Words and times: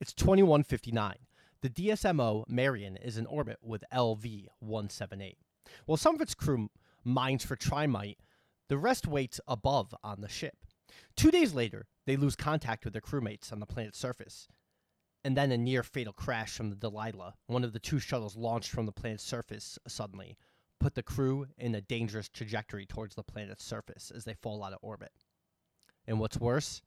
It's 0.00 0.14
2159. 0.14 1.14
The 1.60 1.68
DSMO 1.68 2.48
Marion 2.48 2.96
is 2.96 3.18
in 3.18 3.26
orbit 3.26 3.58
with 3.60 3.84
LV 3.92 4.46
178. 4.60 5.36
While 5.84 5.98
some 5.98 6.14
of 6.14 6.22
its 6.22 6.34
crew 6.34 6.70
mines 7.04 7.44
for 7.44 7.54
trimonite, 7.54 8.16
the 8.70 8.78
rest 8.78 9.06
waits 9.06 9.42
above 9.46 9.94
on 10.02 10.22
the 10.22 10.28
ship. 10.28 10.56
Two 11.16 11.30
days 11.30 11.52
later, 11.52 11.86
they 12.06 12.16
lose 12.16 12.34
contact 12.34 12.84
with 12.84 12.94
their 12.94 13.02
crewmates 13.02 13.52
on 13.52 13.60
the 13.60 13.66
planet's 13.66 13.98
surface. 13.98 14.48
And 15.22 15.36
then 15.36 15.52
a 15.52 15.58
near 15.58 15.82
fatal 15.82 16.14
crash 16.14 16.54
from 16.54 16.70
the 16.70 16.76
Delilah, 16.76 17.34
one 17.46 17.62
of 17.62 17.74
the 17.74 17.78
two 17.78 17.98
shuttles 17.98 18.38
launched 18.38 18.70
from 18.70 18.86
the 18.86 18.92
planet's 18.92 19.22
surface 19.22 19.78
suddenly, 19.86 20.38
put 20.78 20.94
the 20.94 21.02
crew 21.02 21.46
in 21.58 21.74
a 21.74 21.82
dangerous 21.82 22.30
trajectory 22.30 22.86
towards 22.86 23.16
the 23.16 23.22
planet's 23.22 23.64
surface 23.64 24.10
as 24.10 24.24
they 24.24 24.32
fall 24.32 24.64
out 24.64 24.72
of 24.72 24.78
orbit. 24.80 25.12
And 26.06 26.18
what's 26.18 26.40
worse, 26.40 26.80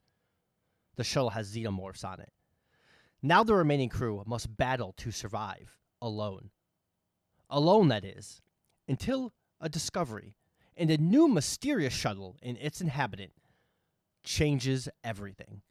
the 0.95 1.03
shuttle 1.03 1.29
has 1.29 1.55
xenomorphs 1.55 2.03
on 2.03 2.19
it. 2.19 2.31
Now 3.25 3.41
the 3.45 3.55
remaining 3.55 3.87
crew 3.87 4.21
must 4.27 4.57
battle 4.57 4.93
to 4.97 5.09
survive, 5.09 5.77
alone. 6.01 6.49
Alone, 7.49 7.87
that 7.87 8.03
is, 8.03 8.41
until 8.85 9.31
a 9.61 9.69
discovery 9.69 10.35
and 10.75 10.91
a 10.91 10.97
new 10.97 11.29
mysterious 11.29 11.93
shuttle 11.93 12.35
and 12.43 12.57
its 12.59 12.81
inhabitant 12.81 13.31
changes 14.25 14.89
everything. 15.05 15.61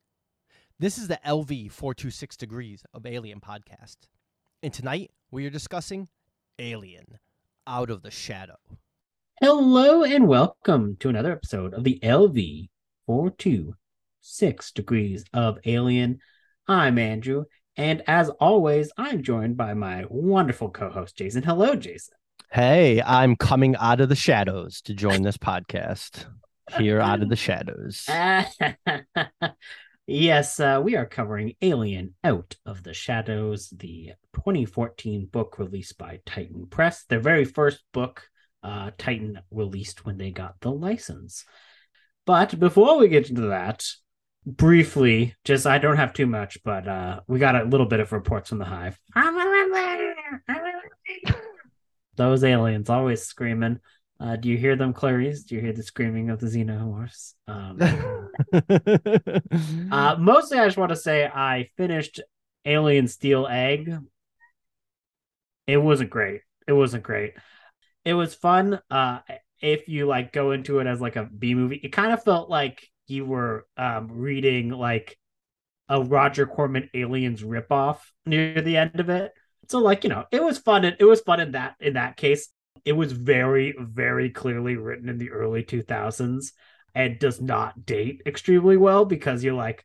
This 0.79 0.97
is 0.97 1.09
the 1.09 1.21
LV 1.27 1.73
426 1.73 2.39
Degrees 2.39 2.85
of 2.95 3.05
Alien 3.05 3.41
podcast. 3.41 3.97
And 4.63 4.73
tonight 4.73 5.11
we 5.31 5.45
are 5.45 5.51
discussing 5.51 6.09
Alien 6.59 7.19
Out 7.67 7.91
of 7.91 8.01
the 8.01 8.11
Shadow. 8.11 8.57
Hello 9.43 10.05
and 10.05 10.27
welcome 10.27 10.97
to 11.01 11.11
another 11.11 11.33
episode 11.33 11.75
of 11.75 11.85
the 11.85 12.01
LV 12.03 12.71
426 13.05 14.73
Degrees 14.73 15.27
of 15.35 15.59
Alien. 15.67 16.19
I'm 16.69 16.97
Andrew, 16.97 17.45
and 17.77 18.03
as 18.07 18.29
always, 18.29 18.93
I'm 18.97 19.25
joined 19.25 19.57
by 19.57 19.75
my 19.75 20.05
wonderful 20.09 20.71
co 20.71 20.91
host, 20.91 21.17
Jayson. 21.17 21.43
Hello, 21.43 21.75
Jayson. 21.75 22.15
Hey, 22.53 23.03
I'm 23.03 23.35
coming 23.35 23.75
out 23.77 24.01
of 24.01 24.09
the 24.09 24.15
shadows 24.15 24.81
to 24.83 24.95
join 24.95 25.23
this 25.23 25.37
podcast. 25.37 26.27
Here 26.79 27.01
out 27.01 27.21
of 27.21 27.29
the 27.29 27.37
shadows. 27.37 28.09
yes, 30.07 30.61
uh, 30.61 30.81
we 30.85 30.95
are 30.95 31.05
covering 31.05 31.55
Alien 31.61 32.15
Out 32.23 32.55
of 32.65 32.85
the 32.85 32.95
Shadows, 32.95 33.69
the 33.71 34.13
2014 34.35 35.27
book 35.27 35.59
released 35.59 35.99
by 35.99 36.21
Titan 36.25 36.67
Press, 36.67 37.05
their 37.05 37.21
very 37.21 37.45
first 37.45 37.83
book 37.93 38.29
uh, 38.63 38.93
Titan 38.97 39.41
released 39.51 40.07
when 40.07 40.17
they 40.17 40.31
got 40.31 40.61
the 40.61 40.71
license. 40.71 41.45
But 42.25 42.59
before 42.59 42.99
we 42.99 43.09
get 43.09 43.29
into 43.29 43.49
that, 43.49 43.85
briefly, 44.47 45.35
just 45.45 45.67
I 45.67 45.79
don't 45.79 45.97
have 45.97 46.13
too 46.13 46.27
much, 46.27 46.59
but 46.65 46.89
uh, 46.89 47.21
we 47.27 47.39
got 47.39 47.57
a 47.57 47.65
little 47.65 47.87
bit 47.87 48.01
of 48.01 48.13
reports 48.13 48.49
from 48.49 48.59
the 48.59 48.65
hive. 48.65 48.99
Those 52.17 52.45
aliens 52.45 52.91
always 52.91 53.23
screaming. 53.23 53.81
Uh, 54.21 54.37
do 54.37 54.49
you 54.49 54.57
hear 54.57 54.77
them, 54.77 54.93
Clarice? 54.93 55.45
Do 55.45 55.57
you 55.57 55.61
hear 55.61 55.73
the 55.73 55.83
screaming 55.83 56.31
of 56.31 56.39
the 56.39 56.47
xenomorphs? 56.47 57.35
Um, 57.49 57.79
uh, 59.93 60.17
mostly, 60.19 60.59
I 60.59 60.67
just 60.67 60.77
want 60.77 60.91
to 60.91 60.97
say 60.97 61.27
I 61.27 61.71
finished 61.77 62.21
Alien 62.65 63.09
Steel 63.09 63.49
Egg. 63.49 63.97
It 65.67 65.79
wasn't 65.79 66.11
great. 66.11 66.43
It 66.69 66.73
wasn't 66.73 67.03
great. 67.03 67.35
It 68.05 68.15
was 68.15 68.35
fun. 68.35 68.81
Uh, 68.91 69.21
if 69.61 69.89
you 69.89 70.07
like 70.07 70.33
go 70.33 70.53
into 70.53 70.81
it 70.81 70.87
as 70.87 71.01
like 71.01 71.17
a 71.17 71.25
B 71.25 71.55
movie, 71.55 71.81
it 71.83 71.91
kind 71.91 72.13
of 72.13 72.23
felt 72.23 72.51
like 72.51 72.87
you 73.07 73.25
were 73.25 73.67
um, 73.77 74.09
reading 74.13 74.71
like 74.71 75.19
a 75.89 76.03
Roger 76.03 76.47
Corman 76.47 76.89
Aliens 76.95 77.43
ripoff 77.43 77.99
near 78.25 78.61
the 78.61 78.77
end 78.77 79.01
of 79.01 79.09
it. 79.09 79.33
So 79.69 79.79
like 79.79 80.05
you 80.05 80.11
know, 80.11 80.25
it 80.31 80.43
was 80.43 80.59
fun. 80.59 80.85
It 80.85 81.05
was 81.05 81.21
fun 81.21 81.41
in 81.41 81.53
that 81.53 81.77
in 81.81 81.95
that 81.95 82.17
case 82.17 82.49
it 82.85 82.93
was 82.93 83.13
very, 83.13 83.75
very 83.79 84.31
clearly 84.31 84.77
written 84.77 85.09
in 85.09 85.19
the 85.19 85.31
early 85.31 85.63
2000s 85.63 86.53
and 86.95 87.19
does 87.19 87.41
not 87.41 87.87
date 87.87 88.23
extremely 88.27 88.77
well 88.77 89.05
because 89.05 89.43
you're 89.45 89.55
like, 89.55 89.85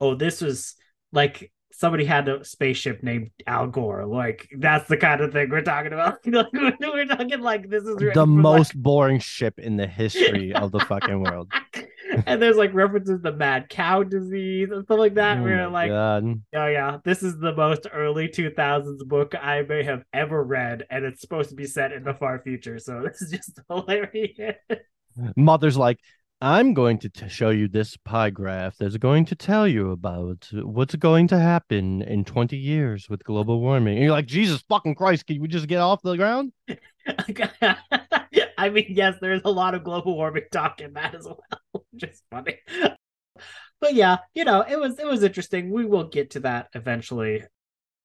oh, 0.00 0.14
this 0.14 0.40
was 0.40 0.74
like 1.12 1.52
somebody 1.72 2.04
had 2.04 2.28
a 2.28 2.44
spaceship 2.44 3.02
named 3.02 3.30
Al 3.46 3.68
Gore. 3.68 4.06
Like 4.06 4.48
that's 4.56 4.88
the 4.88 4.96
kind 4.96 5.20
of 5.20 5.32
thing 5.32 5.50
we're 5.50 5.62
talking 5.62 5.92
about. 5.92 6.18
we're 6.26 7.06
talking 7.06 7.40
like 7.40 7.68
this 7.68 7.84
is 7.84 7.96
the 8.14 8.26
most 8.26 8.74
like... 8.74 8.82
boring 8.82 9.20
ship 9.20 9.58
in 9.58 9.76
the 9.76 9.86
history 9.86 10.54
of 10.54 10.72
the 10.72 10.80
fucking 10.80 11.22
world. 11.22 11.52
and 12.26 12.40
there's 12.40 12.56
like 12.56 12.74
references 12.74 13.22
to 13.22 13.32
mad 13.32 13.68
cow 13.68 14.02
disease 14.02 14.68
and 14.70 14.84
stuff 14.84 14.98
like 14.98 15.14
that. 15.14 15.38
Oh 15.38 15.42
we're 15.42 15.68
like, 15.68 15.90
God. 15.90 16.24
oh 16.54 16.66
yeah, 16.66 16.98
this 17.04 17.22
is 17.22 17.38
the 17.38 17.54
most 17.54 17.86
early 17.92 18.28
2000s 18.28 19.06
book 19.06 19.34
I 19.40 19.62
may 19.62 19.82
have 19.82 20.04
ever 20.12 20.42
read, 20.42 20.84
and 20.90 21.04
it's 21.04 21.20
supposed 21.20 21.50
to 21.50 21.56
be 21.56 21.66
set 21.66 21.92
in 21.92 22.04
the 22.04 22.14
far 22.14 22.40
future. 22.40 22.78
So 22.78 23.02
this 23.04 23.22
is 23.22 23.30
just 23.30 23.60
hilarious. 23.68 24.56
Mother's 25.36 25.76
like, 25.76 25.98
I'm 26.40 26.72
going 26.72 26.98
to 27.00 27.08
t- 27.08 27.28
show 27.28 27.50
you 27.50 27.66
this 27.66 27.96
pie 27.96 28.30
graph 28.30 28.76
that's 28.76 28.96
going 28.96 29.24
to 29.24 29.34
tell 29.34 29.66
you 29.66 29.90
about 29.90 30.48
what's 30.52 30.94
going 30.94 31.26
to 31.28 31.38
happen 31.38 32.02
in 32.02 32.24
20 32.24 32.56
years 32.56 33.08
with 33.10 33.24
global 33.24 33.60
warming. 33.60 33.96
And 33.96 34.04
you're 34.04 34.12
like, 34.12 34.26
Jesus 34.26 34.62
fucking 34.68 34.94
Christ, 34.94 35.26
can 35.26 35.40
we 35.40 35.48
just 35.48 35.66
get 35.66 35.80
off 35.80 36.00
the 36.02 36.16
ground? 36.16 36.52
I 38.56 38.70
mean, 38.70 38.86
yes, 38.88 39.16
there's 39.20 39.42
a 39.44 39.50
lot 39.50 39.74
of 39.74 39.82
global 39.82 40.14
warming 40.14 40.44
talk 40.52 40.80
in 40.80 40.92
that 40.92 41.16
as 41.16 41.24
well, 41.24 41.40
is 42.04 42.22
funny. 42.30 42.58
But 43.80 43.94
yeah, 43.94 44.18
you 44.34 44.44
know, 44.44 44.62
it 44.62 44.78
was 44.78 44.98
it 44.98 45.06
was 45.06 45.22
interesting. 45.22 45.70
We 45.70 45.84
will 45.84 46.04
get 46.04 46.30
to 46.30 46.40
that 46.40 46.68
eventually. 46.74 47.44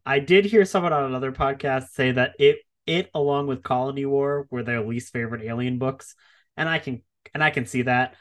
I 0.06 0.20
did 0.20 0.46
hear 0.46 0.66
someone 0.66 0.94
on 0.94 1.06
another 1.06 1.32
podcast 1.32 1.90
say 1.90 2.12
that 2.12 2.34
it 2.40 2.60
it 2.86 3.10
along 3.14 3.48
with 3.48 3.64
Colony 3.64 4.06
War 4.06 4.48
were 4.52 4.64
their 4.64 4.82
least 4.82 5.14
favorite 5.14 5.44
alien 5.44 5.80
books, 5.80 6.16
and 6.58 6.70
I 6.70 6.80
can 6.80 7.02
and 7.34 7.44
I 7.44 7.50
can 7.50 7.66
see 7.66 7.84
that. 7.84 8.16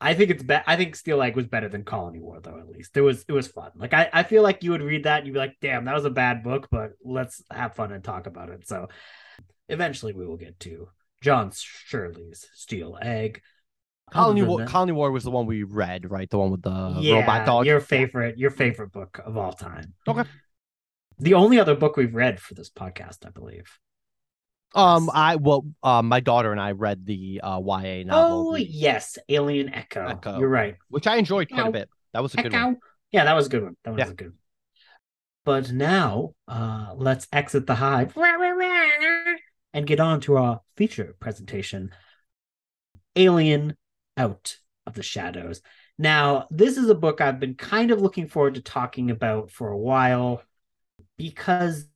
I 0.00 0.14
think 0.14 0.30
it's 0.30 0.42
be- 0.42 0.58
I 0.66 0.76
think 0.76 0.94
Steel 0.94 1.22
Egg 1.22 1.36
was 1.36 1.46
better 1.46 1.68
than 1.68 1.84
Colony 1.84 2.20
War 2.20 2.40
though. 2.40 2.58
At 2.58 2.68
least 2.68 2.96
it 2.96 3.00
was 3.00 3.24
it 3.28 3.32
was 3.32 3.48
fun. 3.48 3.72
Like 3.76 3.94
I, 3.94 4.08
I 4.12 4.22
feel 4.22 4.42
like 4.42 4.62
you 4.62 4.70
would 4.72 4.82
read 4.82 5.04
that 5.04 5.18
and 5.18 5.26
you'd 5.26 5.32
be 5.32 5.38
like, 5.38 5.56
damn, 5.60 5.86
that 5.86 5.94
was 5.94 6.04
a 6.04 6.10
bad 6.10 6.42
book, 6.42 6.68
but 6.70 6.92
let's 7.04 7.42
have 7.50 7.74
fun 7.74 7.92
and 7.92 8.04
talk 8.04 8.26
about 8.26 8.50
it. 8.50 8.66
So 8.68 8.88
eventually 9.68 10.12
we 10.12 10.26
will 10.26 10.36
get 10.36 10.60
to 10.60 10.88
John 11.22 11.50
Shirley's 11.52 12.46
Steel 12.54 12.98
Egg. 13.00 13.42
Colony 14.10 14.42
War, 14.42 14.64
Colony 14.66 14.92
War 14.92 15.10
was 15.10 15.24
the 15.24 15.30
one 15.30 15.46
we 15.46 15.64
read, 15.64 16.10
right? 16.10 16.30
The 16.30 16.38
one 16.38 16.50
with 16.52 16.62
the 16.62 16.96
yeah, 17.00 17.20
robot 17.20 17.44
dog. 17.44 17.66
Your 17.66 17.80
favorite, 17.80 18.38
your 18.38 18.50
favorite 18.50 18.92
book 18.92 19.20
of 19.24 19.36
all 19.36 19.52
time. 19.52 19.94
Okay. 20.06 20.24
The 21.18 21.34
only 21.34 21.58
other 21.58 21.74
book 21.74 21.96
we've 21.96 22.14
read 22.14 22.40
for 22.40 22.54
this 22.54 22.70
podcast, 22.70 23.26
I 23.26 23.30
believe. 23.30 23.78
Um, 24.74 25.10
I 25.12 25.36
well, 25.36 25.66
um, 25.82 26.06
my 26.06 26.20
daughter 26.20 26.52
and 26.52 26.60
I 26.60 26.72
read 26.72 27.06
the 27.06 27.40
uh, 27.42 27.60
YA 27.64 28.04
novel. 28.04 28.50
Oh 28.50 28.54
yes, 28.56 29.18
Alien 29.28 29.72
Echo. 29.72 30.06
Echo. 30.06 30.38
You're 30.38 30.48
right. 30.48 30.76
Which 30.88 31.06
I 31.06 31.16
enjoyed 31.16 31.48
quite 31.48 31.68
a 31.68 31.72
bit. 31.72 31.88
That 32.12 32.22
was 32.22 32.34
a 32.34 32.40
Echo. 32.40 32.50
good 32.50 32.62
one. 32.62 32.76
Yeah, 33.10 33.24
that 33.24 33.34
was 33.34 33.46
a 33.46 33.48
good 33.48 33.62
one. 33.62 33.76
That 33.84 33.94
was 33.94 33.98
yeah. 34.00 34.10
a 34.10 34.14
good. 34.14 34.26
One. 34.28 34.38
But 35.44 35.72
now, 35.72 36.34
uh, 36.48 36.92
let's 36.96 37.28
exit 37.32 37.66
the 37.66 37.76
hive 37.76 38.16
and 39.72 39.86
get 39.86 40.00
on 40.00 40.20
to 40.22 40.36
our 40.36 40.60
feature 40.76 41.14
presentation. 41.20 41.92
Alien 43.14 43.76
Out 44.16 44.56
of 44.86 44.94
the 44.94 45.02
Shadows. 45.02 45.62
Now, 45.98 46.46
this 46.50 46.76
is 46.76 46.88
a 46.88 46.94
book 46.94 47.20
I've 47.20 47.40
been 47.40 47.54
kind 47.54 47.90
of 47.90 48.00
looking 48.00 48.28
forward 48.28 48.54
to 48.54 48.60
talking 48.60 49.10
about 49.10 49.50
for 49.50 49.68
a 49.68 49.78
while 49.78 50.42
because 51.16 51.86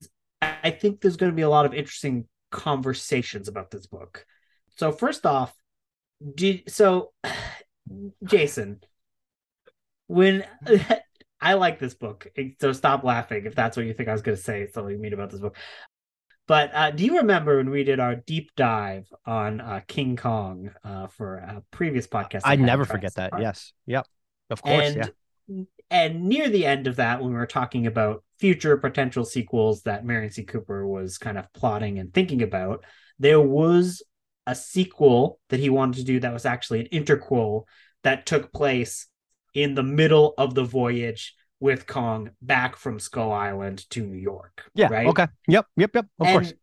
I 0.41 0.71
think 0.71 1.01
there's 1.01 1.17
going 1.17 1.33
to 1.33 1.37
be 1.37 1.43
a 1.43 1.51
lot 1.51 1.67
of 1.67 1.75
interesting 1.75 2.27
conversations 2.51 3.49
about 3.49 3.71
this 3.71 3.87
book. 3.87 4.25
So 4.77 4.93
first 4.93 5.27
off, 5.27 5.55
did 6.35 6.71
so 6.71 7.13
Jayson, 8.25 8.83
when 10.07 10.45
I 11.41 11.55
like 11.55 11.79
this 11.79 11.95
book, 11.95 12.27
so 12.61 12.73
stop 12.73 13.05
laughing 13.05 13.47
if 13.47 13.55
that's 13.55 13.77
what 13.77 13.87
you 13.87 13.95
think 13.95 14.09
I 14.09 14.13
was 14.13 14.23
going 14.23 14.37
to 14.37 14.43
say. 14.43 14.67
Something 14.67 15.01
mean 15.01 15.13
about 15.13 15.31
this 15.31 15.41
book. 15.41 15.57
But 16.51 16.75
uh, 16.75 16.91
do 16.91 17.05
you 17.05 17.19
remember 17.19 17.59
when 17.59 17.71
we 17.71 17.85
did 17.85 18.01
our 18.01 18.17
deep 18.17 18.51
dive 18.57 19.07
on 19.25 19.61
uh, 19.61 19.83
King 19.87 20.17
Kong 20.17 20.73
uh, 20.83 21.07
for 21.07 21.37
a 21.37 21.63
previous 21.71 22.09
podcast? 22.09 22.41
I 22.43 22.57
never 22.57 22.85
forget 22.85 23.15
that. 23.15 23.35
Yes. 23.39 23.73
Yep. 23.87 24.05
Of 24.51 24.61
course. 24.61 24.97
And, 24.97 25.13
yeah. 25.47 25.65
And 25.93 26.25
near 26.25 26.49
the 26.49 26.67
end 26.67 26.89
of 26.89 26.97
that, 26.97 27.21
when 27.21 27.31
we 27.31 27.37
were 27.37 27.47
talking 27.47 27.87
about 27.87 28.25
future 28.41 28.77
potential 28.77 29.25
sequels 29.25 29.83
that 29.83 30.05
Merian 30.05 30.33
C. 30.33 30.43
Cooper 30.43 30.85
was 30.89 31.19
kind 31.19 31.39
of 31.39 31.47
plotting 31.53 32.01
and 32.01 32.13
thinking 32.13 32.43
about, 32.43 32.85
there 33.21 33.41
was 33.41 34.03
a 34.45 34.57
sequel 34.57 35.39
that 35.51 35.61
he 35.61 35.71
wanted 35.71 35.99
to 35.99 36.05
do 36.05 36.19
that 36.19 36.33
was 36.33 36.47
actually 36.47 36.81
an 36.81 37.05
interquel 37.05 37.63
that 38.03 38.27
took 38.27 38.53
place 38.53 39.07
in 39.55 39.77
the 39.77 39.85
middle 39.85 40.35
of 40.37 40.57
the 40.57 40.65
voyage 40.65 41.37
with 41.61 41.87
Kong 41.87 42.31
back 42.43 42.77
from 42.77 42.99
Skull 42.99 43.33
Island 43.33 43.89
to 43.91 44.03
New 44.03 44.19
York. 44.19 44.71
Yeah. 44.75 44.89
Right. 44.89 45.07
Okay. 45.07 45.27
Yep. 45.47 45.67
Yep. 45.77 45.91
Yep. 45.95 46.07
Of 46.19 46.27
and 46.27 46.33
course. 46.33 46.55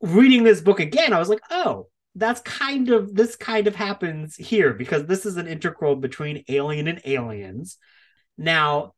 Reading 0.00 0.44
this 0.44 0.60
book 0.60 0.78
again, 0.80 1.12
I 1.12 1.18
was 1.18 1.28
like, 1.28 1.40
oh, 1.50 1.88
that's 2.14 2.40
kind 2.42 2.90
of 2.90 3.14
this 3.14 3.34
kind 3.36 3.66
of 3.66 3.74
happens 3.74 4.36
here 4.36 4.72
because 4.72 5.06
this 5.06 5.26
is 5.26 5.36
an 5.36 5.46
interquel 5.46 6.00
between 6.00 6.44
Alien 6.48 6.86
and 6.88 7.00
Aliens. 7.04 7.78
Now, 8.36 8.94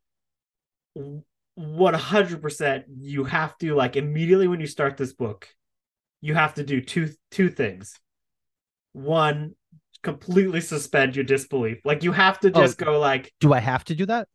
100% 1.59 2.85
you 3.01 3.25
have 3.25 3.57
to 3.59 3.75
like 3.75 3.97
immediately 3.97 4.49
when 4.49 4.61
you 4.61 4.67
start 4.67 4.97
this 4.97 5.13
book 5.13 5.49
you 6.21 6.35
have 6.35 6.55
to 6.55 6.63
do 6.65 6.81
two 6.81 7.11
two 7.31 7.49
things 7.49 7.99
one 8.93 9.53
completely 10.03 10.61
suspend 10.61 11.15
your 11.15 11.25
disbelief 11.25 11.79
like 11.85 12.03
you 12.03 12.13
have 12.13 12.41
to 12.41 12.49
Oh. 12.49 12.63
just 12.63 12.79
go 12.79 12.99
like 12.99 13.33
Do 13.41 13.53
I 13.53 13.61
have 13.61 13.85
to 13.85 13.95
do 13.95 14.07
that? 14.07 14.29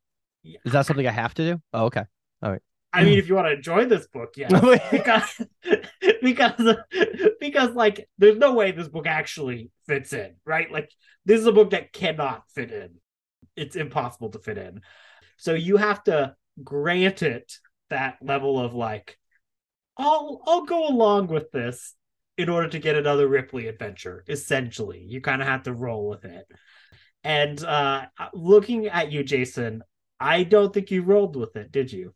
Is 0.66 0.72
that 0.72 0.86
something 0.86 1.08
I 1.08 1.12
have 1.12 1.34
to 1.36 1.54
do? 1.54 1.62
Oh, 1.74 1.86
okay. 1.86 2.04
All 2.42 2.52
right. 2.52 2.62
I 2.94 3.04
mean 3.04 3.20
if 3.20 3.28
you 3.28 3.36
want 3.36 3.48
to 3.48 3.54
enjoy 3.54 3.86
this 3.86 4.08
book 4.08 4.36
yeah 4.38 4.60
because 4.92 5.42
because 6.22 6.78
because 7.40 7.72
like 7.72 8.08
there's 8.18 8.38
no 8.38 8.54
way 8.54 8.72
this 8.72 8.88
book 8.88 9.06
actually 9.06 9.70
fits 9.86 10.14
in 10.14 10.36
right 10.46 10.72
like 10.72 10.90
this 11.26 11.42
is 11.42 11.46
a 11.46 11.52
book 11.52 11.72
that 11.72 11.92
cannot 11.92 12.44
fit 12.54 12.72
in 12.72 12.92
it's 13.58 13.76
impossible 13.76 14.30
to 14.30 14.40
fit 14.40 14.58
in 14.58 14.82
so 15.38 15.54
you 15.54 15.78
have 15.78 16.04
to 16.06 16.34
grant 16.64 17.22
it 17.22 17.58
that 17.90 18.18
level 18.22 18.60
of 18.60 18.74
like 18.74 19.18
i'll 19.98 20.42
i'll 20.46 20.66
go 20.66 20.88
along 20.88 21.28
with 21.28 21.52
this 21.52 21.96
in 22.38 22.50
order 22.50 22.68
to 22.70 22.80
get 22.80 22.96
another 22.96 23.28
ripley 23.28 23.68
adventure 23.68 24.24
essentially 24.28 25.04
you 25.06 25.20
kind 25.20 25.42
of 25.42 25.48
have 25.48 25.64
to 25.64 25.74
roll 25.74 26.08
with 26.08 26.24
it 26.24 26.46
and 27.24 27.64
uh 27.64 28.06
looking 28.34 28.88
at 28.88 29.12
you 29.12 29.22
jayson 29.24 29.82
i 30.20 30.44
don't 30.44 30.74
think 30.74 30.92
you 30.92 31.02
rolled 31.02 31.36
with 31.36 31.56
it 31.56 31.72
did 31.72 31.92
you 31.92 32.14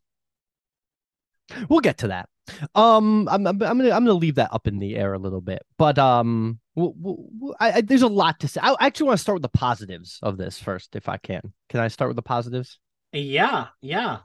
we'll 1.68 1.80
get 1.80 1.98
to 2.00 2.10
that. 2.10 2.30
Um, 2.76 3.28
I'm, 3.28 3.46
I'm, 3.46 3.62
I'm 3.62 3.78
gonna 3.78 3.92
I'm 3.92 4.06
gonna 4.06 4.14
leave 4.14 4.36
that 4.36 4.54
up 4.54 4.68
in 4.68 4.80
the 4.80 4.96
air 4.96 5.14
a 5.14 5.20
little 5.20 5.42
bit, 5.42 5.64
but 5.78 6.00
um, 6.00 6.60
we'll, 6.76 6.94
we'll, 6.96 7.56
I, 7.60 7.72
I, 7.72 7.82
there's 7.82 8.02
a 8.02 8.08
lot 8.08 8.40
to 8.40 8.48
say. 8.48 8.60
I 8.62 8.76
actually 8.80 9.08
want 9.08 9.18
to 9.18 9.22
start 9.22 9.36
with 9.36 9.44
the 9.44 9.58
positives 9.58 10.20
of 10.24 10.38
this 10.38 10.60
first, 10.60 10.96
if 10.96 11.10
I 11.10 11.18
can. 11.18 11.54
Can 11.70 11.80
I 11.80 11.90
start 11.90 12.10
with 12.10 12.16
the 12.16 12.24
positives? 12.24 12.80
yeah 13.14 13.68
yeah 13.82 14.20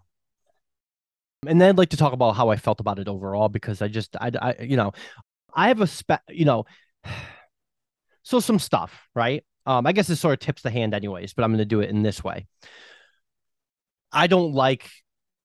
and 1.46 1.60
then 1.60 1.70
I'd 1.70 1.78
like 1.78 1.90
to 1.90 1.96
talk 1.96 2.12
about 2.12 2.32
how 2.32 2.48
I 2.48 2.56
felt 2.56 2.80
about 2.80 2.98
it 2.98 3.08
overall 3.08 3.48
because 3.48 3.82
I 3.82 3.88
just 3.88 4.16
I, 4.20 4.30
I 4.40 4.62
you 4.62 4.76
know 4.76 4.92
I 5.54 5.68
have 5.68 5.80
a 5.80 5.86
spe 5.86 6.12
you 6.28 6.44
know 6.44 6.64
so 8.22 8.40
some 8.40 8.58
stuff 8.58 9.08
right 9.14 9.44
um 9.66 9.86
I 9.86 9.92
guess 9.92 10.10
it 10.10 10.16
sort 10.16 10.34
of 10.34 10.40
tips 10.40 10.62
the 10.62 10.70
hand 10.70 10.94
anyways 10.94 11.32
but 11.34 11.44
I'm 11.44 11.50
going 11.50 11.58
to 11.58 11.64
do 11.64 11.80
it 11.80 11.90
in 11.90 12.02
this 12.02 12.22
way 12.22 12.46
I 14.14 14.26
don't 14.26 14.52
like 14.52 14.90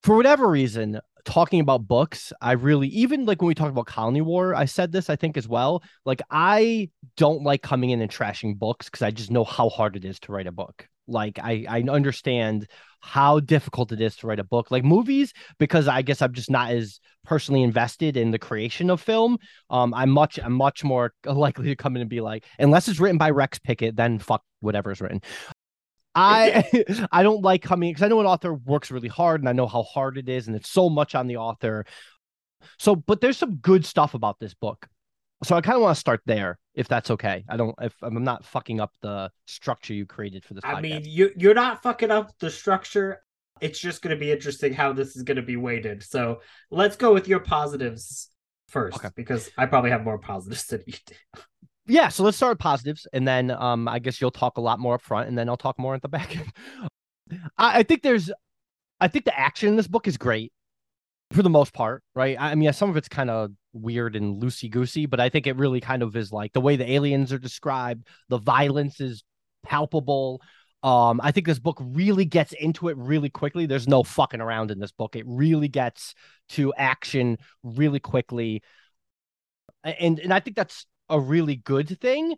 for 0.04 0.16
whatever 0.16 0.48
reason 0.48 1.00
talking 1.26 1.60
about 1.60 1.88
books 1.88 2.32
I 2.42 2.54
really 2.54 2.88
even 2.88 3.26
like 3.26 3.42
when 3.42 3.50
we 3.50 3.56
talked 3.56 3.72
about 3.72 3.88
Colony 3.88 4.22
War 4.22 4.56
I 4.56 4.66
said 4.66 4.92
this 4.92 5.10
I 5.10 5.16
think 5.16 5.36
as 5.36 5.48
well 5.48 5.84
like 6.06 6.22
I 6.32 6.90
don't 7.18 7.44
like 7.44 7.62
coming 7.62 7.90
in 7.90 8.02
and 8.02 8.10
trashing 8.10 8.58
books 8.58 8.86
because 8.88 9.02
I 9.02 9.12
just 9.12 9.30
know 9.30 9.44
how 9.44 9.70
hard 9.70 9.96
it 9.98 10.06
is 10.06 10.20
to 10.22 10.32
write 10.32 10.48
a 10.48 10.52
book 10.52 10.88
like 11.08 11.40
I 11.40 11.66
I 11.68 11.82
understand 11.90 12.68
how 13.02 13.40
difficult 13.40 13.92
it 13.92 14.02
is 14.02 14.16
to 14.18 14.28
write 14.28 14.40
a 14.40 14.44
book 14.44 14.72
like 14.72 14.84
movies 14.84 15.34
because 15.58 15.88
I 15.88 16.02
guess 16.02 16.22
I'm 16.22 16.34
just 16.34 16.50
not 16.50 16.72
as 16.72 17.00
personally 17.26 17.64
invested 17.64 18.18
in 18.18 18.32
the 18.32 18.40
creation 18.40 18.90
of 18.90 19.02
film. 19.02 19.38
Um, 19.70 19.94
I'm 19.94 20.10
much 20.10 20.40
I'm 20.42 20.54
much 20.54 20.84
more 20.84 21.14
likely 21.26 21.68
to 21.68 21.76
come 21.76 21.96
in 21.96 22.02
and 22.02 22.10
be 22.10 22.22
like, 22.22 22.46
unless 22.58 22.88
it's 22.88 23.00
written 23.00 23.18
by 23.18 23.30
Rex 23.30 23.60
Pickett, 23.60 23.96
then 23.96 24.20
fuck 24.20 24.44
whatever's 24.60 25.02
written. 25.02 25.22
I 26.20 27.08
I 27.12 27.24
don't 27.24 27.42
like 27.42 27.62
coming 27.62 27.90
because 27.92 28.04
I 28.04 28.08
know 28.08 28.20
an 28.20 28.26
author 28.26 28.54
works 28.54 28.92
really 28.92 29.08
hard 29.08 29.42
and 29.42 29.50
I 29.50 29.54
know 29.54 29.68
how 29.68 29.84
hard 29.84 30.18
it 30.18 30.30
is 30.30 30.48
and 30.48 30.56
it's 30.56 30.70
so 30.70 30.90
much 30.90 31.16
on 31.16 31.28
the 31.28 31.38
author. 31.38 31.86
So, 32.78 32.96
but 32.96 33.22
there's 33.22 33.38
some 33.38 33.56
good 33.56 33.86
stuff 33.86 34.14
about 34.14 34.40
this 34.40 34.54
book. 34.54 34.88
So 35.44 35.56
I 35.56 35.62
kind 35.62 35.78
of 35.78 35.82
want 35.82 35.96
to 35.96 36.00
start 36.00 36.22
there, 36.26 36.60
if 36.76 36.90
that's 36.90 37.10
okay. 37.12 37.46
I 37.48 37.56
don't 37.56 37.74
if 37.82 37.94
I'm 38.02 38.22
not 38.24 38.44
fucking 38.46 38.82
up 38.82 38.92
the 39.02 39.32
structure 39.48 39.94
you 39.94 40.06
created 40.06 40.44
for 40.44 40.54
this. 40.54 40.64
I 40.66 40.76
podcast. 40.76 40.82
mean, 40.82 41.02
you 41.06 41.32
you're 41.38 41.54
not 41.54 41.82
fucking 41.82 42.12
up 42.12 42.32
the 42.40 42.52
structure. 42.52 43.22
It's 43.62 43.80
just 43.80 44.02
going 44.02 44.16
to 44.16 44.20
be 44.20 44.32
interesting 44.32 44.74
how 44.74 44.94
this 44.94 45.16
is 45.16 45.24
going 45.24 45.38
to 45.38 45.42
be 45.44 45.56
weighted. 45.58 46.04
So 46.04 46.42
let's 46.72 46.96
go 46.96 47.14
with 47.14 47.28
your 47.28 47.40
positives 47.40 48.30
first, 48.68 48.98
Okay. 48.98 49.10
because 49.16 49.50
I 49.58 49.66
probably 49.66 49.92
have 49.92 50.04
more 50.04 50.18
positives 50.18 50.66
than 50.68 50.84
you 50.86 50.94
do. 51.06 51.16
Yeah 51.90 52.08
so 52.08 52.24
let's 52.24 52.38
start 52.38 52.52
with 52.52 52.60
positives 52.60 53.08
and 53.12 53.28
then 53.28 53.52
um 53.52 53.88
i 53.88 54.00
guess 54.00 54.22
you'll 54.22 54.32
talk 54.32 54.58
a 54.58 54.62
lot 54.62 54.80
more 54.80 54.96
up 54.96 55.02
front 55.02 55.28
and 55.28 55.38
then 55.38 55.50
i'll 55.50 55.58
talk 55.58 55.78
more 55.80 55.96
at 55.96 56.02
the 56.02 56.08
back 56.08 56.38
end. 56.38 56.54
I, 57.58 57.80
I 57.80 57.84
think 57.84 58.04
there's 58.04 58.32
i 59.00 59.08
think 59.08 59.26
the 59.26 59.38
action 59.38 59.70
in 59.70 59.76
this 59.76 59.88
book 59.88 60.08
is 60.08 60.18
great 60.18 60.54
for 61.32 61.44
the 61.44 61.50
most 61.50 61.74
part 61.74 62.04
right? 62.16 62.38
I 62.40 62.56
mean 62.56 62.72
some 62.74 62.90
of 62.90 62.98
it's 62.98 63.10
kind 63.10 63.30
of 63.30 63.52
weird 63.74 64.16
and 64.16 64.42
loosey 64.42 64.70
goosey 64.70 65.06
but 65.06 65.20
i 65.20 65.30
think 65.30 65.46
it 65.46 65.58
really 65.58 65.80
kind 65.80 66.02
of 66.02 66.16
is 66.16 66.32
like 66.32 66.54
the 66.54 66.62
way 66.62 66.76
the 66.76 66.92
aliens 66.92 67.32
are 67.32 67.38
described 67.38 68.08
the 68.30 68.40
violence 68.40 69.00
is 69.00 69.24
palpable. 69.64 70.42
Um 70.82 71.20
i 71.24 71.32
think 71.32 71.46
this 71.46 71.60
book 71.60 71.78
really 71.82 72.26
gets 72.26 72.54
into 72.54 72.90
it 72.90 72.98
really 72.98 73.30
quickly. 73.30 73.66
There's 73.66 73.88
no 73.88 74.04
fucking 74.04 74.42
around 74.42 74.72
in 74.72 74.80
this 74.80 74.92
book. 74.92 75.16
It 75.16 75.26
really 75.28 75.68
gets 75.68 76.16
to 76.50 76.74
action 76.76 77.38
really 77.64 78.00
quickly. 78.00 78.64
And 79.84 80.20
and 80.20 80.34
i 80.34 80.40
think 80.40 80.56
that's 80.56 80.86
a 81.10 81.20
really 81.20 81.56
good 81.56 82.00
thing. 82.00 82.36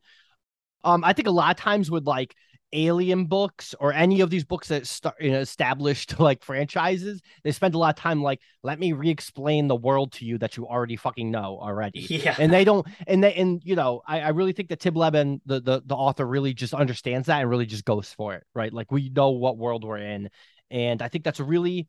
Um, 0.83 1.03
I 1.03 1.13
think 1.13 1.27
a 1.27 1.31
lot 1.31 1.51
of 1.51 1.57
times 1.57 1.91
with 1.91 2.05
like 2.05 2.35
alien 2.73 3.25
books 3.25 3.75
or 3.79 3.91
any 3.93 4.21
of 4.21 4.29
these 4.29 4.43
books 4.43 4.69
that 4.69 4.87
start 4.87 5.15
you 5.19 5.31
know, 5.31 5.39
established 5.39 6.19
like 6.19 6.43
franchises, 6.43 7.21
they 7.43 7.51
spend 7.51 7.75
a 7.75 7.77
lot 7.77 7.97
of 7.97 8.01
time 8.01 8.21
like, 8.21 8.39
let 8.63 8.79
me 8.79 8.93
re-explain 8.93 9.67
the 9.67 9.75
world 9.75 10.13
to 10.13 10.25
you 10.25 10.37
that 10.37 10.57
you 10.57 10.67
already 10.67 10.95
fucking 10.95 11.29
know 11.31 11.59
already. 11.61 11.99
Yeah. 11.99 12.35
And 12.37 12.51
they 12.51 12.63
don't, 12.63 12.87
and 13.07 13.23
they, 13.23 13.33
and 13.35 13.61
you 13.63 13.75
know, 13.75 14.01
I, 14.07 14.21
I 14.21 14.29
really 14.29 14.53
think 14.53 14.69
that 14.69 14.79
Tim 14.79 14.93
Lebbon, 14.93 15.41
the, 15.45 15.59
the 15.59 15.81
the 15.85 15.95
author, 15.95 16.25
really 16.25 16.53
just 16.53 16.73
understands 16.73 17.27
that 17.27 17.41
and 17.41 17.49
really 17.49 17.65
just 17.65 17.85
goes 17.85 18.13
for 18.13 18.35
it, 18.35 18.43
right? 18.53 18.71
Like 18.71 18.91
we 18.91 19.09
know 19.09 19.31
what 19.31 19.57
world 19.57 19.83
we're 19.83 19.97
in, 19.97 20.29
and 20.69 21.01
I 21.01 21.07
think 21.07 21.23
that's 21.23 21.39
a 21.39 21.43
really 21.43 21.87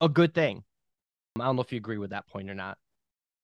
a 0.00 0.08
good 0.08 0.34
thing. 0.34 0.64
I 1.40 1.44
don't 1.44 1.56
know 1.56 1.62
if 1.62 1.72
you 1.72 1.78
agree 1.78 1.98
with 1.98 2.10
that 2.10 2.26
point 2.26 2.50
or 2.50 2.54
not. 2.54 2.76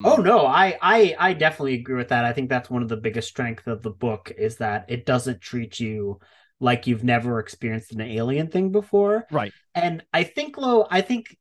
Oh 0.05 0.17
mm. 0.19 0.25
no, 0.25 0.47
I, 0.47 0.79
I 0.81 1.17
I 1.19 1.33
definitely 1.33 1.75
agree 1.75 1.97
with 1.97 2.09
that. 2.09 2.25
I 2.25 2.33
think 2.33 2.49
that's 2.49 2.71
one 2.71 2.83
of 2.83 2.89
the 2.89 2.97
biggest 2.97 3.29
strengths 3.29 3.67
of 3.67 3.83
the 3.83 3.91
book 3.91 4.33
is 4.37 4.57
that 4.57 4.87
it 4.89 5.07
doesn't 5.07 5.41
treat 5.41 5.81
you 5.81 6.21
like 6.61 6.87
you've 6.87 7.05
never 7.05 7.39
experienced 7.39 7.93
an 7.93 8.01
alien 8.01 8.49
thing 8.49 8.71
before. 8.71 9.27
Right. 9.31 9.53
And 9.75 10.05
I 10.13 10.25
think 10.25 10.57
Lo, 10.57 10.87
I 10.91 11.01
think 11.01 11.37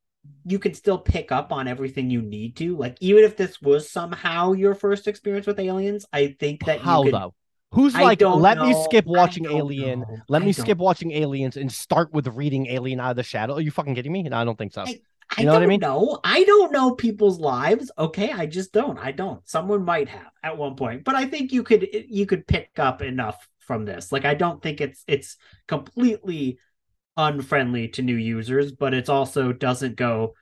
you 0.45 0.59
can 0.59 0.74
still 0.74 0.98
pick 0.98 1.31
up 1.31 1.51
on 1.51 1.68
everything 1.68 2.09
you 2.09 2.21
need 2.21 2.56
to. 2.57 2.75
Like 2.75 2.98
even 3.00 3.24
if 3.24 3.38
this 3.38 3.62
was 3.62 3.89
somehow 3.89 4.54
your 4.54 4.75
first 4.75 5.07
experience 5.07 5.48
with 5.48 5.60
aliens, 5.60 6.06
I 6.12 6.36
think 6.39 6.65
that 6.65 6.81
How 6.81 7.03
you 7.03 7.12
could, 7.12 7.19
though? 7.19 7.33
Who's 7.71 7.95
I 7.95 8.03
like, 8.03 8.21
let 8.21 8.60
me 8.60 8.74
skip 8.86 9.06
watching 9.06 9.45
Alien. 9.45 10.01
know. 10.01 10.18
Let 10.30 10.42
I 10.42 10.45
me 10.45 10.53
don't- 10.53 10.63
skip 10.63 10.77
watching 10.77 11.12
Aliens 11.12 11.57
and 11.57 11.71
start 11.71 12.13
with 12.13 12.27
reading 12.27 12.68
Alien 12.68 13.00
Out 13.00 13.12
of 13.12 13.15
the 13.18 13.24
Shadow. 13.24 13.56
Are 13.56 13.62
you 13.62 13.71
fucking 13.71 13.95
kidding 13.95 14.12
me? 14.12 14.24
No, 14.24 14.38
I 14.38 14.45
don't 14.45 14.57
think 14.57 14.74
so. 14.74 14.81
I- 14.81 15.00
You 15.35 15.44
I 15.44 15.45
know 15.45 15.53
what 15.53 15.63
I 15.63 15.65
don't 15.65 15.68
mean? 15.68 15.81
know. 15.81 16.19
I 16.24 16.44
don't 16.44 16.71
know 16.71 16.95
people's 16.95 17.39
lives. 17.39 17.91
Okay, 17.98 18.31
I 18.31 18.46
just 18.46 18.72
don't. 18.72 18.98
I 18.98 19.12
don't. 19.12 19.48
Someone 19.48 19.84
might 19.86 20.10
have 20.10 20.31
at 20.43 20.57
one 20.57 20.75
point, 20.75 21.03
but 21.03 21.15
I 21.15 21.25
think 21.25 21.51
you 21.51 21.63
could 21.63 21.88
you 21.91 22.25
could 22.25 22.48
pick 22.48 22.72
up 22.77 23.01
enough 23.01 23.48
from 23.60 23.86
this. 23.86 24.12
Like 24.12 24.25
I 24.25 24.34
don't 24.36 24.62
think 24.62 24.81
it's 24.81 25.03
it's 25.07 25.38
completely 25.67 26.60
unfriendly 27.17 27.89
to 27.89 28.01
new 28.01 28.15
users, 28.15 28.72
but 28.72 28.93
it's 28.93 29.10
also 29.10 29.53
doesn't 29.53 29.96
go. 29.96 30.36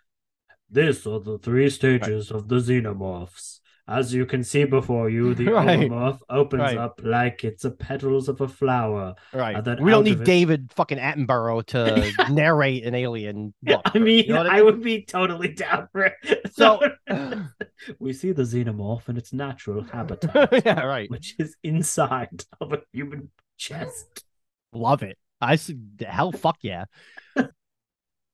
This 0.70 1.08
are 1.08 1.20
the 1.20 1.39
three 1.39 1.72
stages 1.72 2.30
of 2.30 2.50
the 2.50 2.58
xenomorphs. 2.58 3.55
As 3.88 4.12
you 4.13 4.25
can 4.25 4.44
see 4.44 4.63
before 4.65 5.10
you, 5.12 5.36
the 5.36 5.46
Right. 5.51 5.80
xenomorph 5.82 6.20
opens 6.27 6.62
Right. 6.62 6.77
up 6.77 7.00
like 7.04 7.44
it's 7.44 7.65
a 7.65 7.70
petals 7.72 8.27
of 8.27 8.42
a 8.42 8.48
flower. 8.48 9.13
right. 9.32 9.63
We 9.80 9.92
don't 9.92 10.04
need 10.06 10.22
it- 10.22 10.25
David 10.25 10.72
fucking 10.75 10.98
Attenborough 10.98 11.63
to 11.68 12.12
narrate 12.34 12.84
an 12.84 12.96
Alien 12.96 13.54
book. 13.63 13.82
I 13.86 14.00
mean, 14.00 14.25
You 14.25 14.34
know 14.34 14.38
what 14.44 14.48
I, 14.50 14.62
would 14.63 14.82
be 14.82 15.04
totally 15.06 15.50
down 15.50 15.88
for 15.92 16.06
it. 16.06 16.51
So- 16.54 16.80
we 18.00 18.13
see 18.13 18.32
the 18.32 18.42
xenomorph 18.42 19.08
in 19.08 19.18
its 19.18 19.32
natural 19.34 19.84
habitat, 19.84 20.65
yeah, 20.65 20.82
right. 20.84 21.10
which 21.12 21.36
is 21.38 21.56
inside 21.63 22.44
of 22.60 22.74
a 22.74 22.80
human 22.92 23.30
chest. 23.58 24.24
Love 24.74 25.04
it. 25.04 25.18
I 25.39 25.58
said, 25.58 26.04
hell, 26.08 26.32
fuck 26.32 26.58
yeah. 26.62 26.86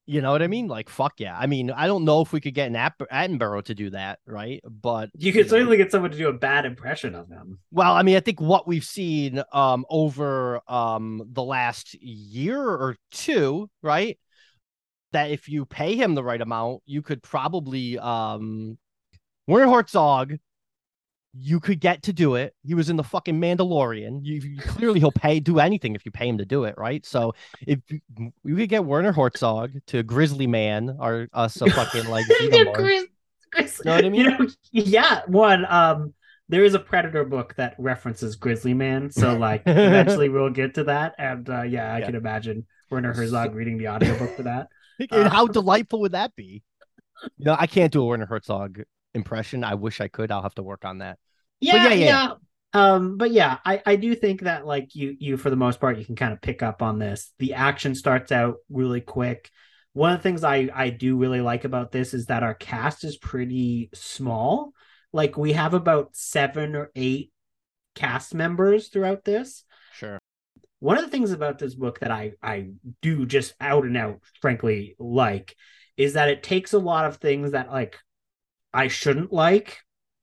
You 0.05 0.21
know 0.21 0.31
what 0.31 0.41
I 0.41 0.47
mean? 0.47 0.67
Like, 0.67 0.89
fuck 0.89 1.19
yeah. 1.19 1.37
I 1.37 1.47
mean, 1.47 1.71
I 1.71 1.87
don't 1.87 2.05
know 2.05 2.21
if 2.21 2.33
we 2.33 2.41
could 2.41 2.53
get 2.53 2.67
an 2.67 2.75
At- 2.75 2.97
Attenborough 2.99 3.63
to 3.65 3.75
do 3.75 3.91
that, 3.91 4.19
right? 4.25 4.61
But 4.63 5.09
You 5.17 5.31
could 5.31 5.45
know, 5.45 5.51
certainly 5.51 5.77
get 5.77 5.91
someone 5.91 6.11
to 6.11 6.17
do 6.17 6.27
a 6.27 6.33
bad 6.33 6.65
impression 6.65 7.15
of 7.15 7.29
him. 7.29 7.59
Well, 7.71 7.93
I 7.93 8.03
mean, 8.03 8.15
I 8.15 8.19
think 8.19 8.41
what 8.41 8.67
we've 8.67 8.83
seen 8.83 9.41
um 9.53 9.85
over 9.89 10.61
um 10.67 11.21
the 11.31 11.43
last 11.43 11.93
year 12.01 12.61
or 12.61 12.97
two, 13.11 13.69
right? 13.81 14.17
That 15.11 15.31
if 15.31 15.49
you 15.49 15.65
pay 15.65 15.95
him 15.95 16.15
the 16.15 16.23
right 16.23 16.41
amount, 16.41 16.81
you 16.85 17.01
could 17.01 17.21
probably 17.21 17.99
um 17.99 18.77
Werner 19.47 19.71
Herzog, 19.71 20.35
you 21.33 21.59
could 21.59 21.79
get 21.79 22.03
to 22.03 22.13
do 22.13 22.35
it. 22.35 22.53
He 22.63 22.73
was 22.73 22.89
in 22.89 22.97
the 22.97 23.03
fucking 23.03 23.39
Mandalorian. 23.39 24.19
You, 24.23 24.35
you 24.41 24.61
clearly 24.61 24.99
he'll 24.99 25.11
pay 25.11 25.39
do 25.39 25.59
anything 25.59 25.95
if 25.95 26.05
you 26.05 26.11
pay 26.11 26.27
him 26.27 26.37
to 26.39 26.45
do 26.45 26.65
it, 26.65 26.75
right? 26.77 27.05
So 27.05 27.33
if 27.65 27.79
you, 27.89 28.01
you 28.43 28.55
could 28.55 28.69
get 28.69 28.83
Werner 28.83 29.13
Herzog 29.13 29.71
to 29.87 30.03
Grizzly 30.03 30.47
Man 30.47 30.97
or 30.99 31.27
us 31.33 31.61
a 31.61 31.67
fucking 31.67 32.05
like. 32.05 32.25
Chris, 32.73 33.05
Chris, 33.51 33.85
Know 33.85 33.95
what 33.95 34.05
I 34.05 34.09
mean? 34.09 34.21
You 34.21 34.29
know, 34.29 34.47
yeah. 34.71 35.21
One, 35.27 35.65
um, 35.65 36.13
there 36.49 36.63
is 36.65 36.73
a 36.73 36.79
Predator 36.79 37.23
book 37.23 37.55
that 37.55 37.75
references 37.77 38.35
Grizzly 38.35 38.73
Man, 38.73 39.09
so 39.09 39.33
like 39.37 39.63
eventually 39.65 40.27
we'll 40.29 40.49
get 40.49 40.73
to 40.75 40.83
that. 40.85 41.15
And 41.17 41.49
uh, 41.49 41.61
yeah, 41.63 41.93
I 41.93 41.99
Yeah. 41.99 42.07
can 42.07 42.15
imagine 42.15 42.65
Werner 42.89 43.13
Herzog 43.13 43.55
reading 43.55 43.77
the 43.77 43.87
audiobook 43.87 44.35
for 44.35 44.43
that. 44.43 44.67
And 44.99 45.09
Uh, 45.11 45.29
how 45.29 45.47
delightful 45.47 46.01
would 46.01 46.11
that 46.11 46.35
be? 46.35 46.61
You 47.37 47.45
know, 47.45 47.55
I 47.57 47.67
can't 47.67 47.91
do 47.91 48.01
a 48.01 48.05
Werner 48.05 48.25
Herzog 48.25 48.81
impression. 49.13 49.63
I 49.63 49.75
wish 49.75 50.01
I 50.01 50.07
could. 50.07 50.31
I'll 50.31 50.41
have 50.41 50.55
to 50.55 50.63
work 50.63 50.85
on 50.85 50.99
that. 50.99 51.19
Yeah, 51.59 51.75
yeah, 51.75 51.93
yeah, 51.93 52.05
yeah. 52.05 52.33
Um, 52.73 53.17
but 53.17 53.31
yeah, 53.31 53.57
I, 53.65 53.81
I 53.85 53.95
do 53.97 54.15
think 54.15 54.41
that 54.41 54.65
like 54.65 54.95
you 54.95 55.15
you 55.19 55.37
for 55.37 55.49
the 55.49 55.55
most 55.55 55.79
part 55.79 55.97
you 55.97 56.05
can 56.05 56.15
kind 56.15 56.33
of 56.33 56.41
pick 56.41 56.63
up 56.63 56.81
on 56.81 56.99
this. 56.99 57.33
The 57.39 57.53
action 57.53 57.95
starts 57.95 58.31
out 58.31 58.57
really 58.69 59.01
quick. 59.01 59.49
One 59.93 60.13
of 60.13 60.19
the 60.19 60.23
things 60.23 60.43
I 60.43 60.69
I 60.73 60.89
do 60.89 61.17
really 61.17 61.41
like 61.41 61.65
about 61.65 61.91
this 61.91 62.13
is 62.13 62.27
that 62.27 62.43
our 62.43 62.53
cast 62.53 63.03
is 63.03 63.17
pretty 63.17 63.89
small. 63.93 64.73
Like 65.11 65.37
we 65.37 65.53
have 65.53 65.73
about 65.73 66.15
seven 66.15 66.75
or 66.75 66.91
eight 66.95 67.31
cast 67.95 68.33
members 68.33 68.87
throughout 68.87 69.25
this. 69.25 69.65
Sure. 69.93 70.17
One 70.79 70.97
of 70.97 71.03
the 71.03 71.11
things 71.11 71.31
about 71.31 71.59
this 71.59 71.75
book 71.75 71.99
that 71.99 72.11
I 72.11 72.31
I 72.41 72.69
do 73.01 73.25
just 73.25 73.53
out 73.59 73.83
and 73.83 73.97
out 73.97 74.21
frankly 74.41 74.95
like 74.97 75.55
is 75.97 76.13
that 76.13 76.29
it 76.29 76.41
takes 76.41 76.71
a 76.71 76.79
lot 76.79 77.05
of 77.05 77.17
things 77.17 77.51
that 77.51 77.69
like 77.69 77.99
I 78.73 78.87
shouldn't 78.87 79.33
like 79.33 79.79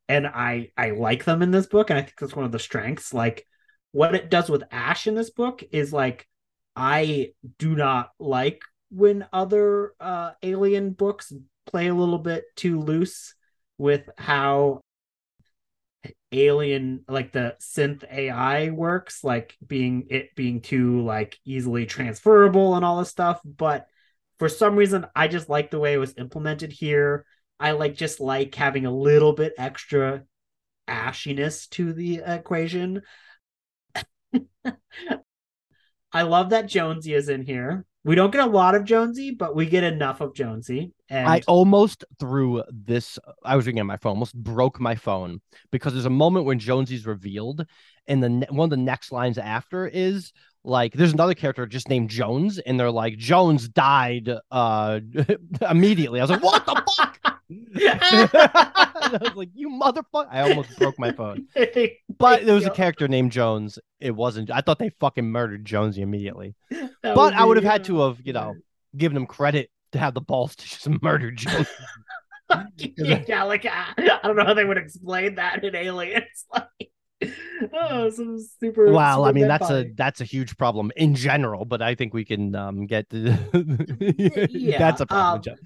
and 0.08 0.26
I 0.26 0.70
I 0.76 0.90
like 0.90 1.24
them 1.24 1.42
in 1.42 1.50
this 1.50 1.66
book 1.66 1.90
and 1.90 1.98
I 1.98 2.02
think 2.02 2.14
that's 2.18 2.34
one 2.34 2.44
of 2.44 2.52
the 2.52 2.58
strengths. 2.58 3.12
Like 3.12 3.46
what 3.92 4.14
it 4.14 4.30
does 4.30 4.48
with 4.48 4.64
Ash 4.70 5.06
in 5.06 5.14
this 5.14 5.30
book 5.30 5.62
is 5.70 5.92
like 5.92 6.26
I 6.74 7.32
do 7.58 7.74
not 7.74 8.10
like 8.18 8.62
when 8.90 9.26
other 9.32 9.92
uh 10.00 10.32
alien 10.42 10.90
books 10.90 11.32
play 11.66 11.88
a 11.88 11.94
little 11.94 12.18
bit 12.18 12.44
too 12.56 12.80
loose 12.80 13.34
with 13.76 14.08
how 14.16 14.80
alien 16.32 17.04
like 17.08 17.32
the 17.32 17.56
synth 17.60 18.04
AI 18.10 18.70
works 18.70 19.24
like 19.24 19.56
being 19.66 20.06
it 20.10 20.34
being 20.34 20.60
too 20.60 21.02
like 21.02 21.38
easily 21.44 21.86
transferable 21.86 22.74
and 22.76 22.84
all 22.84 22.98
this 22.98 23.10
stuff. 23.10 23.40
But 23.44 23.86
for 24.38 24.48
some 24.48 24.76
reason 24.76 25.06
I 25.14 25.28
just 25.28 25.48
like 25.50 25.70
the 25.70 25.78
way 25.78 25.92
it 25.94 25.98
was 25.98 26.14
implemented 26.16 26.72
here 26.72 27.26
I 27.60 27.72
like 27.72 27.94
just 27.94 28.20
like 28.20 28.54
having 28.54 28.86
a 28.86 28.92
little 28.92 29.32
bit 29.32 29.54
extra 29.58 30.22
ashiness 30.88 31.68
to 31.70 31.92
the 31.92 32.22
equation. 32.24 33.02
I 36.12 36.22
love 36.22 36.50
that 36.50 36.66
Jonesy 36.66 37.14
is 37.14 37.28
in 37.28 37.42
here. 37.42 37.84
We 38.04 38.14
don't 38.14 38.30
get 38.30 38.46
a 38.46 38.50
lot 38.50 38.74
of 38.74 38.84
Jonesy, 38.84 39.32
but 39.32 39.54
we 39.54 39.66
get 39.66 39.84
enough 39.84 40.20
of 40.22 40.34
Jonesy. 40.34 40.92
And 41.10 41.28
I 41.28 41.42
almost 41.46 42.04
threw 42.18 42.62
this. 42.70 43.18
I 43.44 43.56
was 43.56 43.66
reading 43.66 43.80
on 43.80 43.86
my 43.86 43.98
phone, 43.98 44.10
almost 44.10 44.34
broke 44.34 44.80
my 44.80 44.94
phone 44.94 45.40
because 45.70 45.92
there's 45.92 46.06
a 46.06 46.10
moment 46.10 46.46
when 46.46 46.58
Jonesy's 46.58 47.04
revealed, 47.04 47.66
and 48.06 48.22
the 48.22 48.46
one 48.50 48.66
of 48.66 48.70
the 48.70 48.76
next 48.76 49.12
lines 49.12 49.36
after 49.36 49.86
is 49.86 50.32
like 50.64 50.94
there's 50.94 51.12
another 51.12 51.34
character 51.34 51.66
just 51.66 51.88
named 51.90 52.08
Jones, 52.08 52.58
and 52.58 52.80
they're 52.80 52.90
like 52.90 53.18
Jones 53.18 53.68
died 53.68 54.30
uh 54.50 55.00
immediately. 55.70 56.20
I 56.20 56.22
was 56.22 56.30
like, 56.30 56.42
what 56.42 56.64
the 56.64 56.82
fuck? 56.96 57.27
I 57.50 59.18
was 59.22 59.34
like, 59.34 59.48
you 59.54 59.70
motherfucker! 59.70 60.28
I 60.30 60.42
almost 60.42 60.76
broke 60.78 60.98
my 60.98 61.12
phone. 61.12 61.46
But 62.18 62.44
there 62.44 62.54
was 62.54 62.66
a 62.66 62.70
character 62.70 63.08
named 63.08 63.32
Jones. 63.32 63.78
It 64.00 64.10
wasn't. 64.10 64.50
I 64.50 64.60
thought 64.60 64.78
they 64.78 64.90
fucking 65.00 65.24
murdered 65.24 65.64
Jonesy 65.64 66.02
immediately. 66.02 66.54
That 66.70 67.14
but 67.14 67.32
I 67.34 67.44
would 67.44 67.56
have 67.56 67.64
had 67.64 67.84
to 67.84 68.00
have, 68.00 68.18
you 68.24 68.32
know, 68.32 68.54
given 68.96 69.16
him 69.16 69.26
credit 69.26 69.70
to 69.92 69.98
have 69.98 70.14
the 70.14 70.20
balls 70.20 70.56
to 70.56 70.66
just 70.66 70.88
murder 71.02 71.30
Jones. 71.30 71.68
yeah, 72.76 73.44
like 73.44 73.64
I, 73.66 73.94
I 73.96 74.20
don't 74.26 74.36
know 74.36 74.44
how 74.44 74.54
they 74.54 74.64
would 74.64 74.78
explain 74.78 75.36
that 75.36 75.64
in 75.64 75.74
Aliens. 75.74 76.24
Like, 77.20 77.72
oh, 77.72 78.10
some 78.10 78.38
super. 78.60 78.92
Well, 78.92 79.24
I 79.24 79.32
mean 79.32 79.48
that's 79.48 79.68
body. 79.68 79.88
a 79.88 79.92
that's 79.94 80.20
a 80.20 80.24
huge 80.24 80.56
problem 80.56 80.92
in 80.96 81.16
general, 81.16 81.64
but 81.64 81.82
I 81.82 81.96
think 81.96 82.14
we 82.14 82.24
can 82.24 82.54
um 82.54 82.86
get 82.86 83.10
to, 83.10 83.36
yeah, 84.50 84.78
that's 84.78 85.00
a 85.00 85.06
problem. 85.06 85.42
Um, 85.48 85.58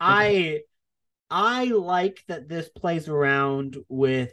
I 0.00 0.60
I 1.30 1.64
like 1.64 2.24
that 2.28 2.48
this 2.48 2.68
plays 2.68 3.08
around 3.08 3.76
with 3.88 4.32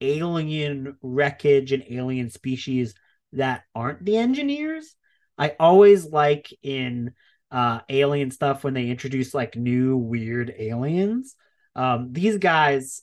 alien 0.00 0.96
wreckage 1.02 1.72
and 1.72 1.84
alien 1.88 2.30
species 2.30 2.94
that 3.32 3.64
aren't 3.74 4.04
the 4.04 4.16
engineers. 4.16 4.94
I 5.36 5.56
always 5.58 6.06
like 6.06 6.52
in 6.62 7.12
uh, 7.50 7.80
alien 7.88 8.30
stuff 8.30 8.62
when 8.62 8.74
they 8.74 8.88
introduce 8.88 9.34
like 9.34 9.56
new 9.56 9.96
weird 9.96 10.54
aliens. 10.56 11.34
Um, 11.74 12.12
these 12.12 12.38
guys, 12.38 13.02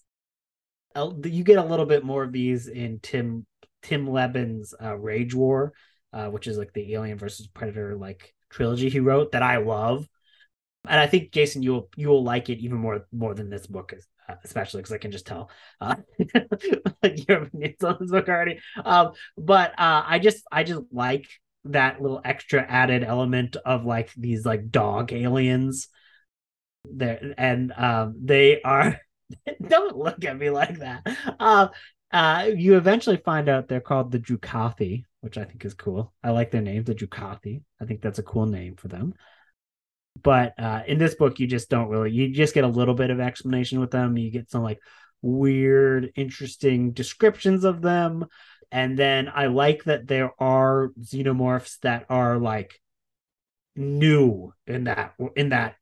you 0.96 1.44
get 1.44 1.58
a 1.58 1.66
little 1.66 1.86
bit 1.86 2.04
more 2.04 2.24
of 2.24 2.32
these 2.32 2.68
in 2.68 3.00
Tim 3.02 3.46
Tim 3.82 4.10
Lebbon's 4.10 4.74
uh, 4.82 4.98
Rage 4.98 5.34
War, 5.34 5.74
uh, 6.14 6.28
which 6.28 6.48
is 6.48 6.58
like 6.58 6.74
the 6.74 6.94
Alien 6.94 7.18
versus 7.18 7.48
Predator 7.48 7.96
like 7.96 8.34
trilogy 8.50 8.90
he 8.90 9.00
wrote 9.00 9.34
that 9.34 9.44
I 9.44 9.58
love 9.58 10.08
and 10.90 11.00
I 11.00 11.08
think 11.08 11.32
Jayson, 11.32 11.64
you'll 11.64 11.90
you 11.96 12.10
will 12.10 12.24
like 12.24 12.50
it 12.50 12.60
even 12.60 12.78
more 12.78 13.06
more 13.12 13.34
than 13.34 13.50
this 13.50 13.68
book 13.68 13.94
is, 13.96 14.08
uh, 14.28 14.36
especially 14.44 14.82
because 14.82 14.94
I 14.94 14.98
can 14.98 15.12
just 15.12 15.26
tell 15.28 15.50
uh, 15.82 15.96
your 17.28 17.44
opinions 17.44 17.84
on 17.84 17.98
this 18.00 18.12
book 18.12 18.30
already. 18.30 18.60
Um, 18.84 19.14
but 19.38 19.72
uh, 19.72 20.04
I 20.06 20.20
just 20.20 20.44
I 20.52 20.64
just 20.64 20.82
like 20.92 21.28
that 21.66 22.02
little 22.02 22.22
extra 22.24 22.62
added 22.62 23.04
element 23.04 23.58
of 23.66 23.86
like 23.86 24.14
these 24.16 24.46
like 24.46 24.70
dog 24.72 25.14
aliens. 25.14 25.90
There 26.90 27.34
and 27.38 27.74
um 27.76 28.16
they 28.24 28.62
are 28.62 29.00
don't 29.68 29.98
look 29.98 30.24
at 30.24 30.38
me 30.38 30.50
like 30.50 30.80
that. 30.80 31.06
Uh 31.40 31.68
uh 32.12 32.50
you 32.56 32.78
eventually 32.78 33.18
find 33.18 33.50
out 33.50 33.68
they're 33.68 33.82
called 33.82 34.12
the 34.12 34.20
Drukathi 34.20 35.04
which 35.22 35.38
i 35.38 35.44
think 35.44 35.66
is 35.66 35.74
cool. 35.74 36.14
I 36.24 36.30
like 36.30 36.52
their 36.52 36.62
name 36.62 36.84
the 36.86 36.96
Drukathi 36.96 37.64
i 37.82 37.86
think 37.86 38.02
that's 38.02 38.20
a 38.20 38.24
cool 38.24 38.46
name 38.46 38.76
for 38.78 38.88
them 38.88 39.14
but 40.22 40.54
uh, 40.60 40.84
in 40.88 40.98
this 40.98 41.16
book, 41.16 41.40
you 41.40 41.48
just 41.48 41.70
don't 41.70 41.90
really. 41.90 42.12
You 42.12 42.34
just 42.34 42.54
get 42.54 42.64
a 42.64 42.68
little 42.68 42.94
bit 42.94 43.10
of 43.10 43.20
explanation 43.20 43.80
with 43.80 43.92
them. 43.92 44.18
You 44.18 44.32
get 44.32 44.50
some 44.50 44.64
like 44.64 44.80
weird, 45.22 46.12
interesting 46.16 46.92
descriptions 46.92 47.64
of 47.64 47.82
them, 47.82 48.26
and 48.72 48.98
then 48.98 49.30
I 49.34 49.48
like 49.48 49.84
that 49.86 50.08
there 50.08 50.32
are 50.40 50.90
xenomorphs 51.02 51.80
that 51.82 52.06
are 52.10 52.38
like 52.38 52.80
new 53.76 54.54
in 54.66 54.86
that 54.86 55.14
in 55.36 55.50
that 55.50 55.76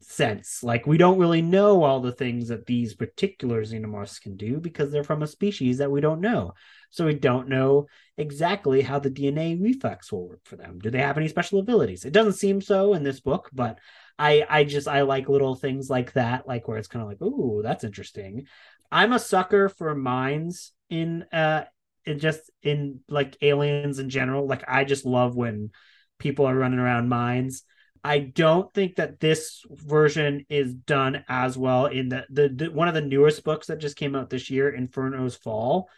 sense. 0.00 0.62
Like 0.62 0.86
we 0.86 0.96
don't 0.96 1.18
really 1.18 1.42
know 1.42 1.82
all 1.82 2.00
the 2.00 2.12
things 2.12 2.48
that 2.48 2.66
these 2.66 2.94
particular 2.94 3.62
xenomorphs 3.62 4.20
can 4.20 4.36
do 4.36 4.58
because 4.58 4.90
they're 4.90 5.04
from 5.04 5.22
a 5.22 5.26
species 5.26 5.78
that 5.78 5.90
we 5.90 6.00
don't 6.00 6.20
know. 6.20 6.54
So 6.90 7.06
we 7.06 7.14
don't 7.14 7.48
know 7.48 7.86
exactly 8.16 8.80
how 8.80 8.98
the 8.98 9.10
DNA 9.10 9.60
reflex 9.60 10.10
will 10.12 10.28
work 10.28 10.40
for 10.44 10.56
them. 10.56 10.78
Do 10.78 10.90
they 10.90 11.00
have 11.00 11.18
any 11.18 11.28
special 11.28 11.58
abilities? 11.58 12.04
It 12.04 12.12
doesn't 12.12 12.34
seem 12.34 12.60
so 12.60 12.94
in 12.94 13.02
this 13.02 13.20
book, 13.20 13.50
but 13.52 13.78
I 14.18 14.46
I 14.48 14.64
just 14.64 14.88
I 14.88 15.02
like 15.02 15.28
little 15.28 15.54
things 15.54 15.90
like 15.90 16.12
that, 16.12 16.46
like 16.46 16.68
where 16.68 16.78
it's 16.78 16.88
kind 16.88 17.02
of 17.02 17.08
like, 17.08 17.20
ooh, 17.20 17.60
that's 17.62 17.84
interesting. 17.84 18.46
I'm 18.90 19.12
a 19.12 19.18
sucker 19.18 19.68
for 19.68 19.94
minds 19.94 20.72
in 20.88 21.24
uh 21.32 21.64
in 22.06 22.18
just 22.18 22.50
in 22.62 23.00
like 23.08 23.36
aliens 23.42 23.98
in 23.98 24.08
general. 24.08 24.46
Like 24.46 24.64
I 24.68 24.84
just 24.84 25.04
love 25.04 25.34
when 25.34 25.70
people 26.18 26.46
are 26.46 26.56
running 26.56 26.78
around 26.78 27.08
mines 27.08 27.64
I 28.04 28.18
don't 28.18 28.72
think 28.74 28.96
that 28.96 29.18
this 29.18 29.64
version 29.70 30.44
is 30.50 30.74
done 30.74 31.24
as 31.26 31.56
well 31.56 31.86
in 31.86 32.10
the, 32.10 32.26
the, 32.28 32.48
the 32.50 32.70
one 32.70 32.86
of 32.86 32.92
the 32.94 33.00
newest 33.00 33.42
books 33.44 33.68
that 33.68 33.78
just 33.78 33.96
came 33.96 34.14
out 34.14 34.28
this 34.28 34.50
year, 34.50 34.70
Inferno's 34.70 35.34
Fall, 35.34 35.88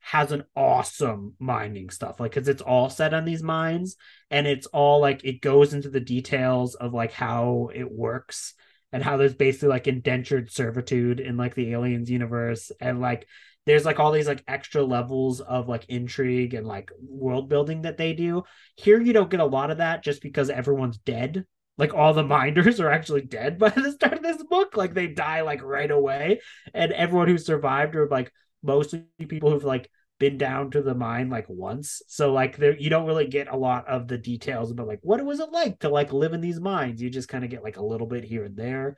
has 0.00 0.32
an 0.32 0.44
awesome 0.54 1.34
mining 1.38 1.88
stuff. 1.88 2.20
Like 2.20 2.32
cuz 2.32 2.46
it's 2.46 2.60
all 2.60 2.90
set 2.90 3.14
on 3.14 3.24
these 3.24 3.42
mines 3.42 3.96
and 4.30 4.46
it's 4.46 4.66
all 4.66 5.00
like 5.00 5.24
it 5.24 5.40
goes 5.40 5.72
into 5.72 5.88
the 5.88 5.98
details 5.98 6.74
of 6.74 6.92
like 6.92 7.12
how 7.12 7.70
it 7.74 7.90
works 7.90 8.52
and 8.92 9.02
how 9.02 9.16
there's 9.16 9.34
basically 9.34 9.68
like 9.68 9.88
indentured 9.88 10.52
servitude 10.52 11.20
in 11.20 11.38
like 11.38 11.54
the 11.54 11.72
aliens 11.72 12.10
universe 12.10 12.70
and 12.80 13.00
like 13.00 13.26
there's 13.66 13.84
like 13.84 13.98
all 13.98 14.12
these 14.12 14.28
like 14.28 14.44
extra 14.46 14.82
levels 14.82 15.40
of 15.40 15.68
like 15.68 15.84
intrigue 15.88 16.54
and 16.54 16.66
like 16.66 16.90
world 17.00 17.48
building 17.48 17.82
that 17.82 17.98
they 17.98 18.12
do. 18.12 18.44
Here 18.76 19.00
you 19.00 19.12
don't 19.12 19.30
get 19.30 19.40
a 19.40 19.44
lot 19.44 19.70
of 19.70 19.78
that 19.78 20.04
just 20.04 20.22
because 20.22 20.48
everyone's 20.50 20.98
dead. 20.98 21.44
Like 21.76 21.92
all 21.92 22.14
the 22.14 22.22
minders 22.38 22.80
are 22.80 22.90
actually 22.90 23.22
dead 23.22 23.58
by 23.58 23.70
the 23.70 23.92
start 23.92 24.14
of 24.14 24.22
this 24.22 24.42
book. 24.44 24.76
Like 24.76 24.94
they 24.94 25.08
die 25.08 25.42
like 25.42 25.62
right 25.62 25.90
away. 25.90 26.40
And 26.72 26.92
everyone 26.92 27.28
who 27.28 27.38
survived 27.38 27.96
are 27.96 28.08
like 28.08 28.32
mostly 28.62 29.04
people 29.18 29.50
who've 29.50 29.64
like 29.64 29.90
been 30.18 30.38
down 30.38 30.70
to 30.70 30.80
the 30.80 30.94
mine 30.94 31.28
like 31.28 31.46
once. 31.48 32.02
So 32.06 32.32
like 32.32 32.56
there 32.56 32.76
you 32.76 32.88
don't 32.88 33.06
really 33.06 33.26
get 33.26 33.48
a 33.48 33.56
lot 33.56 33.88
of 33.88 34.06
the 34.06 34.16
details 34.16 34.70
about 34.70 34.86
like 34.86 35.00
what 35.02 35.18
it 35.18 35.26
was 35.26 35.40
it 35.40 35.50
like 35.50 35.80
to 35.80 35.88
like 35.88 36.12
live 36.12 36.34
in 36.34 36.40
these 36.40 36.60
mines. 36.60 37.02
You 37.02 37.10
just 37.10 37.28
kind 37.28 37.44
of 37.44 37.50
get 37.50 37.64
like 37.64 37.78
a 37.78 37.84
little 37.84 38.06
bit 38.06 38.22
here 38.22 38.44
and 38.44 38.56
there. 38.56 38.96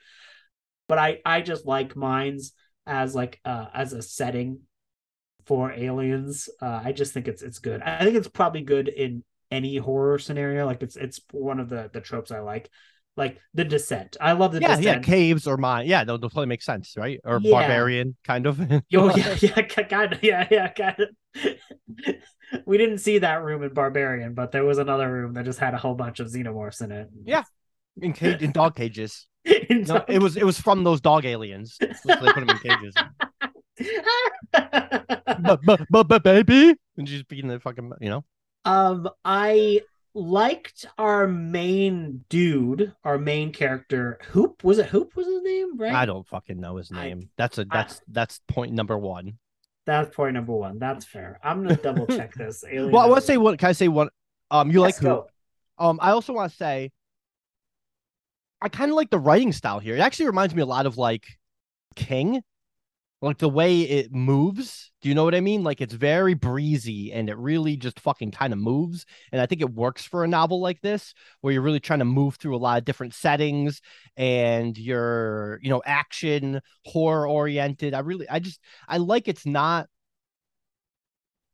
But 0.88 0.98
I 0.98 1.18
I 1.24 1.40
just 1.40 1.64
like 1.64 1.96
mines 1.96 2.52
as 2.88 3.14
like 3.14 3.40
uh 3.44 3.66
as 3.72 3.92
a 3.92 4.02
setting 4.02 4.60
for 5.48 5.72
aliens. 5.72 6.48
Uh, 6.60 6.82
I 6.84 6.92
just 6.92 7.14
think 7.14 7.26
it's 7.26 7.42
it's 7.42 7.58
good. 7.58 7.80
I 7.80 8.04
think 8.04 8.16
it's 8.16 8.28
probably 8.28 8.60
good 8.60 8.88
in 8.88 9.24
any 9.50 9.78
horror 9.78 10.18
scenario. 10.18 10.66
Like 10.66 10.82
it's 10.82 10.94
it's 10.94 11.20
one 11.32 11.58
of 11.58 11.70
the 11.70 11.90
the 11.92 12.02
tropes 12.02 12.30
I 12.30 12.40
like. 12.40 12.70
Like 13.16 13.40
the 13.52 13.64
descent. 13.64 14.16
I 14.20 14.32
love 14.32 14.52
the 14.52 14.60
yeah, 14.60 14.76
descent. 14.76 14.84
yeah, 14.84 15.12
caves 15.12 15.48
or 15.48 15.56
mine. 15.56 15.86
Yeah, 15.88 16.04
they'll, 16.04 16.18
they'll 16.18 16.30
probably 16.30 16.46
make 16.46 16.62
sense, 16.62 16.94
right? 16.96 17.18
Or 17.24 17.40
yeah. 17.42 17.50
barbarian, 17.50 18.14
kind 18.22 18.46
of. 18.46 18.60
oh 18.72 18.82
yeah, 19.16 19.36
yeah, 19.40 19.62
kind 19.62 20.12
of, 20.12 20.22
yeah, 20.22 20.46
yeah, 20.48 20.68
kind 20.68 21.00
of. 21.00 22.14
we 22.66 22.78
didn't 22.78 22.98
see 22.98 23.18
that 23.18 23.42
room 23.42 23.64
in 23.64 23.74
Barbarian, 23.74 24.34
but 24.34 24.52
there 24.52 24.64
was 24.64 24.78
another 24.78 25.10
room 25.10 25.32
that 25.32 25.46
just 25.46 25.58
had 25.58 25.74
a 25.74 25.78
whole 25.78 25.94
bunch 25.94 26.20
of 26.20 26.28
xenomorphs 26.28 26.80
in 26.80 26.92
it. 26.92 27.08
Yeah, 27.24 27.42
in 28.02 28.12
cage 28.12 28.42
in 28.42 28.52
dog 28.52 28.74
cages. 28.76 29.26
In 29.44 29.82
No, 29.84 30.04
it 30.08 30.20
was 30.20 30.36
it 30.36 30.44
was 30.44 30.60
from 30.60 30.84
those 30.84 31.00
dog 31.00 31.24
aliens. 31.24 31.76
So 31.80 31.86
they 32.04 32.14
put 32.32 32.34
them 32.34 32.50
in 32.50 32.58
cages. 32.58 32.94
but, 34.52 35.60
but 35.64 35.80
but 35.90 36.04
but 36.08 36.22
baby, 36.22 36.74
and 36.96 37.08
she's 37.08 37.22
beating 37.22 37.48
the 37.48 37.60
fucking 37.60 37.92
you 38.00 38.10
know. 38.10 38.24
um, 38.64 39.08
I 39.24 39.82
liked 40.14 40.86
our 40.98 41.26
main 41.28 42.24
dude, 42.28 42.94
our 43.04 43.18
main 43.18 43.52
character. 43.52 44.18
Hoop 44.32 44.64
was 44.64 44.78
it? 44.78 44.86
Hoop 44.86 45.14
was 45.16 45.26
his 45.26 45.42
name, 45.42 45.78
right? 45.78 45.92
I 45.94 46.04
don't 46.06 46.26
fucking 46.26 46.60
know 46.60 46.76
his 46.76 46.90
I- 46.92 47.04
name. 47.08 47.30
that's 47.36 47.58
a 47.58 47.64
that's 47.64 48.00
that's 48.08 48.40
point 48.48 48.72
number 48.72 48.98
one. 48.98 49.38
That's 49.86 50.14
point 50.14 50.34
number 50.34 50.52
one. 50.52 50.78
That's 50.78 51.04
fair. 51.06 51.38
I'm 51.42 51.62
gonna 51.62 51.76
double 51.76 52.06
check 52.06 52.34
this. 52.36 52.64
Alien 52.70 52.92
Well, 52.92 53.02
I 53.02 53.06
want 53.06 53.20
to 53.20 53.26
say 53.26 53.36
one. 53.38 53.56
Can 53.56 53.68
I 53.70 53.72
say 53.72 53.88
one? 53.88 54.08
Um, 54.50 54.70
you 54.70 54.80
like 54.80 54.94
Let's 54.94 55.00
go. 55.00 55.26
Um, 55.78 55.98
I 56.02 56.10
also 56.10 56.32
want 56.32 56.50
to 56.50 56.56
say, 56.56 56.90
I 58.60 58.68
kind 58.68 58.90
of 58.90 58.96
like 58.96 59.10
the 59.10 59.18
writing 59.18 59.52
style 59.52 59.78
here. 59.78 59.94
It 59.94 60.00
actually 60.00 60.26
reminds 60.26 60.54
me 60.54 60.62
a 60.62 60.66
lot 60.66 60.86
of 60.86 60.96
like 60.98 61.24
King, 61.96 62.42
like 63.20 63.38
the 63.38 63.48
way 63.48 63.80
it 63.82 64.12
moves. 64.12 64.92
Do 65.00 65.08
you 65.08 65.14
know 65.14 65.24
what 65.24 65.34
I 65.34 65.40
mean? 65.40 65.64
Like 65.64 65.80
it's 65.80 65.94
very 65.94 66.34
breezy 66.34 67.12
and 67.12 67.28
it 67.28 67.36
really 67.36 67.76
just 67.76 68.00
fucking 68.00 68.30
kind 68.32 68.52
of 68.52 68.58
moves. 68.58 69.06
And 69.32 69.40
I 69.40 69.46
think 69.46 69.60
it 69.60 69.72
works 69.72 70.04
for 70.04 70.24
a 70.24 70.28
novel 70.28 70.60
like 70.60 70.80
this, 70.80 71.14
where 71.40 71.52
you're 71.52 71.62
really 71.62 71.80
trying 71.80 71.98
to 72.00 72.04
move 72.04 72.36
through 72.36 72.56
a 72.56 72.58
lot 72.58 72.78
of 72.78 72.84
different 72.84 73.14
settings 73.14 73.80
and 74.16 74.78
you're, 74.78 75.58
you 75.62 75.70
know, 75.70 75.82
action, 75.84 76.60
horror 76.84 77.28
oriented. 77.28 77.94
I 77.94 78.00
really, 78.00 78.28
I 78.28 78.38
just, 78.38 78.60
I 78.86 78.98
like 78.98 79.26
it's 79.26 79.46
not 79.46 79.88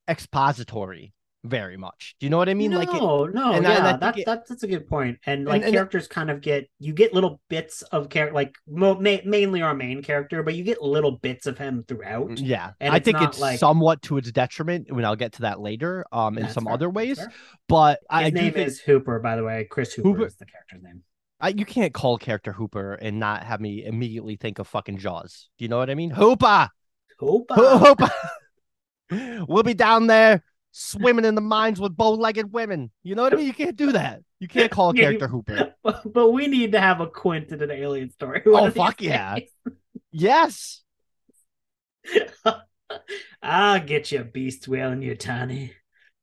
expository 0.09 1.14
very 1.45 1.77
much. 1.77 2.17
Do 2.19 2.27
you 2.27 2.31
know 2.31 2.39
what 2.39 2.49
I 2.49 2.55
mean? 2.55 2.71
no, 2.71 2.79
like 2.79 2.89
it, 2.89 2.95
no, 3.01 3.25
and 3.25 3.39
I- 3.39 3.57
and 3.57 3.67
I 3.67 3.73
yeah, 3.75 3.97
that's 3.99 4.19
it- 4.19 4.27
that's 4.27 4.49
that's 4.49 4.63
a 4.63 4.67
good 4.67 4.89
point. 4.89 5.19
And 5.27 5.45
like 5.45 5.63
and- 5.63 5.73
characters 5.73 6.09
kind 6.09 6.31
of 6.31 6.41
get 6.41 6.69
you 6.79 6.93
get 6.93 7.13
little 7.15 7.41
bits 7.51 7.83
of 7.83 8.09
character, 8.09 8.35
like 8.35 8.55
mo- 8.67 8.99
ma- 8.99 9.19
mainly 9.25 9.61
our 9.63 9.75
main 9.75 10.03
character, 10.03 10.43
but 10.43 10.55
you 10.55 10.65
get 10.65 10.83
little 10.83 11.13
bits 11.19 11.47
of 11.47 11.59
him 11.59 11.85
throughout. 11.87 12.39
Yeah, 12.41 12.73
And 12.81 12.93
I 12.95 12.97
it's 12.97 13.05
think 13.05 13.21
it's 13.21 13.39
like- 13.39 13.59
somewhat 13.59 14.03
to 14.03 14.17
its 14.17 14.33
detriment 14.33 14.91
when 14.91 15.05
I'll 15.05 15.17
get 15.17 15.35
to 15.35 15.43
that 15.43 15.61
later, 15.61 16.05
um, 16.13 16.37
in 16.39 16.45
That's 16.45 16.55
some 16.55 16.65
fair, 16.65 16.73
other 16.73 16.89
ways. 16.91 17.21
But 17.69 18.01
I, 18.09 18.21
I 18.21 18.25
His 18.25 18.33
do 18.33 18.41
name 18.41 18.53
think 18.55 18.67
is 18.69 18.81
Hooper, 18.81 19.19
by 19.21 19.37
the 19.37 19.45
way. 19.45 19.67
Chris 19.71 19.93
Hooper, 19.93 20.09
Hooper- 20.09 20.27
is 20.27 20.37
the 20.37 20.47
character's 20.47 20.83
name. 20.83 21.03
I, 21.41 21.49
you 21.49 21.67
can't 21.67 21.93
call 21.93 22.17
character 22.17 22.53
Hooper 22.55 22.95
and 22.95 23.21
not 23.21 23.43
have 23.45 23.61
me 23.61 23.85
immediately 23.85 24.37
think 24.37 24.59
of 24.61 24.67
fucking 24.67 24.97
Jaws. 24.97 25.51
Do 25.59 25.65
you 25.65 25.69
know 25.69 25.77
what 25.77 25.91
I 25.91 25.95
mean? 25.95 26.09
Hooper, 26.11 26.71
Hooper. 27.19 27.55
Ho- 27.55 27.79
Hooper. 27.79 28.11
we'll 29.49 29.63
be 29.63 29.75
down 29.75 30.07
there 30.07 30.43
swimming 30.77 31.25
in 31.25 31.37
the 31.37 31.41
mines 31.41 31.81
with 31.81 31.97
bow-legged 31.97 32.53
women. 32.53 32.91
You 33.05 33.15
know 33.15 33.23
what 33.23 33.33
I 33.33 33.37
mean? 33.37 33.47
You 33.47 33.55
can't 33.55 33.77
do 33.77 33.93
that. 33.93 34.23
You 34.41 34.49
can't 34.49 34.73
call 34.73 34.91
a 34.91 34.95
Yeah, 34.95 35.03
character 35.03 35.29
Hooper. 35.29 35.73
but, 35.85 36.13
but 36.13 36.31
we 36.31 36.49
need 36.49 36.73
to 36.73 36.81
have 36.81 37.01
a 37.01 37.07
Quint 37.07 37.51
in 37.51 37.63
an 37.63 37.71
alien 37.71 38.11
story. 38.11 38.43
Oh, 38.45 38.67
of 38.67 38.75
these 38.75 38.83
fuck 38.83 39.01
yeah. 39.01 39.37
days. 39.37 39.51
Yes. 40.11 40.83
I'll 43.43 43.81
get 43.81 44.11
you, 44.11 44.21
a 44.21 44.25
beast 44.25 44.67
whale, 44.67 44.91
and 44.91 45.03
you 45.03 45.15
tiny. 45.15 45.73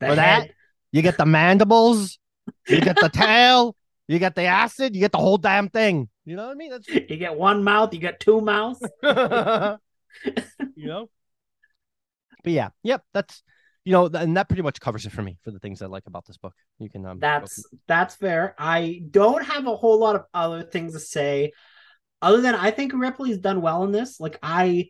The 0.02 0.08
For 0.08 0.16
that, 0.16 0.50
you 0.92 1.02
get 1.02 1.18
the 1.18 1.26
mandibles, 1.26 2.20
you 2.68 2.82
get 2.82 2.98
the 3.00 3.10
tail, 3.14 3.76
you 4.10 4.20
get 4.20 4.36
the 4.36 4.44
acid, 4.44 4.96
you 4.96 5.00
get 5.00 5.14
the 5.14 5.18
whole 5.18 5.38
damn 5.38 5.70
thing. 5.70 6.10
You 6.26 6.36
know 6.36 6.48
what 6.48 6.52
I 6.52 6.56
mean? 6.56 6.72
That's 6.72 6.88
you 6.90 7.18
get 7.18 7.36
one 7.36 7.64
mouth, 7.64 7.94
you 7.94 8.00
get 8.00 8.20
two 8.20 8.42
mouths. 8.42 8.82
you 9.02 10.88
know. 10.88 11.10
But 12.44 12.54
yeah, 12.54 12.70
yep, 12.84 13.04
that's 13.14 13.44
you 13.84 13.92
know, 13.94 14.06
and 14.06 14.38
that 14.38 14.48
pretty 14.48 14.62
much 14.62 14.80
covers 14.80 15.06
it 15.06 15.12
for 15.12 15.24
me 15.24 15.38
for 15.44 15.52
the 15.52 15.60
things 15.60 15.82
I 15.82 15.88
like 15.88 16.06
about 16.06 16.26
this 16.26 16.38
book. 16.38 16.54
You 16.78 16.90
can 16.90 17.06
um, 17.06 17.20
That's 17.20 17.64
that's 17.88 18.16
fair. 18.16 18.54
I 18.58 19.02
don't 19.10 19.44
have 19.44 19.66
a 19.66 19.76
whole 19.76 20.00
lot 20.00 20.16
of 20.16 20.26
other 20.34 20.64
things 20.64 20.94
to 20.94 21.00
say, 21.00 21.54
other 22.22 22.42
than 22.42 22.54
I 22.54 22.72
think 22.72 22.94
Ripley's 22.94 23.40
done 23.40 23.62
well 23.62 23.84
in 23.84 23.92
this. 23.92 24.20
Like 24.20 24.38
I, 24.44 24.90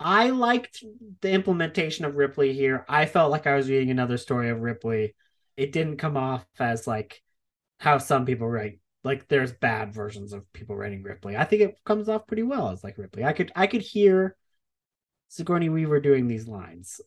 I 0.00 0.30
liked 0.30 0.82
the 1.20 1.30
implementation 1.30 2.04
of 2.04 2.16
Ripley 2.16 2.52
here. 2.52 2.84
I 2.88 3.06
felt 3.06 3.30
like 3.30 3.46
I 3.46 3.54
was 3.54 3.70
reading 3.70 3.90
another 3.90 4.16
story 4.16 4.50
of 4.50 4.60
Ripley. 4.60 5.14
It 5.56 5.72
didn't 5.72 5.98
come 5.98 6.16
off 6.16 6.44
as 6.58 6.86
like 6.86 7.22
how 7.78 7.98
some 7.98 8.26
people 8.26 8.48
write. 8.48 8.80
Like 9.04 9.28
there's 9.28 9.52
bad 9.52 9.94
versions 9.94 10.32
of 10.32 10.52
people 10.52 10.74
writing 10.74 11.04
Ripley. 11.04 11.36
I 11.36 11.44
think 11.44 11.62
it 11.62 11.76
comes 11.84 12.08
off 12.08 12.26
pretty 12.26 12.42
well 12.42 12.70
as 12.70 12.82
like 12.82 12.98
Ripley. 12.98 13.24
I 13.24 13.32
could 13.32 13.52
I 13.54 13.68
could 13.68 13.82
hear 13.82 14.34
Sigourney 15.28 15.68
Weaver 15.68 16.00
doing 16.00 16.26
these 16.26 16.48
lines. 16.48 17.00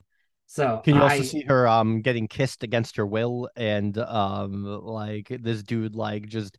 So 0.52 0.82
Can 0.84 0.96
you 0.96 1.04
also 1.04 1.20
I- 1.20 1.22
see 1.22 1.42
her 1.44 1.68
um 1.68 2.02
getting 2.02 2.28
kissed 2.28 2.64
against 2.64 2.96
her 2.96 3.06
will 3.06 3.52
and 3.56 3.96
um 4.00 4.64
like 4.66 5.28
this 5.30 5.62
dude 5.62 5.96
like 5.96 6.28
just 6.28 6.58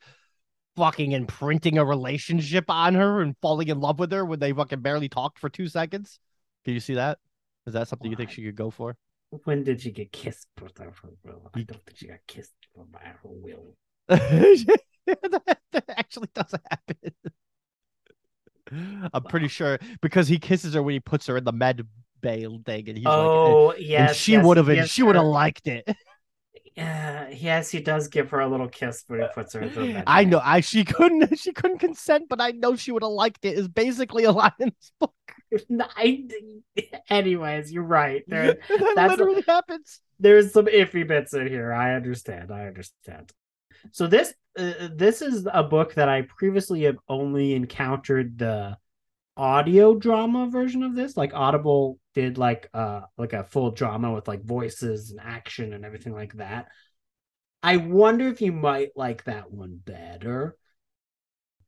fucking 0.77 1.11
imprinting 1.11 1.77
a 1.77 1.85
relationship 1.85 2.67
on 2.69 2.95
her 2.95 3.21
and 3.21 3.37
falling 3.43 3.67
in 3.67 3.81
love 3.81 3.99
with 3.99 4.13
her 4.13 4.25
when 4.25 4.39
they 4.39 4.53
fucking 4.53 4.81
barely 4.81 5.09
talked 5.09 5.41
for 5.41 5.49
two 5.49 5.67
seconds? 5.67 6.21
Can 6.65 6.75
you 6.75 6.79
see 6.79 6.95
that? 6.95 7.19
Is 7.67 7.73
that 7.73 7.89
something 7.89 8.09
you 8.09 8.17
think 8.17 8.31
she 8.31 8.45
could 8.45 8.55
go 8.55 8.71
for? 8.71 8.97
When 9.43 9.65
did 9.65 9.81
she 9.81 9.91
get 9.91 10.13
kissed 10.13 10.47
without 10.63 10.95
her 11.03 11.11
will? 11.25 11.51
I 11.53 11.63
don't 11.63 11.85
think 11.85 11.97
she 11.97 12.07
got 12.07 12.21
kissed 12.29 12.55
by 12.77 13.01
her 13.01 13.19
will. 13.25 13.75
that 14.07 14.81
that 15.73 15.85
actually 15.97 16.29
doesn't 16.33 16.63
happen. 16.71 17.13
I'm 19.13 19.25
pretty 19.25 19.49
sure 19.49 19.81
because 20.01 20.29
he 20.29 20.39
kisses 20.39 20.75
her 20.75 20.83
when 20.83 20.93
he 20.93 21.01
puts 21.01 21.27
her 21.27 21.37
in 21.37 21.43
the 21.43 21.53
med 21.53 21.83
bay 22.21 22.47
thing, 22.65 22.89
and 22.89 22.99
he's 22.99 23.07
like, 23.07 23.15
oh 23.17 23.71
and 23.71 23.83
yes, 23.83 24.17
she 24.17 24.33
yes, 24.33 24.45
would 24.45 24.57
have, 24.57 24.67
gives 24.67 24.91
she 24.91 25.03
would 25.03 25.17
have 25.17 25.25
liked 25.25 25.67
it. 25.67 25.87
Uh, 26.79 27.27
yes, 27.33 27.71
he 27.71 27.81
does 27.81 28.09
give 28.09 28.31
her 28.31 28.41
a 28.41 28.49
little 28.49 28.69
kiss 28.69 29.05
when 29.09 29.21
he 29.21 29.27
puts 29.35 29.53
her 29.53 30.03
I 30.07 30.25
know, 30.25 30.41
I 30.43 30.61
she 30.61 30.85
couldn't, 30.87 31.39
she 31.39 31.53
couldn't 31.53 31.79
consent, 31.79 32.29
but 32.29 32.41
I 32.41 32.53
know 32.53 32.77
she 32.77 32.93
would 32.93 33.03
have 33.03 33.13
liked 33.13 33.45
it. 33.45 33.59
Is 33.59 33.69
basically 33.69 34.25
a 34.25 34.33
line 34.33 34.53
in 34.61 34.69
this 34.69 34.93
book. 34.99 35.13
I- 35.97 36.29
anyways, 37.11 37.73
you're 37.73 37.83
right. 37.83 38.23
There, 38.29 38.57
that 38.69 39.11
literally 39.11 39.45
happens. 39.47 40.01
there's 40.19 40.53
some 40.53 40.67
iffy 40.67 41.07
bits 41.07 41.35
in 41.35 41.49
here. 41.49 41.73
I 41.73 41.95
understand. 41.95 42.51
I 42.51 42.67
understand. 42.67 43.33
So 43.93 44.07
this, 44.07 44.33
uh, 44.59 44.89
this 44.95 45.23
is 45.23 45.47
a 45.53 45.65
book 45.65 45.95
that 45.95 46.09
I 46.09 46.23
previously 46.23 46.83
have 46.83 46.99
only 47.09 47.55
encountered 47.55 48.39
the 48.39 48.77
audio 49.41 49.95
drama 49.95 50.49
version 50.49 50.83
of 50.83 50.95
this. 50.95 51.17
Like 51.17 51.33
Audible 51.33 51.99
did 52.15 52.37
like 52.37 52.69
uh 52.75 53.03
like 53.17 53.33
a 53.33 53.45
full 53.45 53.71
drama 53.71 54.13
with 54.13 54.29
like 54.29 54.45
voices 54.45 55.11
and 55.11 55.21
action 55.21 55.73
and 55.73 55.85
everything 55.85 56.13
like 56.13 56.35
that. 56.35 56.69
I 57.63 57.79
wonder 57.79 58.29
if 58.29 58.43
you 58.43 58.53
might 58.53 58.91
like 58.97 59.25
that 59.25 59.51
one 59.51 59.81
better 59.83 60.57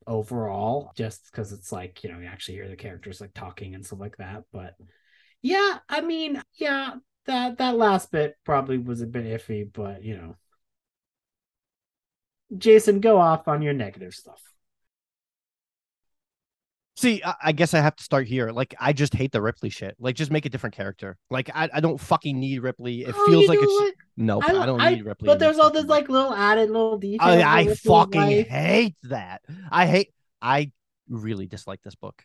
overall, 0.05 0.91
just 0.95 1.25
because 1.31 1.51
it's 1.51 1.71
like, 1.71 2.03
you 2.03 2.11
know, 2.11 2.19
you 2.19 2.27
actually 2.27 2.55
hear 2.55 2.67
the 2.67 2.75
characters 2.75 3.19
like 3.19 3.33
talking 3.33 3.73
and 3.73 3.85
stuff 3.85 3.99
like 3.99 4.17
that. 4.17 4.43
But 4.51 4.75
yeah, 5.41 5.79
I 5.89 6.01
mean, 6.01 6.41
yeah, 6.53 6.95
that 7.25 7.57
that 7.57 7.75
last 7.75 8.11
bit 8.11 8.35
probably 8.43 8.77
was 8.77 9.01
a 9.01 9.07
bit 9.07 9.25
iffy, 9.25 9.67
but 9.71 10.03
you 10.03 10.15
know. 10.17 10.35
Jayson, 12.55 12.99
go 13.01 13.17
off 13.17 13.47
on 13.47 13.63
your 13.63 13.73
negative 13.73 14.13
stuff. 14.13 14.52
See, 17.03 17.21
I, 17.23 17.35
I 17.43 17.51
guess 17.51 17.73
I 17.73 17.81
have 17.81 17.95
to 17.97 18.03
start 18.03 18.27
here. 18.27 18.49
Like, 18.51 18.73
I 18.79 18.93
just 18.93 19.13
hate 19.13 19.31
the 19.33 19.41
Ripley 19.41 19.69
shit. 19.69 19.95
Like, 19.99 20.15
just 20.15 20.31
make 20.31 20.45
a 20.45 20.49
different 20.49 20.73
character. 20.73 21.17
Like, 21.29 21.49
I, 21.53 21.69
I 21.73 21.79
don't 21.81 21.99
fucking 21.99 22.39
need 22.39 22.59
Ripley. 22.63 23.01
It 23.03 23.13
Oh, 23.17 23.25
feels 23.27 23.47
like 23.49 23.59
it's 23.61 23.71
what? 23.71 23.93
nope. 24.15 24.43
I- 24.47 24.57
I, 24.57 24.65
don't 24.65 24.79
need 24.81 25.03
Ripley. 25.05 25.27
But 25.27 25.39
there's 25.39 25.59
all 25.59 25.69
this 25.69 25.85
like 25.85 26.07
little 26.07 26.33
added 26.33 26.69
little 26.69 26.97
details. 26.97 27.21
I, 27.43 27.59
I 27.59 27.73
fucking 27.75 28.21
life. 28.21 28.47
hate 28.47 28.95
that. 29.03 29.41
I 29.69 29.85
hate. 29.85 30.13
I 30.41 30.71
really 31.09 31.45
dislike 31.45 31.81
this 31.83 31.95
book. 31.95 32.23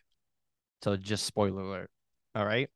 So 0.83 0.95
just 0.95 1.25
spoiler 1.25 1.61
alert. 1.61 1.89
All 2.33 2.45
right. 2.45 2.69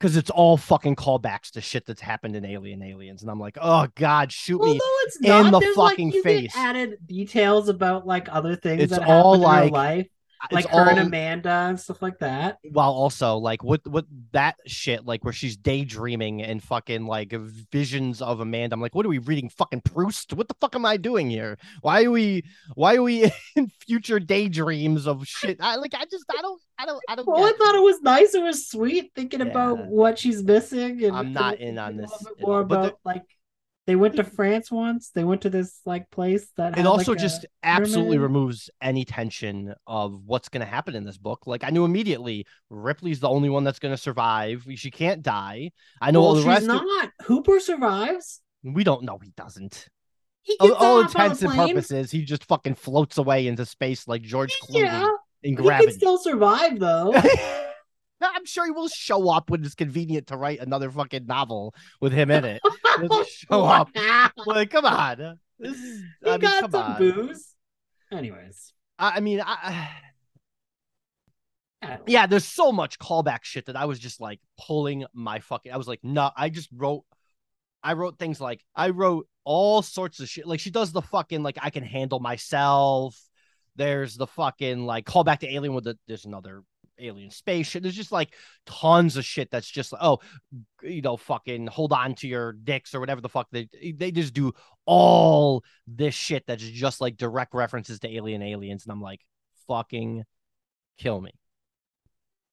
Because 0.00 0.16
it's 0.16 0.30
all 0.30 0.56
fucking 0.56 0.96
callbacks 0.96 1.50
to 1.52 1.60
shit 1.60 1.84
that's 1.86 2.00
happened 2.00 2.34
in 2.34 2.44
Alien 2.44 2.82
Aliens, 2.82 3.20
and 3.22 3.30
I'm 3.30 3.38
like, 3.38 3.58
oh 3.60 3.86
god, 3.96 4.32
shoot 4.32 4.58
Well, 4.58 4.70
me. 4.72 4.78
no, 4.78 4.90
it's 5.02 5.16
in 5.20 5.28
not. 5.28 5.50
the 5.52 5.60
There's, 5.60 5.76
like, 5.76 5.90
fucking 5.92 6.10
get 6.10 6.24
face. 6.24 6.56
added 6.56 6.96
details 7.06 7.68
about 7.68 8.06
like 8.06 8.26
other 8.32 8.56
things 8.56 8.82
It's 8.82 8.92
that 8.98 9.06
all, 9.06 9.36
like, 9.38 9.70
life, 9.72 10.06
like 10.50 10.66
her 10.68 10.88
and 10.90 10.98
Amanda 11.00 11.50
and 11.50 11.78
stuff 11.78 12.00
like 12.02 12.18
that. 12.20 12.58
while 12.72 12.92
also 12.92 13.36
like 13.36 13.62
what 13.62 13.86
what 13.86 14.06
that 14.32 14.56
shit 14.66 15.04
like 15.04 15.22
where 15.24 15.32
she's 15.32 15.56
daydreaming 15.56 16.42
and 16.42 16.62
fucking 16.62 17.06
like 17.06 17.32
visions 17.32 18.22
of 18.22 18.40
Amanda. 18.40 18.74
I'm 18.74 18.80
like, 18.80 18.94
what 18.94 19.04
are 19.06 19.10
we 19.10 19.18
reading? 19.18 19.48
Fucking 19.50 19.82
Proust? 19.82 20.32
What 20.32 20.48
the 20.48 20.54
fuck 20.60 20.74
am 20.74 20.84
I 20.86 20.96
doing 20.96 21.28
here? 21.30 21.58
Why 21.82 22.04
are 22.04 22.10
we 22.10 22.44
why 22.74 22.96
are 22.96 23.02
we 23.02 23.30
in 23.56 23.70
future 23.86 24.18
daydreams 24.20 25.06
of 25.06 25.26
shit? 25.26 25.58
I 25.60 25.76
like 25.76 25.94
I 25.94 26.04
just 26.10 26.24
I 26.36 26.40
don't 26.42 26.60
I 26.78 26.86
don't 26.86 27.02
I 27.08 27.14
don't 27.16 27.26
Well, 27.26 27.44
I 27.44 27.52
thought 27.52 27.74
it 27.74 27.82
was 27.82 28.00
nice. 28.02 28.34
It 28.34 28.42
was 28.42 28.68
sweet 28.68 29.12
thinking 29.14 29.40
Yeah. 29.40 29.46
about 29.46 29.86
what 29.86 30.18
she's 30.18 30.42
missing. 30.42 31.04
And 31.04 31.16
I'm 31.16 31.32
not 31.32 31.58
in 31.58 31.78
on 31.78 31.96
this 31.96 32.10
little 32.10 32.34
bit 32.36 32.42
at 32.42 32.46
more 32.46 32.56
all, 32.58 32.64
but 32.64 32.74
the- 32.82 32.88
about 32.88 32.98
like 33.04 33.22
they 33.90 33.96
went 33.96 34.14
to 34.14 34.24
France 34.36 34.70
once. 34.70 35.10
They 35.12 35.24
went 35.24 35.40
to 35.42 35.50
this 35.50 35.80
like 35.84 36.08
place 36.10 36.46
that 36.56 36.78
it 36.78 36.86
also 36.86 37.10
like, 37.10 37.20
just 37.20 37.44
absolutely 37.64 38.18
mermaid. 38.18 38.22
removes 38.22 38.70
any 38.80 39.04
tension 39.04 39.74
of 39.84 40.22
what's 40.24 40.48
going 40.48 40.60
to 40.60 40.66
happen 40.66 40.94
in 40.94 41.04
this 41.04 41.18
book. 41.18 41.48
Like 41.48 41.64
I 41.64 41.70
knew 41.70 41.84
immediately 41.84 42.46
Ripley's 42.68 43.18
the 43.18 43.28
only 43.28 43.48
one 43.50 43.64
that's 43.64 43.80
going 43.80 43.92
to 43.92 44.00
survive. 44.00 44.64
She 44.76 44.92
can't 44.92 45.24
die. 45.24 45.72
I 46.00 46.12
know 46.12 46.20
well, 46.20 46.28
all 46.28 46.34
the 46.34 46.42
she's 46.42 46.46
rest. 46.46 46.62
of- 46.62 46.68
not. 46.68 47.10
Hooper 47.22 47.58
survives. 47.58 48.40
we 48.62 48.84
don't 48.84 49.02
know 49.02 49.18
he 49.18 49.32
doesn't. 49.36 49.88
He 50.42 50.56
all, 50.60 50.72
all 50.74 51.00
intents 51.00 51.42
and 51.42 51.52
purposes, 51.52 52.12
he 52.12 52.24
just 52.24 52.44
fucking 52.44 52.76
floats 52.76 53.18
away 53.18 53.48
into 53.48 53.66
space 53.66 54.06
like 54.06 54.22
George 54.22 54.56
Clooney 54.62 54.84
yeah. 54.84 55.08
in 55.42 55.56
gravity. 55.56 55.86
He 55.86 55.90
can 55.90 55.98
still 55.98 56.18
survive 56.18 56.78
though. 56.78 57.12
I'm 58.20 58.44
sure 58.44 58.64
he 58.64 58.70
will 58.70 58.88
show 58.88 59.30
up 59.30 59.50
when 59.50 59.64
it's 59.64 59.74
convenient 59.74 60.28
to 60.28 60.36
write 60.36 60.60
another 60.60 60.90
fucking 60.90 61.26
novel 61.26 61.74
with 62.00 62.12
him 62.12 62.30
in 62.30 62.44
it. 62.44 62.60
show 63.28 63.64
up. 63.64 63.90
Like, 64.46 64.70
come 64.70 64.84
on. 64.84 65.38
This 65.58 65.76
is, 65.76 66.02
he 66.22 66.28
I 66.28 66.32
mean, 66.32 66.40
got 66.40 66.70
some 66.70 66.82
on. 66.82 66.98
booze. 66.98 67.54
Anyways, 68.12 68.72
I, 68.98 69.16
I 69.16 69.20
mean, 69.20 69.42
I, 69.44 69.88
yeah, 72.06 72.26
there's 72.26 72.44
so 72.44 72.72
much 72.72 72.98
callback 72.98 73.40
shit 73.42 73.66
that 73.66 73.76
I 73.76 73.84
was 73.86 73.98
just 73.98 74.20
like 74.20 74.40
pulling 74.58 75.04
my 75.14 75.40
fucking. 75.40 75.72
I 75.72 75.76
was 75.76 75.88
like, 75.88 76.00
no, 76.02 76.30
I 76.36 76.48
just 76.48 76.68
wrote. 76.74 77.04
I 77.82 77.94
wrote 77.94 78.18
things 78.18 78.40
like 78.40 78.62
I 78.74 78.90
wrote 78.90 79.26
all 79.44 79.80
sorts 79.80 80.20
of 80.20 80.28
shit. 80.28 80.46
Like 80.46 80.60
she 80.60 80.70
does 80.70 80.92
the 80.92 81.00
fucking 81.00 81.42
like 81.42 81.58
I 81.62 81.70
can 81.70 81.82
handle 81.82 82.20
myself. 82.20 83.18
There's 83.76 84.16
the 84.16 84.26
fucking 84.26 84.84
like 84.84 85.06
call 85.06 85.24
back 85.24 85.40
to 85.40 85.52
Alien 85.52 85.74
with 85.74 85.84
the 85.84 85.98
there's 86.06 86.26
another 86.26 86.62
alien 87.00 87.30
spaceship. 87.30 87.82
There's 87.82 87.94
just 87.94 88.12
like 88.12 88.34
tons 88.66 89.16
of 89.16 89.24
shit 89.24 89.50
that's 89.50 89.70
just 89.70 89.92
like, 89.92 90.02
oh, 90.02 90.18
you 90.82 91.02
know, 91.02 91.16
fucking 91.16 91.66
hold 91.66 91.92
on 91.92 92.14
to 92.16 92.28
your 92.28 92.52
dicks 92.52 92.94
or 92.94 93.00
whatever 93.00 93.20
the 93.20 93.28
fuck 93.28 93.48
they 93.50 93.68
they 93.96 94.10
just 94.10 94.34
do 94.34 94.52
all 94.86 95.64
this 95.86 96.14
shit 96.14 96.44
that's 96.46 96.62
just 96.62 97.00
like 97.00 97.16
direct 97.16 97.54
references 97.54 98.00
to 98.00 98.14
alien 98.14 98.42
aliens, 98.42 98.84
and 98.84 98.92
I'm 98.92 99.02
like, 99.02 99.20
fucking 99.66 100.24
kill 100.98 101.20
me. 101.20 101.32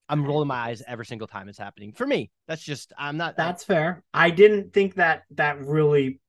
I'm 0.09 0.25
rolling 0.25 0.47
my 0.47 0.55
eyes 0.69 0.81
every 0.87 1.05
single 1.05 1.27
time 1.27 1.49
it's 1.49 1.57
happening. 1.57 1.91
For 1.91 2.07
me, 2.07 2.31
that's 2.47 2.63
just 2.63 2.93
I'm 2.97 3.17
not. 3.17 3.35
That's 3.35 3.63
fair. 3.63 4.03
I 4.13 4.29
didn't 4.29 4.73
think 4.73 4.95
that 4.95 5.23
that 5.31 5.59
really 5.59 6.19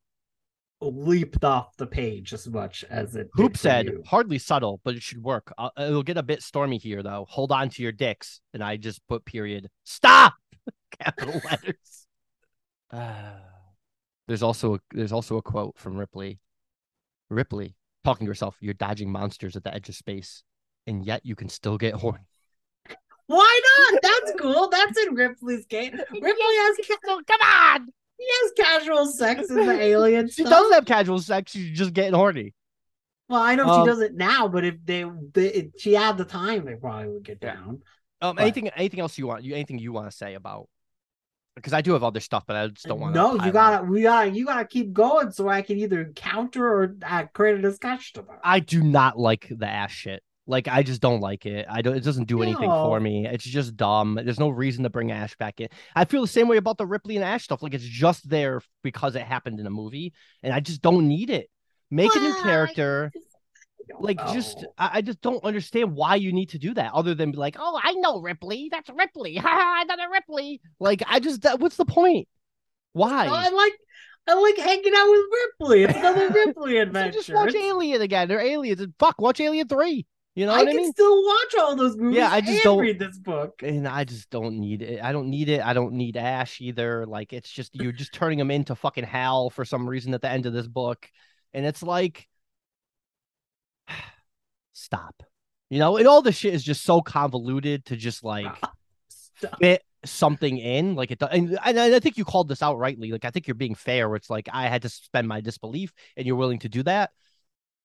leaped 0.80 1.44
off 1.44 1.76
the 1.76 1.86
page 1.86 2.32
as 2.32 2.46
much 2.48 2.84
as 2.88 3.16
it. 3.16 3.28
Hoop 3.34 3.56
said, 3.56 3.86
you. 3.86 4.02
hardly 4.06 4.38
subtle, 4.38 4.80
but 4.84 4.94
it 4.94 5.02
should 5.02 5.22
work. 5.22 5.52
Uh, 5.58 5.70
it'll 5.78 6.02
get 6.02 6.16
a 6.16 6.22
bit 6.22 6.42
stormy 6.42 6.78
here, 6.78 7.02
though. 7.02 7.26
Hold 7.28 7.52
on 7.52 7.68
to 7.70 7.82
your 7.82 7.92
dicks, 7.92 8.40
and 8.54 8.62
I 8.62 8.76
just 8.76 9.06
put 9.08 9.24
period. 9.24 9.68
Stop. 9.84 10.34
Capital 11.00 11.40
letters. 11.50 12.06
Uh, 12.90 13.32
there's 14.28 14.42
also 14.42 14.76
a, 14.76 14.78
there's 14.92 15.12
also 15.12 15.36
a 15.36 15.42
quote 15.42 15.76
from 15.76 15.96
Ripley. 15.96 16.38
Ripley 17.30 17.74
talking 18.04 18.26
to 18.26 18.30
herself, 18.30 18.56
"You're 18.60 18.74
dodging 18.74 19.10
monsters 19.10 19.56
at 19.56 19.64
the 19.64 19.74
edge 19.74 19.88
of 19.88 19.94
space, 19.94 20.42
and 20.86 21.04
yet 21.04 21.24
you 21.24 21.34
can 21.34 21.48
still 21.48 21.76
get 21.76 21.94
horny." 21.94 22.26
Why 23.26 23.60
not? 23.78 24.00
That's 24.02 24.40
cool. 24.40 24.68
That's 24.70 24.98
in 25.06 25.14
Ripley's 25.14 25.66
game. 25.66 25.92
Ripley 25.92 26.22
has 26.22 26.76
capital. 26.78 27.20
come 27.26 27.40
on. 27.42 27.88
He 28.18 28.26
has 28.26 28.52
casual 28.56 29.06
sex 29.06 29.48
in 29.48 29.66
the 29.66 29.80
alien. 29.80 30.28
she 30.30 30.42
doesn't 30.42 30.72
have 30.72 30.84
casual 30.84 31.20
sex. 31.20 31.52
She's 31.52 31.76
just 31.76 31.92
getting 31.92 32.14
horny. 32.14 32.54
Well, 33.28 33.40
I 33.40 33.54
know 33.54 33.66
um, 33.68 33.84
she 33.84 33.90
does 33.90 34.00
it 34.00 34.14
now, 34.14 34.48
but 34.48 34.64
if 34.64 34.76
they, 34.84 35.04
they 35.32 35.46
if 35.48 35.66
she 35.78 35.92
had 35.92 36.16
the 36.16 36.24
time, 36.24 36.64
they 36.64 36.74
probably 36.74 37.08
would 37.08 37.22
get 37.22 37.40
down. 37.40 37.82
Um, 38.20 38.36
but, 38.36 38.42
anything, 38.42 38.68
anything 38.68 39.00
else 39.00 39.18
you 39.18 39.26
want? 39.26 39.44
You 39.44 39.54
anything 39.54 39.78
you 39.78 39.92
want 39.92 40.10
to 40.10 40.16
say 40.16 40.34
about? 40.34 40.68
Because 41.54 41.72
I 41.72 41.80
do 41.82 41.92
have 41.92 42.04
other 42.04 42.20
stuff, 42.20 42.44
but 42.46 42.56
I 42.56 42.68
just 42.68 42.86
don't 42.86 43.00
want. 43.00 43.14
To. 43.14 43.20
No, 43.20 43.44
you 43.44 43.52
gotta, 43.52 43.84
we 43.84 44.02
gotta, 44.02 44.30
you 44.30 44.46
gotta 44.46 44.64
keep 44.64 44.92
going 44.92 45.32
so 45.32 45.48
I 45.48 45.62
can 45.62 45.78
either 45.78 46.12
counter 46.14 46.66
or 46.66 46.96
uh, 47.04 47.24
create 47.32 47.58
a 47.58 47.62
discussion 47.62 48.20
about. 48.20 48.36
It. 48.36 48.40
I 48.44 48.60
do 48.60 48.82
not 48.82 49.18
like 49.18 49.48
the 49.50 49.66
ass 49.66 49.90
shit. 49.90 50.22
Like 50.48 50.66
I 50.66 50.82
just 50.82 51.02
don't 51.02 51.20
like 51.20 51.44
it. 51.44 51.66
I 51.68 51.82
don't. 51.82 51.94
It 51.94 52.02
doesn't 52.02 52.26
do 52.26 52.42
anything 52.42 52.70
no. 52.70 52.86
for 52.86 52.98
me. 52.98 53.26
It's 53.26 53.44
just 53.44 53.76
dumb. 53.76 54.18
There's 54.20 54.40
no 54.40 54.48
reason 54.48 54.82
to 54.84 54.90
bring 54.90 55.12
Ash 55.12 55.36
back 55.36 55.60
in. 55.60 55.68
I 55.94 56.06
feel 56.06 56.22
the 56.22 56.26
same 56.26 56.48
way 56.48 56.56
about 56.56 56.78
the 56.78 56.86
Ripley 56.86 57.16
and 57.16 57.24
Ash 57.24 57.44
stuff. 57.44 57.62
Like 57.62 57.74
it's 57.74 57.84
just 57.84 58.28
there 58.28 58.62
because 58.82 59.14
it 59.14 59.22
happened 59.22 59.60
in 59.60 59.66
a 59.66 59.70
movie, 59.70 60.14
and 60.42 60.54
I 60.54 60.60
just 60.60 60.80
don't 60.80 61.06
need 61.06 61.28
it. 61.28 61.50
Make 61.90 62.16
a 62.16 62.18
new 62.18 62.34
character. 62.42 63.12
Like 64.00 64.16
know. 64.16 64.32
just, 64.34 64.66
I, 64.76 64.90
I, 64.94 65.00
just 65.00 65.20
don't 65.22 65.42
understand 65.44 65.94
why 65.94 66.16
you 66.16 66.30
need 66.30 66.50
to 66.50 66.58
do 66.58 66.74
that. 66.74 66.92
Other 66.92 67.14
than 67.14 67.30
be 67.30 67.38
like, 67.38 67.56
oh, 67.58 67.80
I 67.82 67.92
know 67.94 68.20
Ripley. 68.20 68.68
That's 68.70 68.90
Ripley. 68.90 69.36
Ha 69.42 69.48
ha! 69.48 69.82
Another 69.82 70.10
Ripley. 70.12 70.60
Like 70.78 71.02
I 71.06 71.20
just, 71.20 71.42
that, 71.42 71.58
what's 71.58 71.76
the 71.76 71.86
point? 71.86 72.28
Why? 72.92 73.26
I 73.26 73.48
like 73.48 73.72
I 74.28 74.34
like 74.34 74.58
hanging 74.58 74.92
out 74.94 75.10
with 75.10 75.20
Ripley. 75.32 75.84
It's 75.84 75.98
another 75.98 76.28
Ripley 76.46 76.78
adventure. 76.78 77.12
so 77.12 77.18
just 77.18 77.34
watch 77.34 77.54
Alien 77.54 78.02
again. 78.02 78.28
They're 78.28 78.40
aliens. 78.40 78.84
Fuck, 78.98 79.20
watch 79.20 79.40
Alien 79.40 79.68
3. 79.68 80.06
You 80.34 80.46
know 80.46 80.52
I 80.52 80.64
can 80.64 80.74
I 80.74 80.76
mean? 80.76 80.92
still 80.92 81.24
watch 81.24 81.54
all 81.58 81.74
those 81.74 81.96
movies. 81.96 82.18
Yeah, 82.18 82.30
I 82.30 82.40
just 82.40 82.62
don't 82.62 82.78
read 82.78 82.98
this 82.98 83.18
book, 83.18 83.62
and 83.62 83.88
I 83.88 84.04
just 84.04 84.30
don't 84.30 84.60
need 84.60 84.82
it. 84.82 85.02
I 85.02 85.10
don't 85.10 85.30
need 85.30 85.48
it. 85.48 85.60
I 85.60 85.72
don't 85.72 85.94
need 85.94 86.16
Ash 86.16 86.60
either. 86.60 87.06
Like 87.06 87.32
it's 87.32 87.50
just 87.50 87.74
you're 87.74 87.92
just 87.92 88.12
turning 88.12 88.38
him 88.38 88.50
into 88.50 88.76
fucking 88.76 89.04
Hal 89.04 89.50
for 89.50 89.64
some 89.64 89.88
reason 89.88 90.14
at 90.14 90.22
the 90.22 90.30
end 90.30 90.46
of 90.46 90.52
this 90.52 90.68
book, 90.68 91.10
and 91.52 91.66
it's 91.66 91.82
like, 91.82 92.28
stop. 94.72 95.22
You 95.70 95.80
know, 95.80 95.96
and 95.96 96.06
all 96.06 96.22
this 96.22 96.36
shit 96.36 96.54
is 96.54 96.62
just 96.62 96.82
so 96.82 97.02
convoluted 97.02 97.86
to 97.86 97.96
just 97.96 98.22
like 98.22 98.46
ah, 98.62 98.72
fit 99.60 99.82
something 100.04 100.58
in 100.58 100.94
like 100.94 101.10
it 101.10 101.20
and, 101.32 101.58
and 101.64 101.78
i 101.78 101.98
think 101.98 102.16
you 102.16 102.24
called 102.24 102.48
this 102.48 102.62
out 102.62 102.78
rightly 102.78 103.10
like 103.10 103.24
i 103.24 103.30
think 103.30 103.48
you're 103.48 103.54
being 103.56 103.74
fair 103.74 104.08
where 104.08 104.16
it's 104.16 104.30
like 104.30 104.48
i 104.52 104.68
had 104.68 104.82
to 104.82 104.88
suspend 104.88 105.26
my 105.26 105.40
disbelief 105.40 105.92
and 106.16 106.24
you're 106.24 106.36
willing 106.36 106.60
to 106.60 106.68
do 106.68 106.84
that 106.84 107.10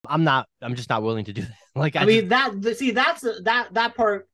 I'm 0.07 0.23
not. 0.23 0.47
I'm 0.61 0.75
just 0.75 0.89
not 0.89 1.03
willing 1.03 1.25
to 1.25 1.33
do 1.33 1.41
that. 1.41 1.51
Like, 1.75 1.95
I, 1.95 2.01
I 2.01 2.05
mean, 2.05 2.29
just... 2.29 2.61
that 2.61 2.77
see, 2.77 2.91
that's 2.91 3.21
that 3.21 3.73
that 3.73 3.95
part 3.95 4.29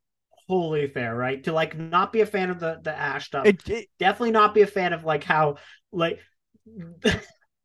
wholly 0.49 0.87
fair, 0.87 1.15
right? 1.15 1.41
To 1.45 1.53
like 1.53 1.77
not 1.77 2.11
be 2.11 2.19
a 2.19 2.25
fan 2.25 2.49
of 2.49 2.59
the 2.59 2.81
the 2.83 2.93
Ash 2.93 3.27
stuff. 3.27 3.45
It, 3.45 3.69
it, 3.69 3.87
definitely 3.97 4.31
not 4.31 4.53
be 4.53 4.61
a 4.61 4.67
fan 4.67 4.91
of 4.91 5.05
like 5.05 5.23
how 5.23 5.55
like. 5.93 6.19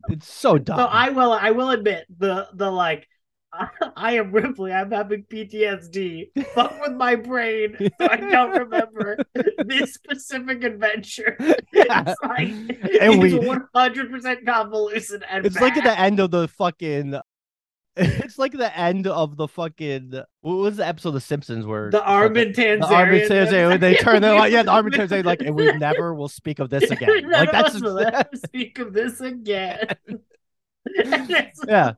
it's 0.08 0.32
so 0.32 0.58
dumb. 0.58 0.76
So 0.76 0.84
I 0.84 1.08
will. 1.08 1.32
I 1.32 1.50
will 1.50 1.70
admit 1.70 2.06
the 2.16 2.46
the 2.54 2.70
like. 2.70 3.08
I 3.96 4.12
am 4.12 4.32
Ripley. 4.32 4.72
I'm 4.72 4.90
having 4.90 5.24
PTSD. 5.24 6.26
Fuck 6.54 6.80
with 6.80 6.92
my 6.92 7.16
brain, 7.16 7.76
so 7.80 8.08
I 8.08 8.16
don't 8.16 8.50
remember 8.50 9.16
this 9.64 9.94
specific 9.94 10.62
adventure. 10.64 11.36
Yeah. 11.72 12.04
It's 12.06 12.22
like 12.22 12.48
and 12.48 13.24
it's 13.24 13.46
100 13.46 14.10
percent 14.10 14.46
convoluted. 14.46 15.24
And 15.28 15.46
it's 15.46 15.54
bad. 15.54 15.62
like 15.62 15.76
at 15.76 15.84
the 15.84 15.98
end 15.98 16.20
of 16.20 16.30
the 16.30 16.48
fucking 16.48 17.20
It's 17.96 18.38
like 18.38 18.52
the 18.52 18.76
end 18.76 19.06
of 19.06 19.36
the 19.36 19.46
fucking 19.46 20.12
what 20.40 20.54
was 20.54 20.76
the 20.78 20.86
episode 20.86 21.10
of 21.10 21.14
The 21.14 21.20
Simpsons 21.20 21.64
where 21.64 21.90
the 21.90 22.02
Armin 22.02 22.52
Tamzarian, 22.52 22.80
the 22.80 22.94
Armin 22.94 23.20
Tamzarian 23.28 23.80
they 23.80 23.94
turn 23.96 24.22
their 24.22 24.34
like 24.34 24.52
yeah 24.52 24.62
the 24.62 24.72
Armin 24.72 24.92
Tamzarian 24.92 25.24
like 25.24 25.42
and 25.42 25.54
we 25.54 25.70
never 25.78 26.14
will 26.14 26.28
speak 26.28 26.58
of 26.58 26.70
this 26.70 26.90
again. 26.90 27.30
like 27.30 27.52
that's 27.52 27.80
will 27.80 27.98
ever 28.06 28.28
speak 28.34 28.78
of 28.78 28.92
this 28.92 29.20
again. 29.20 29.86
Yeah. 31.68 31.92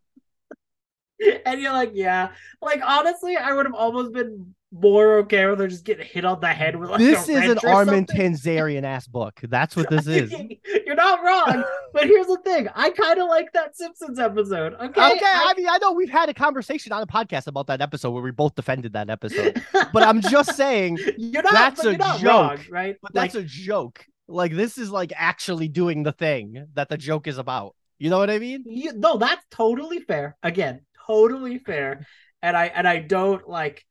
and 1.46 1.60
you're 1.60 1.72
like 1.72 1.92
yeah. 1.94 2.32
Like 2.60 2.82
honestly 2.84 3.36
I 3.36 3.52
would 3.52 3.66
have 3.66 3.74
almost 3.74 4.12
been 4.12 4.54
more 4.72 5.18
okay 5.18 5.54
they're 5.54 5.68
just 5.68 5.84
getting 5.84 6.04
hit 6.04 6.24
on 6.24 6.40
the 6.40 6.48
head 6.48 6.74
with 6.74 6.90
like 6.90 6.98
this 6.98 7.28
is 7.28 7.48
an 7.48 7.58
Armin 7.66 8.04
Tamzarian 8.04 8.82
ass 8.82 9.06
book. 9.06 9.40
That's 9.42 9.76
what 9.76 9.88
this 9.88 10.06
is. 10.06 10.34
You're 10.86 10.96
not 10.96 11.22
wrong, 11.22 11.64
but 11.92 12.04
here's 12.04 12.26
the 12.26 12.38
thing: 12.44 12.68
I 12.74 12.90
kind 12.90 13.20
of 13.20 13.28
like 13.28 13.52
that 13.52 13.76
Simpsons 13.76 14.18
episode. 14.18 14.74
Okay, 14.74 14.86
okay. 14.88 15.00
I... 15.00 15.52
I... 15.52 15.54
mean, 15.56 15.68
I 15.68 15.78
know 15.78 15.92
we've 15.92 16.10
had 16.10 16.28
a 16.28 16.34
conversation 16.34 16.92
on 16.92 17.00
the 17.00 17.06
podcast 17.06 17.46
about 17.46 17.68
that 17.68 17.80
episode 17.80 18.10
where 18.10 18.22
we 18.22 18.32
both 18.32 18.54
defended 18.54 18.92
that 18.94 19.08
episode, 19.08 19.62
but 19.92 20.02
I'm 20.02 20.20
just 20.20 20.56
saying 20.56 20.98
you're 21.16 21.42
not, 21.42 21.52
that's 21.52 21.84
a 21.84 21.96
joke, 21.96 22.22
wrong, 22.22 22.58
right? 22.70 22.96
But 23.00 23.14
like... 23.14 23.32
that's 23.32 23.44
a 23.44 23.46
joke. 23.46 24.04
Like 24.28 24.52
this 24.52 24.78
is 24.78 24.90
like 24.90 25.12
actually 25.14 25.68
doing 25.68 26.02
the 26.02 26.12
thing 26.12 26.66
that 26.74 26.88
the 26.88 26.96
joke 26.96 27.28
is 27.28 27.38
about. 27.38 27.76
You 27.98 28.10
know 28.10 28.18
what 28.18 28.30
I 28.30 28.38
mean? 28.38 28.64
You, 28.66 28.92
no, 28.94 29.16
that's 29.16 29.44
totally 29.50 30.00
fair. 30.00 30.36
Again, 30.42 30.80
totally 31.06 31.58
fair. 31.58 32.06
And 32.42 32.56
I 32.56 32.66
and 32.66 32.86
I 32.86 32.98
don't 32.98 33.48
like 33.48 33.84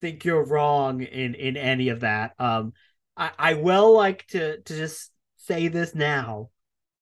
think 0.00 0.24
you're 0.24 0.44
wrong 0.44 1.02
in 1.02 1.34
in 1.34 1.56
any 1.56 1.88
of 1.90 2.00
that. 2.00 2.34
Um, 2.38 2.72
I 3.16 3.30
I 3.38 3.54
will 3.54 3.94
like 3.94 4.26
to 4.28 4.60
to 4.60 4.76
just 4.76 5.10
say 5.36 5.68
this 5.68 5.94
now. 5.94 6.50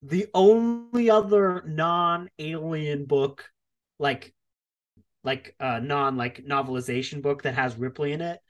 The 0.02 0.28
only 0.32 1.11
other 1.11 1.64
non-alien 1.66 3.06
book, 3.06 3.50
like 3.98 4.34
like 5.24 5.54
uh 5.61 5.80
non 5.80 6.16
like 6.16 6.44
novelization 6.44 7.22
book 7.22 7.42
that 7.42 7.54
has 7.54 7.76
Ripley 7.76 8.12
in 8.12 8.20
it, 8.20 8.40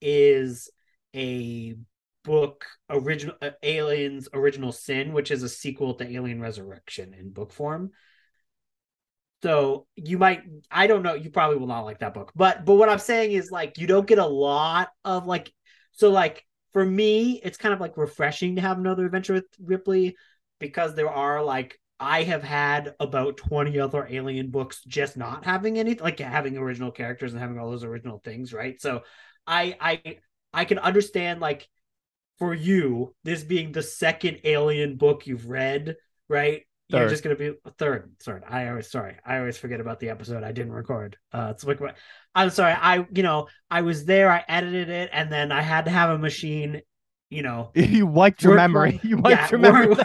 is 0.00 0.70
a 1.14 1.76
book 2.24 2.66
original 2.90 3.36
uh, 3.40 3.50
Aliens 3.62 4.28
Original 4.34 4.72
Sin, 4.72 5.12
which 5.12 5.30
is 5.30 5.42
a 5.42 5.48
sequel 5.48 5.94
to 5.94 6.08
Alien 6.08 6.40
Resurrection 6.40 7.14
in 7.14 7.30
book 7.30 7.52
form. 7.52 7.92
So 9.42 9.86
you 9.94 10.18
might 10.18 10.42
I 10.70 10.86
don't 10.86 11.02
know, 11.02 11.14
you 11.14 11.30
probably 11.30 11.56
will 11.56 11.66
not 11.66 11.84
like 11.84 12.00
that 12.00 12.14
book. 12.14 12.32
But 12.34 12.64
but 12.64 12.74
what 12.74 12.88
I'm 12.88 12.98
saying 12.98 13.32
is 13.32 13.50
like 13.50 13.78
you 13.78 13.86
don't 13.86 14.06
get 14.06 14.18
a 14.18 14.26
lot 14.26 14.90
of 15.04 15.26
like 15.26 15.52
so 15.92 16.10
like 16.10 16.44
for 16.72 16.84
me 16.84 17.40
it's 17.42 17.58
kind 17.58 17.72
of 17.72 17.80
like 17.80 17.96
refreshing 17.96 18.56
to 18.56 18.62
have 18.62 18.78
another 18.78 19.06
adventure 19.06 19.34
with 19.34 19.46
Ripley 19.62 20.16
because 20.58 20.94
there 20.94 21.10
are 21.10 21.42
like 21.42 21.78
I 22.00 22.22
have 22.24 22.42
had 22.42 22.94
about 23.00 23.36
20 23.36 23.78
other 23.78 24.06
alien 24.08 24.50
books 24.50 24.82
just 24.86 25.16
not 25.16 25.44
having 25.44 25.78
any 25.78 25.94
like 25.94 26.18
having 26.18 26.56
original 26.56 26.90
characters 26.90 27.32
and 27.32 27.40
having 27.40 27.58
all 27.58 27.70
those 27.70 27.84
original 27.84 28.20
things, 28.24 28.52
right? 28.52 28.80
So 28.80 29.02
I 29.46 29.76
I 29.80 30.16
I 30.52 30.64
can 30.64 30.78
understand 30.78 31.40
like 31.40 31.68
for 32.38 32.54
you 32.54 33.14
this 33.24 33.42
being 33.42 33.72
the 33.72 33.82
second 33.82 34.40
alien 34.44 34.96
book 34.96 35.26
you've 35.26 35.48
read, 35.48 35.96
right? 36.28 36.62
You're 36.88 37.08
just 37.08 37.22
gonna 37.22 37.36
be 37.36 37.52
third. 37.76 38.12
Sorry, 38.20 38.40
I 38.48 38.68
always 38.68 38.90
sorry. 38.90 39.16
I 39.24 39.38
always 39.38 39.58
forget 39.58 39.80
about 39.80 40.00
the 40.00 40.08
episode 40.08 40.42
I 40.42 40.52
didn't 40.52 40.72
record. 40.72 41.18
Uh, 41.32 41.48
it's 41.50 41.64
like 41.64 41.80
I'm 42.34 42.50
sorry. 42.50 42.72
I 42.72 43.06
you 43.12 43.22
know 43.22 43.48
I 43.70 43.82
was 43.82 44.06
there. 44.06 44.30
I 44.30 44.42
edited 44.48 44.88
it, 44.88 45.10
and 45.12 45.30
then 45.30 45.52
I 45.52 45.60
had 45.60 45.84
to 45.84 45.90
have 45.90 46.10
a 46.10 46.18
machine. 46.18 46.80
You 47.28 47.42
know, 47.42 47.72
you 47.74 48.06
wiped 48.06 48.42
your 48.42 48.54
memory. 48.54 49.00
You 49.04 49.18
wiped 49.18 49.28
yeah, 49.28 49.48
your 49.50 49.60
memory. 49.60 49.96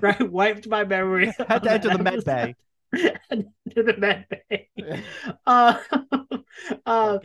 right? 0.00 0.30
Wiped 0.30 0.66
my 0.66 0.84
memory. 0.84 1.30
Had 1.46 1.62
to 1.64 1.72
enter 1.72 1.90
the 1.90 2.02
med 2.02 2.24
bay. 2.24 2.54
Enter 3.30 3.82
the 3.82 3.96
med 3.98 4.26
bay. 4.30 4.70
Uh, 5.46 5.78
uh, 6.86 7.18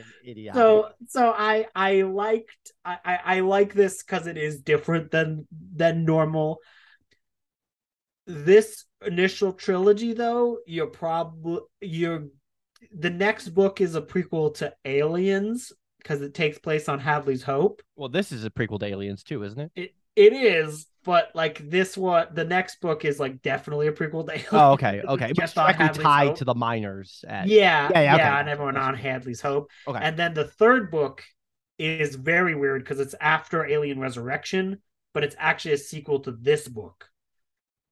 so 0.53 0.89
so 1.07 1.33
I 1.35 1.67
I 1.73 2.01
liked 2.01 2.73
I 2.83 2.97
I, 3.05 3.19
I 3.25 3.39
like 3.39 3.73
this 3.73 4.03
because 4.03 4.27
it 4.27 4.37
is 4.37 4.59
different 4.59 5.09
than 5.11 5.47
than 5.73 6.03
normal. 6.03 6.59
This 8.25 8.85
initial 9.05 9.53
trilogy, 9.53 10.13
though, 10.13 10.59
you're 10.65 10.87
probably 10.87 11.61
you're 11.81 12.25
the 12.91 13.09
next 13.09 13.49
book 13.49 13.81
is 13.81 13.95
a 13.95 14.01
prequel 14.01 14.53
to 14.55 14.73
Aliens 14.85 15.71
because 15.97 16.21
it 16.21 16.33
takes 16.33 16.59
place 16.59 16.89
on 16.89 16.99
Hadley's 16.99 17.43
Hope. 17.43 17.81
well, 17.95 18.09
this 18.09 18.31
is 18.31 18.45
a 18.45 18.49
prequel 18.49 18.79
to 18.79 18.85
Aliens 18.85 19.23
too, 19.23 19.43
isn't 19.43 19.59
it? 19.59 19.71
It 19.75 19.95
it 20.15 20.33
is, 20.33 20.85
but 21.03 21.31
like 21.33 21.69
this 21.69 21.97
one, 21.97 22.27
the 22.33 22.45
next 22.45 22.79
book 22.81 23.03
is 23.03 23.19
like 23.19 23.41
definitely 23.41 23.87
a 23.87 23.91
prequel 23.91 24.25
to 24.27 24.33
Aliens. 24.33 24.47
Oh, 24.51 24.71
okay, 24.73 25.01
okay. 25.07 25.33
Just 25.33 25.57
on 25.57 25.73
directly 25.73 26.03
tied 26.03 26.27
Hope. 26.27 26.37
to 26.37 26.45
the 26.45 26.55
miners. 26.55 27.25
At... 27.27 27.47
Yeah, 27.47 27.89
Yeah, 27.91 27.99
yeah, 27.99 28.01
yeah, 28.01 28.15
okay, 28.15 28.39
and 28.39 28.49
everyone 28.49 28.77
on 28.77 28.95
Hadley's 28.95 29.41
Hope. 29.41 29.69
Okay. 29.87 29.99
And 30.01 30.17
then 30.17 30.33
the 30.33 30.45
third 30.45 30.91
book 30.91 31.23
is 31.79 32.15
very 32.15 32.55
weird 32.55 32.83
because 32.83 32.99
it's 32.99 33.15
after 33.19 33.65
Alien 33.65 33.99
Resurrection, 33.99 34.81
but 35.13 35.23
it's 35.23 35.35
actually 35.39 35.73
a 35.73 35.77
sequel 35.77 36.19
to 36.21 36.31
this 36.31 36.67
book. 36.67 37.09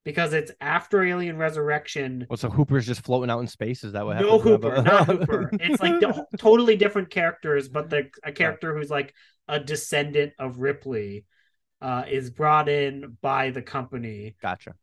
Because 0.04 0.34
it's 0.34 0.52
after 0.60 1.04
Alien 1.04 1.38
Resurrection. 1.38 2.26
Well, 2.28 2.38
so 2.38 2.50
Hooper's 2.50 2.88
just 2.88 3.04
floating 3.04 3.30
out 3.30 3.40
in 3.40 3.48
space. 3.48 3.84
Is 3.84 3.94
that 3.94 4.04
what 4.04 4.18
happened? 4.18 4.32
No? 4.32 4.40
Hooper, 4.40 4.82
not 4.82 5.06
Hooper. 5.06 5.50
It's 5.54 5.80
like 5.82 6.00
the, 6.00 6.26
totally 6.40 6.76
different 6.76 7.12
characters, 7.12 7.70
but 7.70 7.90
the 7.92 8.10
a 8.24 8.32
character 8.32 8.76
who's 8.76 8.90
like 8.90 9.14
a 9.48 9.60
descendant 9.60 10.34
of 10.40 10.58
Ripley 10.58 11.26
uh, 11.82 12.04
is 12.10 12.32
brought 12.32 12.68
in 12.68 13.18
by 13.22 13.52
the 13.52 13.62
company 13.62 14.36
Gotcha. 14.42 14.74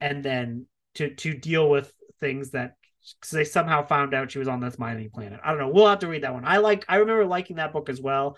and 0.00 0.22
then 0.22 0.66
to 0.94 1.14
to 1.16 1.34
deal 1.34 1.68
with 1.68 1.92
things 2.20 2.50
that 2.50 2.74
because 3.20 3.30
they 3.30 3.44
somehow 3.44 3.84
found 3.86 4.14
out 4.14 4.30
she 4.30 4.38
was 4.38 4.48
on 4.48 4.60
this 4.60 4.78
mining 4.78 5.10
planet. 5.10 5.40
I 5.42 5.50
don't 5.50 5.58
know. 5.58 5.70
We'll 5.70 5.88
have 5.88 6.00
to 6.00 6.08
read 6.08 6.22
that 6.22 6.34
one. 6.34 6.44
I 6.44 6.58
like. 6.58 6.84
I 6.88 6.96
remember 6.96 7.24
liking 7.26 7.56
that 7.56 7.72
book 7.72 7.88
as 7.88 8.00
well. 8.00 8.36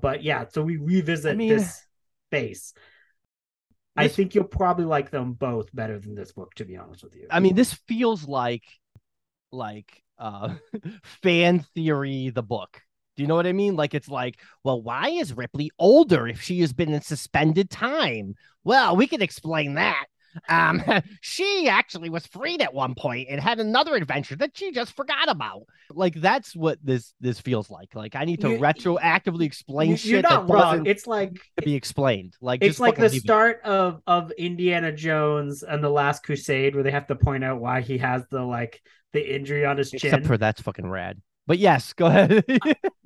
But 0.00 0.22
yeah, 0.24 0.46
so 0.50 0.62
we 0.62 0.78
revisit 0.78 1.32
I 1.32 1.36
mean- 1.36 1.50
this 1.50 1.80
space. 2.28 2.72
I 4.00 4.08
think 4.08 4.34
you'll 4.34 4.44
probably 4.44 4.84
like 4.84 5.10
them 5.10 5.32
both 5.32 5.74
better 5.74 5.98
than 5.98 6.14
this 6.14 6.32
book, 6.32 6.54
to 6.54 6.64
be 6.64 6.76
honest 6.76 7.04
with 7.04 7.14
you. 7.16 7.26
I 7.30 7.40
mean, 7.40 7.54
this 7.54 7.74
feels 7.88 8.26
like 8.26 8.64
like 9.52 10.02
uh 10.18 10.54
fan 11.22 11.60
theory 11.74 12.30
the 12.30 12.42
book. 12.42 12.80
Do 13.16 13.22
you 13.22 13.26
know 13.28 13.34
what 13.34 13.46
I 13.46 13.52
mean? 13.52 13.76
Like 13.76 13.94
it's 13.94 14.08
like, 14.08 14.40
well, 14.64 14.80
why 14.80 15.08
is 15.08 15.36
Ripley 15.36 15.70
older 15.78 16.26
if 16.26 16.40
she 16.40 16.60
has 16.60 16.72
been 16.72 16.92
in 16.92 17.02
suspended 17.02 17.70
time? 17.70 18.34
Well, 18.64 18.96
we 18.96 19.06
can 19.06 19.22
explain 19.22 19.74
that. 19.74 20.06
Um, 20.48 20.82
she 21.20 21.68
actually 21.68 22.10
was 22.10 22.26
freed 22.26 22.62
at 22.62 22.72
one 22.72 22.94
point 22.94 23.28
and 23.30 23.40
had 23.40 23.58
another 23.60 23.94
adventure 23.94 24.36
that 24.36 24.56
she 24.56 24.72
just 24.72 24.94
forgot 24.96 25.28
about. 25.28 25.62
Like 25.90 26.14
that's 26.14 26.54
what 26.54 26.78
this 26.82 27.12
this 27.20 27.40
feels 27.40 27.70
like. 27.70 27.94
Like 27.94 28.14
I 28.14 28.24
need 28.24 28.40
to 28.42 28.50
You- 28.50 28.58
retroactively 28.58 29.42
explain 29.44 29.90
You- 29.90 29.96
shit 29.96 30.10
you're 30.10 30.22
not 30.22 30.48
wrong. 30.48 30.86
It's 30.86 31.06
like 31.06 31.34
to 31.56 31.64
be 31.64 31.74
explained. 31.74 32.34
Like 32.40 32.62
it's 32.62 32.70
just 32.78 32.80
like 32.80 32.96
the 32.96 33.10
start 33.10 33.60
of 33.64 34.00
of 34.06 34.30
Indiana 34.32 34.92
Jones 34.92 35.62
and 35.62 35.82
the 35.82 35.90
Last 35.90 36.22
Crusade, 36.22 36.74
where 36.74 36.84
they 36.84 36.90
have 36.92 37.06
to 37.08 37.16
point 37.16 37.44
out 37.44 37.60
why 37.60 37.80
he 37.80 37.98
has 37.98 38.22
the 38.30 38.42
like 38.42 38.80
the 39.12 39.34
injury 39.34 39.64
on 39.64 39.78
his 39.78 39.90
chin. 39.90 39.98
Except 40.04 40.26
for 40.26 40.38
that's 40.38 40.60
fucking 40.60 40.88
rad. 40.88 41.20
But 41.46 41.58
yes, 41.58 41.92
go 41.94 42.06
ahead. 42.06 42.44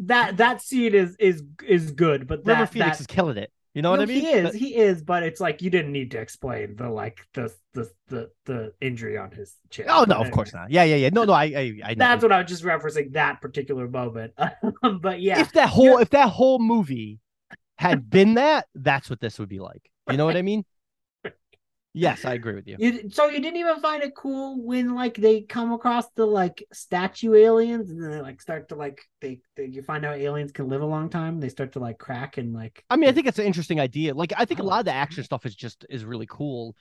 that 0.01 0.37
that 0.37 0.61
scene 0.61 0.95
is 0.95 1.17
is 1.19 1.43
is 1.67 1.93
good, 1.93 2.27
but 2.27 2.45
River 2.45 2.67
Phoenix 2.67 2.99
that 2.99 3.01
is 3.01 3.07
killing 3.07 3.39
it. 3.39 3.51
You 3.75 3.83
know 3.83 3.91
what 3.91 4.01
I 4.01 4.07
mean? 4.07 4.21
He 4.21 4.29
is, 4.31 4.45
But- 4.45 4.55
he 4.55 4.77
is, 4.77 5.03
but 5.03 5.23
it's 5.25 5.41
like 5.41 5.61
you 5.61 5.69
didn't 5.69 5.91
need 5.91 6.13
to 6.13 6.19
explain 6.19 6.77
the 6.77 6.89
like 6.89 7.27
the 7.35 7.53
the 7.73 7.91
the, 8.07 8.31
the 8.45 8.73
injury 8.81 9.19
on 9.19 9.33
his 9.33 9.57
chin. 9.69 9.87
Oh 9.89 10.05
no, 10.09 10.17
of 10.17 10.31
course 10.31 10.55
not. 10.55 10.71
Yeah, 10.71 10.85
yeah, 10.85 10.95
yeah. 10.95 11.09
No, 11.13 11.25
no, 11.25 11.33
I, 11.33 11.45
I, 11.45 11.81
I. 11.85 11.95
That's 11.95 12.23
what 12.23 12.31
I 12.31 12.39
was 12.41 12.49
just 12.49 12.63
referencing 12.63 13.13
that 13.15 13.41
particular 13.41 13.89
moment. 13.89 14.33
but 15.01 15.21
yeah, 15.21 15.41
If 15.41 15.53
that 15.53 15.69
whole, 15.69 15.99
if 15.99 16.11
that 16.11 16.29
whole 16.29 16.61
movie 16.61 17.19
had 17.77 18.09
been 18.09 18.35
that, 18.35 18.67
that's 18.77 19.11
what 19.11 19.21
this 19.21 19.41
would 19.41 19.49
be 19.49 19.59
like. 19.59 19.91
You 20.09 20.17
know 20.17 20.25
what 20.25 20.37
I 20.39 20.43
mean? 20.43 20.65
Yes, 21.97 22.25
I 22.25 22.35
agree 22.35 22.55
with 22.57 22.67
you. 22.67 22.77
You, 22.81 23.09
so 23.09 23.27
you 23.29 23.41
didn't 23.41 23.57
even 23.59 23.79
find 23.81 24.03
it 24.03 24.17
cool 24.17 24.61
when 24.61 24.97
like 24.97 25.15
they 25.17 25.43
come 25.43 25.71
across 25.73 26.05
the 26.17 26.27
like 26.27 26.67
statue 26.73 27.35
aliens 27.35 27.89
and 27.89 28.03
then 28.03 28.11
they 28.11 28.21
like 28.21 28.43
start 28.43 28.69
to 28.71 28.75
like 28.75 29.01
they, 29.21 29.39
they 29.57 29.67
you 29.67 29.81
find 29.81 30.05
out 30.05 30.17
aliens 30.19 30.51
can 30.51 30.69
live 30.69 30.83
a 30.83 30.87
long 30.87 31.09
time. 31.09 31.39
They 31.39 31.49
start 31.49 31.73
to 31.75 31.79
like 31.79 31.99
crack 31.99 32.37
and 32.37 32.53
like. 32.53 32.85
I 32.91 32.97
mean, 32.97 33.09
I 33.09 33.13
think 33.13 33.29
it's 33.29 33.39
an 33.39 33.47
interesting 33.47 33.79
idea. 33.79 34.13
Like, 34.13 34.33
I 34.37 34.45
think 34.45 34.59
a 34.59 34.65
Oh. 34.65 34.67
lot 34.67 34.81
of 34.81 34.87
the 34.87 34.93
action 34.93 35.23
stuff 35.23 35.47
is 35.47 35.55
just 35.55 35.87
is 35.89 36.05
really 36.05 36.27
cool, 36.29 36.75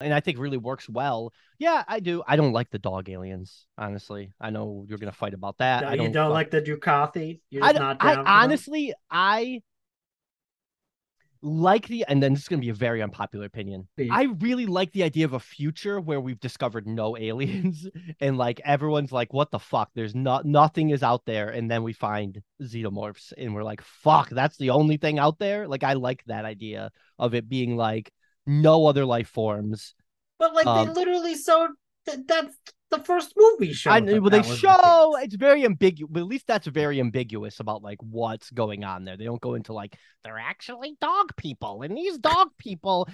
and 0.00 0.14
I 0.14 0.20
think 0.20 0.38
really 0.38 0.58
works 0.58 0.88
well. 0.88 1.32
Yeah, 1.58 1.82
I 1.88 1.98
do. 1.98 2.22
I 2.24 2.36
don't 2.36 2.52
like 2.52 2.70
the 2.70 2.78
dog 2.78 3.08
aliens. 3.08 3.66
Honestly, 3.76 4.32
I 4.40 4.50
know 4.50 4.84
you're 4.88 4.98
gonna 4.98 5.10
fight 5.10 5.34
about 5.34 5.58
that. 5.58 5.82
No, 5.82 5.88
I 5.88 5.96
don't. 5.96 6.12
don't 6.12 6.26
fuck- 6.28 6.34
like 6.34 6.50
the 6.52 6.62
Ducati. 6.62 7.40
You're 7.50 7.64
I, 7.64 7.72
don't- 7.72 7.82
not 7.82 7.96
I 7.98 8.10
for 8.10 8.16
them? 8.18 8.24
honestly, 8.28 8.94
I 9.10 9.62
like 11.42 11.88
the, 11.88 12.04
and 12.06 12.22
then 12.22 12.34
this 12.34 12.42
is 12.42 12.48
going 12.48 12.60
to 12.60 12.64
be 12.64 12.70
a 12.70 12.74
very 12.74 13.02
unpopular 13.02 13.46
opinion. 13.46 13.88
Please. 13.96 14.10
I 14.12 14.24
really 14.40 14.66
like 14.66 14.92
the 14.92 15.02
idea 15.02 15.24
of 15.24 15.32
a 15.32 15.40
future 15.40 16.00
where 16.00 16.20
we've 16.20 16.40
discovered 16.40 16.86
no 16.86 17.16
aliens 17.18 17.86
and 18.20 18.36
like 18.36 18.60
everyone's 18.64 19.12
like, 19.12 19.32
what 19.32 19.50
the 19.50 19.58
fuck? 19.58 19.90
There's 19.94 20.14
not, 20.14 20.44
nothing 20.44 20.90
is 20.90 21.02
out 21.02 21.24
there. 21.24 21.48
And 21.48 21.70
then 21.70 21.82
we 21.82 21.92
find 21.92 22.42
xenomorphs 22.62 23.32
and 23.36 23.54
we're 23.54 23.64
like, 23.64 23.82
fuck, 23.82 24.28
that's 24.30 24.56
the 24.56 24.70
only 24.70 24.96
thing 24.96 25.18
out 25.18 25.38
there. 25.38 25.66
Like, 25.66 25.82
I 25.82 25.94
like 25.94 26.22
that 26.26 26.44
idea 26.44 26.90
of 27.18 27.34
it 27.34 27.48
being 27.48 27.76
like 27.76 28.12
no 28.46 28.86
other 28.86 29.04
life 29.04 29.28
forms. 29.28 29.94
But 30.38 30.54
like 30.54 30.66
Um, 30.66 30.86
they 30.86 30.92
literally 30.92 31.36
so 31.36 31.68
th- 32.06 32.20
that's 32.26 32.54
the 32.90 32.98
first 32.98 33.32
movie 33.36 33.72
show. 33.72 33.90
I, 33.90 34.00
well, 34.00 34.30
they 34.30 34.38
was 34.38 34.48
the 34.48 34.56
show 34.56 35.16
it's 35.20 35.34
very 35.34 35.64
ambiguous, 35.64 36.10
at 36.16 36.26
least 36.26 36.46
that's 36.46 36.66
very 36.66 37.00
ambiguous 37.00 37.60
about 37.60 37.82
like 37.82 37.98
what's 38.00 38.50
going 38.50 38.84
on 38.84 39.04
there. 39.04 39.16
They 39.16 39.24
don't 39.24 39.40
go 39.40 39.54
into 39.54 39.72
like 39.72 39.96
they're 40.24 40.38
actually 40.38 40.96
dog 41.00 41.34
people, 41.36 41.82
and 41.82 41.96
these 41.96 42.18
dog 42.18 42.48
people 42.58 43.08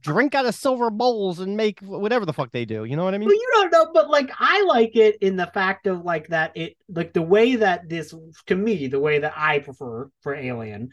drink 0.00 0.34
out 0.34 0.46
of 0.46 0.54
silver 0.54 0.90
bowls 0.90 1.40
and 1.40 1.56
make 1.56 1.80
whatever 1.80 2.24
the 2.24 2.32
fuck 2.32 2.52
they 2.52 2.64
do. 2.64 2.84
You 2.84 2.96
know 2.96 3.04
what 3.04 3.14
I 3.14 3.18
mean? 3.18 3.28
Well, 3.28 3.36
you 3.36 3.50
don't 3.52 3.72
know, 3.72 3.90
but 3.92 4.10
like 4.10 4.30
I 4.38 4.62
like 4.64 4.96
it 4.96 5.16
in 5.20 5.36
the 5.36 5.46
fact 5.46 5.86
of 5.86 6.04
like 6.04 6.28
that 6.28 6.52
it 6.56 6.76
like 6.88 7.12
the 7.12 7.22
way 7.22 7.56
that 7.56 7.88
this 7.88 8.14
to 8.46 8.54
me 8.54 8.86
the 8.86 9.00
way 9.00 9.18
that 9.18 9.34
I 9.36 9.58
prefer 9.58 10.10
for 10.22 10.34
Alien. 10.34 10.90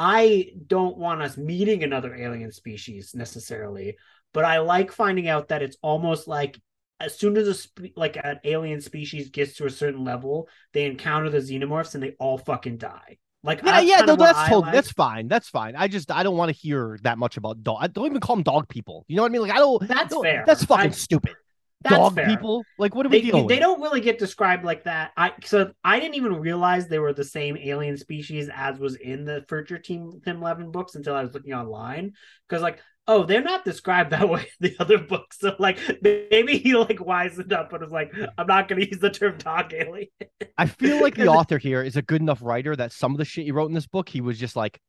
I 0.00 0.52
don't 0.64 0.96
want 0.96 1.22
us 1.22 1.36
meeting 1.36 1.82
another 1.82 2.14
alien 2.14 2.52
species 2.52 3.16
necessarily, 3.16 3.96
but 4.32 4.44
I 4.44 4.58
like 4.58 4.92
finding 4.92 5.28
out 5.28 5.48
that 5.48 5.60
it's 5.60 5.76
almost 5.82 6.28
like 6.28 6.56
as 7.00 7.18
soon 7.18 7.36
as 7.36 7.48
a 7.48 7.54
spe- 7.54 7.96
like 7.96 8.16
an 8.22 8.40
alien 8.44 8.80
species 8.80 9.30
gets 9.30 9.56
to 9.56 9.66
a 9.66 9.70
certain 9.70 10.04
level, 10.04 10.48
they 10.72 10.84
encounter 10.84 11.30
the 11.30 11.38
xenomorphs 11.38 11.94
and 11.94 12.02
they 12.02 12.14
all 12.18 12.38
fucking 12.38 12.78
die. 12.78 13.18
Like 13.44 13.62
Yeah, 13.62 13.72
that's 13.72 13.88
yeah, 13.88 14.00
no, 14.00 14.16
that's 14.16 14.38
totally 14.48 14.62
like. 14.62 14.72
that's 14.72 14.90
fine. 14.92 15.28
That's 15.28 15.48
fine. 15.48 15.76
I 15.76 15.86
just 15.86 16.10
I 16.10 16.22
don't 16.24 16.36
want 16.36 16.50
to 16.52 16.56
hear 16.58 16.98
that 17.02 17.18
much 17.18 17.36
about 17.36 17.62
dog. 17.62 17.78
I 17.80 17.86
don't 17.86 18.06
even 18.06 18.20
call 18.20 18.36
them 18.36 18.42
dog 18.42 18.68
people. 18.68 19.04
You 19.08 19.16
know 19.16 19.22
what 19.22 19.30
I 19.30 19.32
mean? 19.32 19.42
Like 19.42 19.52
I 19.52 19.58
don't. 19.58 19.86
That's 19.86 20.16
fair. 20.20 20.44
That's 20.46 20.64
fucking 20.64 20.90
I- 20.90 20.94
stupid. 20.94 21.34
That's 21.82 21.94
dog 21.94 22.16
fair. 22.16 22.26
people. 22.26 22.64
Like 22.76 22.96
what 22.96 23.06
are 23.06 23.08
we 23.08 23.20
they, 23.20 23.26
dealing 23.26 23.46
they 23.46 23.60
don't 23.60 23.80
really 23.80 24.00
get 24.00 24.18
described 24.18 24.64
like 24.64 24.82
that. 24.84 25.12
I 25.16 25.32
so 25.44 25.70
I 25.84 26.00
didn't 26.00 26.16
even 26.16 26.34
realize 26.34 26.88
they 26.88 26.98
were 26.98 27.12
the 27.12 27.22
same 27.22 27.56
alien 27.56 27.96
species 27.96 28.50
as 28.52 28.80
was 28.80 28.96
in 28.96 29.24
the 29.24 29.44
future 29.48 29.78
Team 29.78 30.20
Tim 30.24 30.42
Lebbon 30.42 30.72
books 30.72 30.96
until 30.96 31.14
I 31.14 31.22
was 31.22 31.32
looking 31.32 31.54
online 31.54 32.14
because 32.48 32.62
like 32.62 32.80
oh 33.08 33.24
they're 33.24 33.42
not 33.42 33.64
described 33.64 34.10
that 34.10 34.28
way 34.30 34.42
in 34.42 34.70
the 34.70 34.76
other 34.78 34.98
books. 34.98 35.40
So 35.40 35.56
like 35.58 35.78
maybe 36.02 36.58
he 36.58 36.74
like 36.74 36.98
wisened 36.98 37.52
up 37.52 37.72
and 37.72 37.82
was 37.82 37.90
like 37.90 38.14
I'm 38.36 38.46
not 38.46 38.68
going 38.68 38.80
to 38.80 38.88
use 38.88 39.00
the 39.00 39.10
term 39.10 39.38
dog 39.38 39.72
alien. 39.74 40.08
I 40.56 40.66
feel 40.66 41.00
like 41.00 41.16
the 41.16 41.26
author 41.28 41.58
here 41.58 41.82
is 41.82 41.96
a 41.96 42.02
good 42.02 42.20
enough 42.22 42.40
writer 42.42 42.76
that 42.76 42.92
some 42.92 43.12
of 43.12 43.18
the 43.18 43.24
shit 43.24 43.44
he 43.44 43.52
wrote 43.52 43.66
in 43.66 43.74
this 43.74 43.86
book, 43.86 44.08
he 44.08 44.20
was 44.20 44.38
just 44.38 44.54
like, 44.54 44.80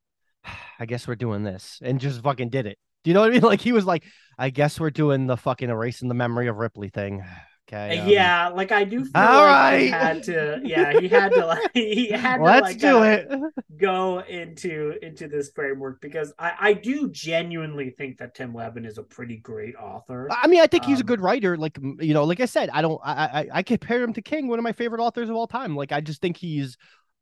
I 0.80 0.86
guess 0.86 1.08
we're 1.08 1.16
doing 1.16 1.44
this 1.44 1.80
and 1.82 2.00
just 2.00 2.22
fucking 2.22 2.50
did 2.50 2.66
it. 2.66 2.78
Do 3.04 3.10
you 3.10 3.14
know 3.14 3.22
what 3.22 3.30
I 3.30 3.34
mean? 3.34 3.42
Like 3.50 3.62
he 3.62 3.72
was 3.72 3.86
like, 3.86 4.04
I 4.38 4.50
guess 4.50 4.80
we're 4.80 4.90
doing 4.90 5.28
the 5.28 5.38
fucking 5.38 5.70
erasing 5.70 6.10
the 6.10 6.16
memory 6.16 6.48
of 6.48 6.58
Ripley 6.58 6.90
thing. 6.90 7.24
Okay. 7.72 8.00
um, 8.00 8.08
yeah, 8.08 8.48
like 8.50 8.72
I 8.72 8.84
do 8.84 9.06
feel 9.06 9.12
All 9.14 9.46
like 9.46 9.74
he 9.76 9.88
had 9.88 10.24
to. 10.24 10.60
Yeah, 10.64 10.94
he 10.94 11.08
had 11.08 11.34
to 11.36 11.46
like 11.46 11.72
he 11.74 12.10
had 12.10 12.44
to 12.44 12.44
Let's 12.44 12.62
like, 12.62 12.78
do 12.80 13.04
kinda- 13.04 13.28
it. 13.28 13.30
go 13.78 14.20
into 14.20 14.94
into 15.06 15.28
this 15.28 15.52
framework 15.52 16.02
because 16.02 16.34
I, 16.40 16.54
I 16.60 16.74
do 16.74 17.10
genuinely 17.12 17.92
think 17.92 18.18
that 18.20 18.34
Tim 18.36 18.54
Lebbon 18.56 18.86
is 18.86 18.98
a 18.98 19.04
pretty 19.04 19.38
great 19.38 19.76
author. 19.76 20.40
I 20.44 20.48
mean, 20.48 20.62
I 20.62 20.68
think 20.68 20.86
he's 20.86 21.00
a 21.02 21.04
Um, 21.04 21.06
good 21.06 21.22
writer. 21.22 21.58
Like 21.58 21.78
you 22.00 22.14
know, 22.14 22.24
like 22.24 22.40
I 22.40 22.46
said, 22.46 22.70
I 22.72 22.82
don't. 22.82 23.00
I, 23.04 23.14
I 23.42 23.50
I 23.60 23.64
compare 23.64 24.02
him 24.04 24.14
to 24.14 24.22
King, 24.22 24.48
one 24.48 24.60
of 24.60 24.64
my 24.64 24.74
favorite 24.74 25.02
authors 25.02 25.30
of 25.30 25.36
all 25.36 25.48
time. 25.48 25.76
Like 25.76 25.92
I 25.92 26.02
just 26.02 26.22
think 26.22 26.38
he's 26.38 26.78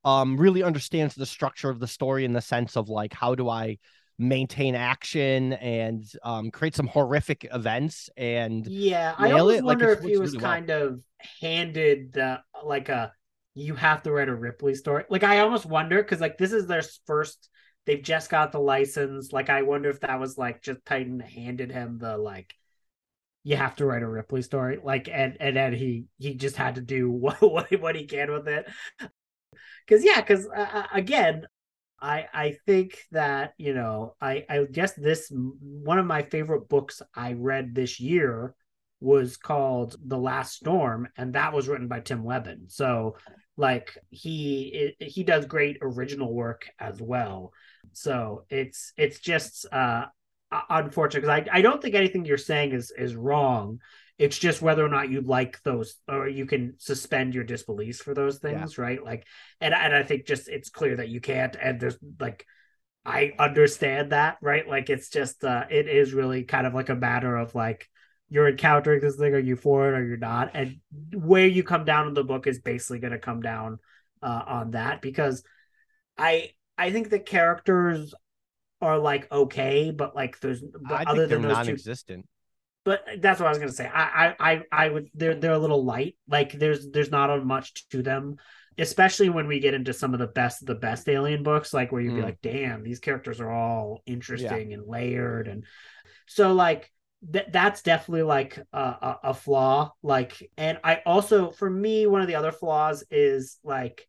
um 0.05 0.37
really 0.37 0.63
understands 0.63 1.15
the 1.15 1.25
structure 1.25 1.69
of 1.69 1.79
the 1.79 1.87
story 1.87 2.23
in 2.23 2.33
the 2.33 2.41
sense 2.41 2.77
of 2.77 2.87
like 2.89 3.13
how 3.13 3.35
do 3.35 3.49
I 3.49 3.77
maintain 4.19 4.73
action 4.73 5.53
and 5.53 6.03
um, 6.23 6.49
create 6.49 6.75
some 6.75 6.87
horrific 6.87 7.47
events 7.53 8.09
and 8.17 8.65
yeah 8.67 9.13
i 9.17 9.31
always 9.31 9.61
wonder 9.61 9.89
like, 9.89 9.99
if 9.99 10.03
he 10.03 10.17
was 10.17 10.31
really 10.31 10.43
kind 10.43 10.67
well. 10.69 10.87
of 10.87 11.01
handed 11.39 12.13
the 12.13 12.41
like 12.63 12.89
a 12.89 13.11
you 13.53 13.75
have 13.75 14.01
to 14.03 14.11
write 14.11 14.29
a 14.29 14.35
ripley 14.35 14.73
story 14.73 15.03
like 15.09 15.23
i 15.23 15.39
almost 15.39 15.65
wonder 15.65 16.01
because 16.01 16.19
like 16.19 16.37
this 16.37 16.51
is 16.51 16.67
their 16.67 16.83
first 17.05 17.49
they've 17.85 18.03
just 18.03 18.29
got 18.29 18.51
the 18.51 18.59
license 18.59 19.31
like 19.31 19.49
i 19.49 19.61
wonder 19.61 19.89
if 19.89 19.99
that 19.99 20.19
was 20.19 20.37
like 20.37 20.61
just 20.61 20.83
titan 20.85 21.19
handed 21.19 21.71
him 21.71 21.97
the 21.99 22.17
like 22.17 22.55
you 23.43 23.55
have 23.55 23.75
to 23.75 23.85
write 23.85 24.03
a 24.03 24.07
ripley 24.07 24.41
story 24.41 24.77
like 24.83 25.07
and 25.11 25.37
and 25.39 25.55
then 25.55 25.73
he 25.73 26.05
he 26.17 26.33
just 26.33 26.55
had 26.57 26.75
to 26.75 26.81
do 26.81 27.09
what 27.11 27.41
what, 27.41 27.71
what 27.79 27.95
he 27.95 28.05
can 28.05 28.31
with 28.31 28.47
it 28.47 28.67
because 29.85 30.03
yeah 30.03 30.19
because 30.19 30.47
uh, 30.47 30.67
uh, 30.73 30.87
again 30.93 31.45
I 31.99 32.25
I 32.33 32.57
think 32.65 32.99
that 33.11 33.53
you 33.57 33.73
know 33.73 34.15
I 34.21 34.45
I 34.49 34.65
guess 34.71 34.93
this 34.93 35.31
one 35.31 35.99
of 35.99 36.05
my 36.05 36.23
favorite 36.23 36.69
books 36.69 37.01
I 37.15 37.33
read 37.33 37.73
this 37.73 37.99
year 37.99 38.55
was 38.99 39.37
called 39.37 39.95
The 40.05 40.17
Last 40.17 40.55
Storm 40.55 41.07
and 41.17 41.33
that 41.33 41.53
was 41.53 41.67
written 41.67 41.87
by 41.87 41.99
Tim 41.99 42.25
Lebbon. 42.25 42.69
So 42.69 43.17
like 43.55 43.97
he 44.09 44.93
it, 44.99 45.11
he 45.11 45.23
does 45.23 45.45
great 45.45 45.77
original 45.81 46.33
work 46.33 46.67
as 46.79 47.01
well. 47.01 47.51
So 47.93 48.45
it's 48.49 48.93
it's 48.97 49.19
just 49.19 49.65
uh 49.71 50.05
unfortunate 50.69 51.21
because 51.21 51.45
I 51.51 51.57
I 51.57 51.61
don't 51.61 51.81
think 51.81 51.95
anything 51.95 52.25
you're 52.25 52.37
saying 52.37 52.73
is 52.73 52.91
is 52.97 53.15
wrong. 53.15 53.79
It's 54.17 54.37
just 54.37 54.61
whether 54.61 54.83
or 54.83 54.89
not 54.89 55.09
you 55.09 55.21
like 55.21 55.61
those, 55.63 55.95
or 56.07 56.27
you 56.27 56.45
can 56.45 56.75
suspend 56.79 57.35
your 57.35 57.43
disbelief 57.43 57.97
for 57.97 58.13
those 58.13 58.39
things, 58.39 58.77
yeah. 58.77 58.83
right? 58.83 59.03
Like, 59.03 59.25
and 59.61 59.73
and 59.73 59.95
I 59.95 60.03
think 60.03 60.25
just 60.25 60.47
it's 60.47 60.69
clear 60.69 60.95
that 60.97 61.09
you 61.09 61.21
can't. 61.21 61.55
And 61.55 61.79
there's 61.79 61.97
like, 62.19 62.45
I 63.05 63.33
understand 63.37 64.11
that, 64.11 64.37
right? 64.41 64.67
Like, 64.67 64.89
it's 64.89 65.09
just 65.09 65.43
uh, 65.43 65.65
it 65.69 65.87
is 65.87 66.13
really 66.13 66.43
kind 66.43 66.65
of 66.65 66.73
like 66.73 66.89
a 66.89 66.95
matter 66.95 67.37
of 67.37 67.53
like 67.53 67.87
you're 68.29 68.49
encountering 68.49 68.99
this 68.99 69.15
thing, 69.15 69.33
are 69.33 69.39
you 69.39 69.55
for 69.55 69.87
it 69.87 69.97
or 69.97 70.05
you're 70.05 70.17
not? 70.17 70.51
And 70.53 70.79
where 71.13 71.47
you 71.47 71.63
come 71.63 71.85
down 71.85 72.07
in 72.07 72.13
the 72.13 72.23
book 72.23 72.47
is 72.47 72.59
basically 72.59 72.99
going 72.99 73.13
to 73.13 73.19
come 73.19 73.41
down 73.41 73.79
uh, 74.21 74.43
on 74.47 74.71
that 74.71 75.01
because 75.01 75.43
I 76.17 76.51
I 76.77 76.91
think 76.91 77.09
the 77.09 77.19
characters 77.19 78.13
are 78.81 78.97
like 78.99 79.31
okay, 79.31 79.91
but 79.91 80.15
like 80.15 80.39
there's 80.39 80.61
but 80.61 81.07
I 81.07 81.11
other 81.11 81.27
than 81.27 81.41
those 81.41 81.53
non-existent. 81.53 82.23
Two, 82.23 82.29
but 82.87 83.03
that's 83.19 83.37
what 83.37 83.47
I 83.47 83.49
was 83.49 83.57
gonna 83.59 83.73
say. 83.73 83.91
I, 83.93 84.33
I, 84.39 84.61
I 84.71 84.87
would. 84.87 85.09
They're 85.13 85.35
they're 85.35 85.51
a 85.51 85.59
little 85.59 85.83
light. 85.83 86.15
Like 86.25 86.53
there's 86.53 86.89
there's 86.89 87.11
not 87.11 87.45
much 87.45 87.85
to 87.89 88.01
them, 88.01 88.37
especially 88.77 89.27
when 89.27 89.45
we 89.45 89.59
get 89.59 89.73
into 89.73 89.91
some 89.91 90.13
of 90.13 90.21
the 90.21 90.27
best 90.27 90.61
of 90.61 90.67
the 90.67 90.75
best 90.75 91.09
alien 91.09 91.43
books, 91.43 91.73
like 91.73 91.91
where 91.91 91.99
you'd 91.99 92.13
mm. 92.13 92.15
be 92.15 92.21
like, 92.21 92.39
damn, 92.41 92.83
these 92.83 92.99
characters 92.99 93.41
are 93.41 93.51
all 93.51 94.03
interesting 94.05 94.71
yeah. 94.71 94.77
and 94.77 94.87
layered, 94.87 95.49
and 95.49 95.65
so 96.27 96.53
like 96.53 96.89
that 97.31 97.51
that's 97.51 97.81
definitely 97.81 98.23
like 98.23 98.57
a, 98.71 98.79
a, 98.79 99.19
a 99.25 99.33
flaw. 99.33 99.91
Like, 100.01 100.49
and 100.57 100.79
I 100.81 101.01
also 101.05 101.51
for 101.51 101.69
me 101.69 102.07
one 102.07 102.21
of 102.21 102.27
the 102.27 102.35
other 102.35 102.53
flaws 102.53 103.03
is 103.11 103.57
like. 103.65 104.07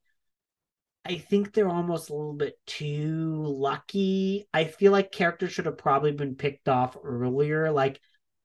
I 1.05 1.17
think 1.17 1.55
they're 1.55 1.71
almost 1.71 2.11
a 2.11 2.15
little 2.15 2.35
bit 2.35 2.55
too 2.67 3.43
lucky. 3.47 4.47
I 4.53 4.65
feel 4.65 4.93
like 4.93 5.11
characters 5.11 5.53
should 5.53 5.65
have 5.65 5.79
probably 5.79 6.13
been 6.13 6.35
picked 6.35 6.69
off 6.69 6.99
earlier. 7.03 7.71
Like 7.73 7.99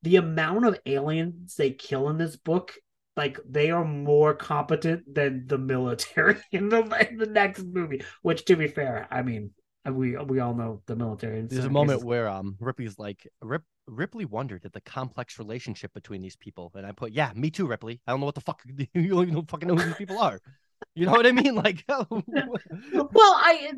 the 0.04 0.16
amount 0.16 0.66
of 0.66 0.78
aliens 0.86 1.56
they 1.56 1.70
kill 1.70 2.08
in 2.10 2.18
this 2.18 2.36
book 2.36 2.74
like 3.16 3.38
they 3.48 3.70
are 3.70 3.84
more 3.84 4.34
competent 4.34 5.12
than 5.12 5.46
the 5.46 5.58
military 5.58 6.36
in 6.52 6.68
the 6.68 6.82
in 7.08 7.16
the 7.16 7.26
next 7.26 7.64
movie. 7.64 8.02
Which, 8.22 8.44
to 8.46 8.56
be 8.56 8.68
fair, 8.68 9.08
I 9.10 9.22
mean, 9.22 9.50
we 9.90 10.16
we 10.16 10.40
all 10.40 10.54
know 10.54 10.82
the 10.86 10.96
military. 10.96 11.42
There's 11.42 11.64
a 11.64 11.70
moment 11.70 11.98
cases. 11.98 12.04
where 12.04 12.28
um 12.28 12.56
Ripley's 12.60 12.98
like 12.98 13.26
Rip, 13.40 13.62
Ripley 13.86 14.24
wondered 14.24 14.64
at 14.64 14.72
the 14.72 14.80
complex 14.80 15.38
relationship 15.38 15.92
between 15.94 16.22
these 16.22 16.36
people, 16.36 16.72
and 16.74 16.86
I 16.86 16.92
put, 16.92 17.12
yeah, 17.12 17.32
me 17.34 17.50
too, 17.50 17.66
Ripley. 17.66 18.00
I 18.06 18.12
don't 18.12 18.20
know 18.20 18.26
what 18.26 18.34
the 18.34 18.40
fuck 18.40 18.62
you 18.94 19.08
don't 19.08 19.50
fucking 19.50 19.68
know 19.68 19.76
who 19.76 19.84
these 19.84 19.94
people 19.94 20.18
are. 20.18 20.40
You 20.94 21.06
know 21.06 21.12
what 21.12 21.26
I 21.26 21.32
mean? 21.32 21.54
Like, 21.64 21.84
well, 21.88 22.10
I 22.10 23.72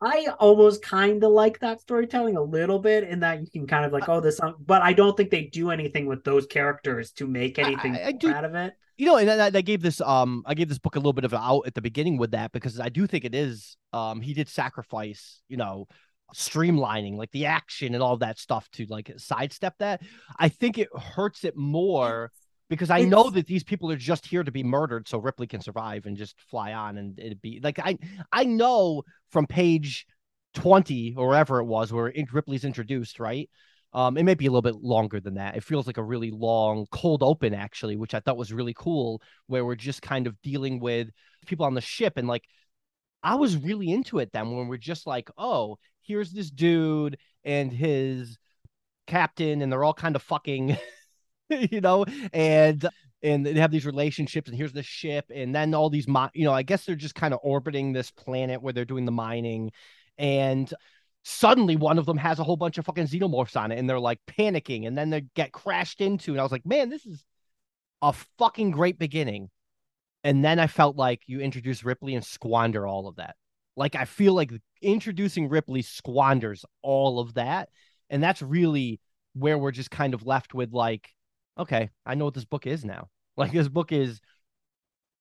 I 0.00 0.28
almost 0.38 0.82
kind 0.82 1.22
of 1.24 1.32
like 1.32 1.58
that 1.58 1.80
storytelling 1.80 2.36
a 2.36 2.42
little 2.42 2.78
bit 2.78 3.04
in 3.04 3.20
that 3.20 3.40
you 3.40 3.48
can 3.50 3.66
kind 3.66 3.84
of 3.84 3.92
like, 3.92 4.08
oh, 4.08 4.20
this, 4.20 4.40
but 4.64 4.80
I 4.82 4.92
don't 4.92 5.16
think 5.16 5.30
they 5.30 5.44
do 5.44 5.70
anything 5.70 6.06
with 6.06 6.22
those 6.22 6.46
characters 6.46 7.10
to 7.12 7.26
make 7.26 7.58
anything 7.58 7.96
I, 7.96 8.08
I 8.08 8.12
do, 8.12 8.32
out 8.32 8.44
of 8.44 8.54
it. 8.54 8.74
You 8.96 9.06
know, 9.06 9.16
and 9.16 9.30
I, 9.30 9.46
I, 9.46 9.60
gave 9.60 9.82
this, 9.82 10.00
um, 10.00 10.44
I 10.46 10.54
gave 10.54 10.68
this 10.68 10.78
book 10.78 10.94
a 10.94 11.00
little 11.00 11.12
bit 11.12 11.24
of 11.24 11.32
an 11.32 11.40
out 11.42 11.66
at 11.66 11.74
the 11.74 11.82
beginning 11.82 12.16
with 12.16 12.30
that 12.30 12.52
because 12.52 12.78
I 12.78 12.90
do 12.90 13.08
think 13.08 13.24
it 13.24 13.34
is, 13.34 13.76
um, 13.92 14.20
he 14.20 14.34
did 14.34 14.48
sacrifice, 14.48 15.40
you 15.48 15.56
know, 15.56 15.88
streamlining 16.34 17.16
like 17.16 17.30
the 17.32 17.46
action 17.46 17.94
and 17.94 18.02
all 18.02 18.18
that 18.18 18.38
stuff 18.38 18.68
to 18.72 18.86
like 18.88 19.12
sidestep 19.16 19.74
that. 19.78 20.02
I 20.38 20.48
think 20.48 20.78
it 20.78 20.88
hurts 20.96 21.42
it 21.42 21.56
more 21.56 22.30
because 22.68 22.90
I 22.90 23.00
it's... 23.00 23.10
know 23.10 23.30
that 23.30 23.46
these 23.46 23.64
people 23.64 23.90
are 23.90 23.96
just 23.96 24.26
here 24.26 24.44
to 24.44 24.52
be 24.52 24.62
murdered 24.62 25.08
so 25.08 25.18
Ripley 25.18 25.46
can 25.46 25.60
survive 25.60 26.06
and 26.06 26.16
just 26.16 26.40
fly 26.50 26.72
on 26.72 26.98
and 26.98 27.18
it'd 27.18 27.42
be 27.42 27.60
like 27.62 27.78
I 27.78 27.98
I 28.32 28.44
know 28.44 29.02
from 29.30 29.46
page 29.46 30.06
20 30.54 31.14
or 31.16 31.28
wherever 31.28 31.60
it 31.60 31.64
was 31.64 31.92
where 31.92 32.12
Ripley's 32.32 32.64
introduced, 32.64 33.20
right? 33.20 33.48
Um, 33.92 34.18
it 34.18 34.24
may 34.24 34.34
be 34.34 34.46
a 34.46 34.50
little 34.50 34.62
bit 34.62 34.82
longer 34.82 35.20
than 35.20 35.34
that. 35.34 35.56
It 35.56 35.64
feels 35.64 35.86
like 35.86 35.96
a 35.96 36.02
really 36.02 36.30
long 36.30 36.86
cold 36.90 37.22
open, 37.22 37.54
actually, 37.54 37.96
which 37.96 38.14
I 38.14 38.20
thought 38.20 38.36
was 38.36 38.52
really 38.52 38.74
cool, 38.74 39.22
where 39.46 39.64
we're 39.64 39.76
just 39.76 40.02
kind 40.02 40.26
of 40.26 40.40
dealing 40.42 40.78
with 40.78 41.08
people 41.46 41.64
on 41.64 41.74
the 41.74 41.80
ship. 41.80 42.14
And 42.16 42.28
like, 42.28 42.44
I 43.22 43.36
was 43.36 43.56
really 43.56 43.90
into 43.90 44.18
it 44.18 44.30
then 44.32 44.50
when 44.50 44.68
we're 44.68 44.76
just 44.76 45.06
like, 45.06 45.30
oh, 45.38 45.78
here's 46.02 46.32
this 46.32 46.50
dude 46.50 47.18
and 47.44 47.72
his 47.72 48.36
captain, 49.06 49.62
and 49.62 49.72
they're 49.72 49.84
all 49.84 49.94
kind 49.94 50.16
of 50.16 50.22
fucking 50.22 50.76
you 51.70 51.80
know, 51.80 52.04
and 52.32 52.88
and 53.22 53.44
they 53.44 53.54
have 53.54 53.72
these 53.72 53.86
relationships 53.86 54.48
and 54.48 54.56
here's 54.56 54.72
the 54.72 54.82
ship 54.82 55.24
and 55.34 55.52
then 55.52 55.74
all 55.74 55.90
these 55.90 56.06
mi- 56.06 56.28
you 56.34 56.44
know 56.44 56.52
i 56.52 56.62
guess 56.62 56.84
they're 56.84 56.94
just 56.94 57.16
kind 57.16 57.34
of 57.34 57.40
orbiting 57.42 57.92
this 57.92 58.12
planet 58.12 58.62
where 58.62 58.72
they're 58.72 58.84
doing 58.84 59.06
the 59.06 59.10
mining 59.10 59.72
and 60.18 60.72
suddenly 61.24 61.74
one 61.74 61.98
of 61.98 62.06
them 62.06 62.16
has 62.16 62.38
a 62.38 62.44
whole 62.44 62.56
bunch 62.56 62.78
of 62.78 62.86
fucking 62.86 63.08
xenomorphs 63.08 63.60
on 63.60 63.72
it 63.72 63.78
and 63.80 63.90
they're 63.90 63.98
like 63.98 64.20
panicking 64.28 64.86
and 64.86 64.96
then 64.96 65.10
they 65.10 65.22
get 65.34 65.50
crashed 65.50 66.00
into 66.00 66.30
and 66.30 66.38
i 66.38 66.44
was 66.44 66.52
like 66.52 66.64
man 66.64 66.90
this 66.90 67.04
is 67.06 67.24
a 68.02 68.12
fucking 68.38 68.70
great 68.70 68.98
beginning. 68.98 69.50
And 70.24 70.44
then 70.44 70.58
i 70.58 70.66
felt 70.66 70.96
like 70.96 71.22
you 71.26 71.40
introduce 71.40 71.84
ripley 71.84 72.14
and 72.14 72.24
squander 72.24 72.86
all 72.86 73.06
of 73.06 73.16
that. 73.16 73.36
Like 73.76 73.94
i 73.94 74.04
feel 74.04 74.34
like 74.34 74.52
introducing 74.82 75.48
ripley 75.48 75.82
squanders 75.82 76.64
all 76.82 77.20
of 77.20 77.34
that 77.34 77.68
and 78.10 78.22
that's 78.22 78.42
really 78.42 79.00
where 79.34 79.58
we're 79.58 79.70
just 79.70 79.90
kind 79.90 80.14
of 80.14 80.26
left 80.26 80.54
with 80.54 80.72
like 80.72 81.10
okay, 81.58 81.90
I 82.06 82.14
know 82.14 82.24
what 82.24 82.34
this 82.34 82.44
book 82.44 82.66
is 82.66 82.84
now. 82.84 83.08
Like 83.38 83.52
this 83.52 83.68
book 83.68 83.92
is 83.92 84.20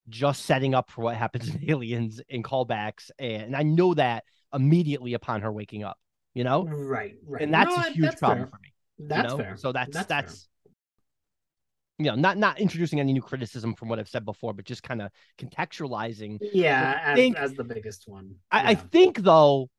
just 0.10 0.46
setting 0.46 0.74
up 0.74 0.90
for 0.90 1.04
what 1.04 1.16
happens 1.16 1.50
in 1.50 1.64
Aliens 1.70 2.20
and 2.32 2.44
callbacks, 2.44 3.12
and 3.20 3.56
I 3.56 3.62
know 3.62 3.94
that 3.94 4.24
immediately 4.52 5.14
upon 5.14 5.42
her 5.42 5.52
waking 5.52 5.84
up. 5.84 6.00
You 6.34 6.44
know, 6.44 6.66
right, 6.66 7.14
right, 7.28 7.44
and 7.44 7.54
that's 7.54 7.76
no, 7.76 7.84
a 7.84 7.92
huge 7.92 8.06
that's 8.06 8.20
problem 8.20 8.46
fair. 8.46 8.48
for 8.48 8.60
me. 8.64 8.74
That's 9.08 9.32
you 9.34 9.38
know? 9.38 9.44
fair. 9.44 9.58
So 9.58 9.72
that's 9.72 9.94
that's, 9.94 10.08
that's 10.08 10.50
you 12.00 12.06
know 12.06 12.16
not 12.16 12.40
not 12.40 12.60
introducing 12.60 13.00
any 13.00 13.14
new 13.14 13.22
criticism 13.22 13.76
from 13.76 13.88
what 13.88 14.00
I've 14.00 14.10
said 14.10 14.26
before, 14.26 14.52
but 14.54 14.66
just 14.66 14.82
kind 14.82 15.04
of 15.04 15.12
contextualizing. 15.40 16.40
Yeah, 16.42 17.00
as, 17.04 17.16
think, 17.16 17.38
as, 17.38 17.54
the 17.54 17.64
biggest 17.64 18.08
one. 18.08 18.34
I, 18.52 18.64
yeah. 18.64 18.70
I 18.70 18.76
think 18.76 19.20
though 19.20 19.70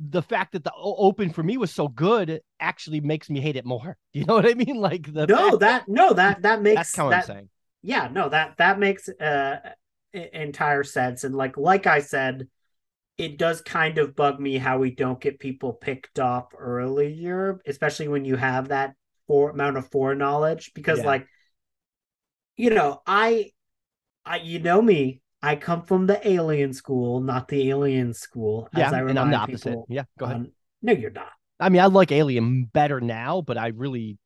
the 0.00 0.22
fact 0.22 0.52
that 0.52 0.64
the 0.64 0.72
open 0.76 1.30
for 1.30 1.42
me 1.42 1.56
was 1.56 1.72
so 1.72 1.88
good 1.88 2.40
actually 2.60 3.00
makes 3.00 3.30
me 3.30 3.40
hate 3.40 3.56
it 3.56 3.64
more. 3.64 3.96
You 4.12 4.24
know 4.24 4.34
what 4.34 4.46
I 4.46 4.54
mean? 4.54 4.76
Like 4.76 5.12
the 5.12 5.26
no, 5.26 5.56
that 5.58 5.88
no, 5.88 6.14
that 6.14 6.40
that 6.40 6.62
makes 6.62 6.76
that's 6.76 6.96
how 6.96 7.10
that, 7.10 7.16
I'm 7.18 7.24
saying. 7.24 7.48
Yeah, 7.82 8.08
no, 8.10 8.30
that 8.30 8.56
that 8.56 8.78
makes 8.78 9.08
uh 9.08 9.58
entire 10.14 10.84
sense. 10.84 11.22
And 11.24 11.34
like 11.34 11.58
like 11.58 11.86
I 11.86 12.00
said, 12.00 12.48
it 13.18 13.36
does 13.36 13.60
kind 13.60 13.98
of 13.98 14.16
bug 14.16 14.40
me 14.40 14.56
how 14.56 14.78
we 14.78 14.90
don't 14.90 15.20
get 15.20 15.38
people 15.38 15.74
picked 15.74 16.18
off 16.18 16.46
earlier, 16.56 17.60
especially 17.66 18.08
when 18.08 18.24
you 18.24 18.36
have 18.36 18.68
that 18.68 18.94
for 19.26 19.50
amount 19.50 19.76
of 19.76 19.90
foreknowledge. 19.90 20.72
Because 20.74 21.00
yeah. 21.00 21.06
like, 21.06 21.26
you 22.56 22.70
know, 22.70 23.02
I 23.06 23.52
I 24.24 24.38
you 24.38 24.60
know 24.60 24.80
me, 24.80 25.20
I 25.42 25.56
come 25.56 25.82
from 25.82 26.06
the 26.06 26.26
alien 26.26 26.72
school, 26.72 27.20
not 27.20 27.48
the 27.48 27.68
alien 27.70 28.14
school. 28.14 28.68
Yeah, 28.76 28.92
and 28.94 29.18
I'm 29.18 29.30
the 29.30 29.36
opposite. 29.36 29.68
People, 29.68 29.86
yeah, 29.88 30.04
go 30.18 30.26
ahead. 30.26 30.36
Um, 30.36 30.52
no, 30.82 30.92
you're 30.92 31.10
not. 31.10 31.30
I 31.58 31.68
mean, 31.68 31.80
I 31.80 31.86
like 31.86 32.12
Alien 32.12 32.64
better 32.64 33.00
now, 33.00 33.40
but 33.40 33.56
I 33.56 33.68
really 33.68 34.18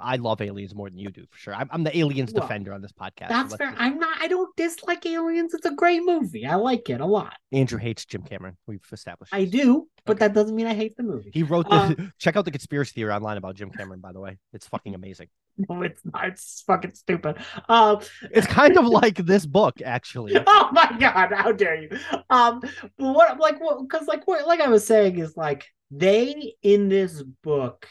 I 0.00 0.16
love 0.16 0.40
aliens 0.40 0.74
more 0.74 0.88
than 0.88 0.98
you 0.98 1.10
do 1.10 1.24
for 1.30 1.38
sure. 1.38 1.54
I'm, 1.54 1.68
I'm 1.72 1.82
the 1.82 1.96
aliens 1.96 2.32
well, 2.32 2.42
defender 2.42 2.72
on 2.72 2.80
this 2.80 2.92
podcast. 2.92 3.28
That's 3.28 3.50
so 3.50 3.56
fair. 3.56 3.70
Just... 3.70 3.80
I'm 3.80 3.98
not. 3.98 4.16
I 4.20 4.28
don't 4.28 4.54
dislike 4.56 5.04
aliens. 5.06 5.54
It's 5.54 5.66
a 5.66 5.74
great 5.74 6.02
movie. 6.04 6.46
I 6.46 6.54
like 6.54 6.88
it 6.88 7.00
a 7.00 7.06
lot. 7.06 7.34
Andrew 7.52 7.78
hates 7.78 8.04
Jim 8.04 8.22
Cameron. 8.22 8.56
We've 8.66 8.80
established. 8.92 9.34
I 9.34 9.44
do, 9.44 9.88
but 10.04 10.16
okay. 10.16 10.26
that 10.26 10.34
doesn't 10.34 10.54
mean 10.54 10.66
I 10.66 10.74
hate 10.74 10.96
the 10.96 11.02
movie. 11.02 11.30
He 11.34 11.42
wrote 11.42 11.68
the. 11.68 11.76
Um, 11.76 12.12
check 12.18 12.36
out 12.36 12.44
the 12.44 12.50
conspiracy 12.52 12.92
theory 12.94 13.12
online 13.12 13.38
about 13.38 13.56
Jim 13.56 13.70
Cameron. 13.70 14.00
By 14.00 14.12
the 14.12 14.20
way, 14.20 14.38
it's 14.52 14.66
fucking 14.68 14.94
amazing. 14.94 15.28
No, 15.68 15.82
it's 15.82 16.00
not. 16.04 16.28
It's 16.28 16.62
fucking 16.68 16.94
stupid. 16.94 17.38
Um, 17.68 17.98
it's 18.30 18.46
kind 18.46 18.78
of 18.78 18.86
like 18.86 19.16
this 19.16 19.44
book, 19.44 19.82
actually. 19.84 20.34
oh 20.46 20.68
my 20.70 20.96
god! 21.00 21.32
How 21.34 21.50
dare 21.50 21.82
you? 21.82 21.98
Um, 22.30 22.62
what 22.96 23.40
like 23.40 23.60
what? 23.60 23.82
Because 23.82 24.06
like 24.06 24.24
what? 24.28 24.46
Like 24.46 24.60
I 24.60 24.68
was 24.68 24.86
saying 24.86 25.18
is 25.18 25.36
like 25.36 25.66
they 25.90 26.54
in 26.62 26.88
this 26.88 27.24
book 27.42 27.88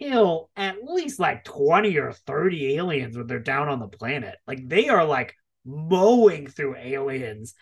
kill 0.00 0.50
at 0.56 0.76
least 0.84 1.18
like 1.18 1.44
20 1.44 1.96
or 1.98 2.12
30 2.12 2.76
aliens 2.76 3.16
when 3.16 3.26
they're 3.26 3.38
down 3.38 3.68
on 3.68 3.80
the 3.80 3.88
planet. 3.88 4.36
Like 4.46 4.66
they 4.66 4.88
are 4.88 5.04
like 5.04 5.34
mowing 5.64 6.46
through 6.46 6.76
aliens 6.76 7.54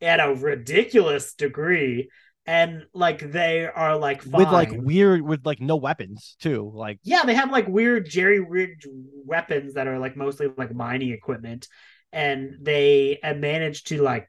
at 0.00 0.20
a 0.20 0.34
ridiculous 0.34 1.34
degree 1.34 2.10
and 2.46 2.84
like 2.92 3.30
they 3.30 3.66
are 3.66 3.96
like 3.96 4.22
fine. 4.22 4.40
with 4.40 4.48
like 4.48 4.70
weird 4.72 5.22
with 5.22 5.46
like 5.46 5.60
no 5.60 5.76
weapons 5.76 6.36
too 6.40 6.72
like 6.74 6.98
yeah 7.04 7.22
they 7.24 7.34
have 7.34 7.52
like 7.52 7.68
weird 7.68 8.08
jerry 8.08 8.40
rigged 8.40 8.84
weapons 9.24 9.74
that 9.74 9.86
are 9.86 9.98
like 10.00 10.16
mostly 10.16 10.48
like 10.56 10.74
mining 10.74 11.10
equipment 11.10 11.68
and 12.12 12.56
they 12.60 13.18
manage 13.36 13.84
to 13.84 14.02
like 14.02 14.28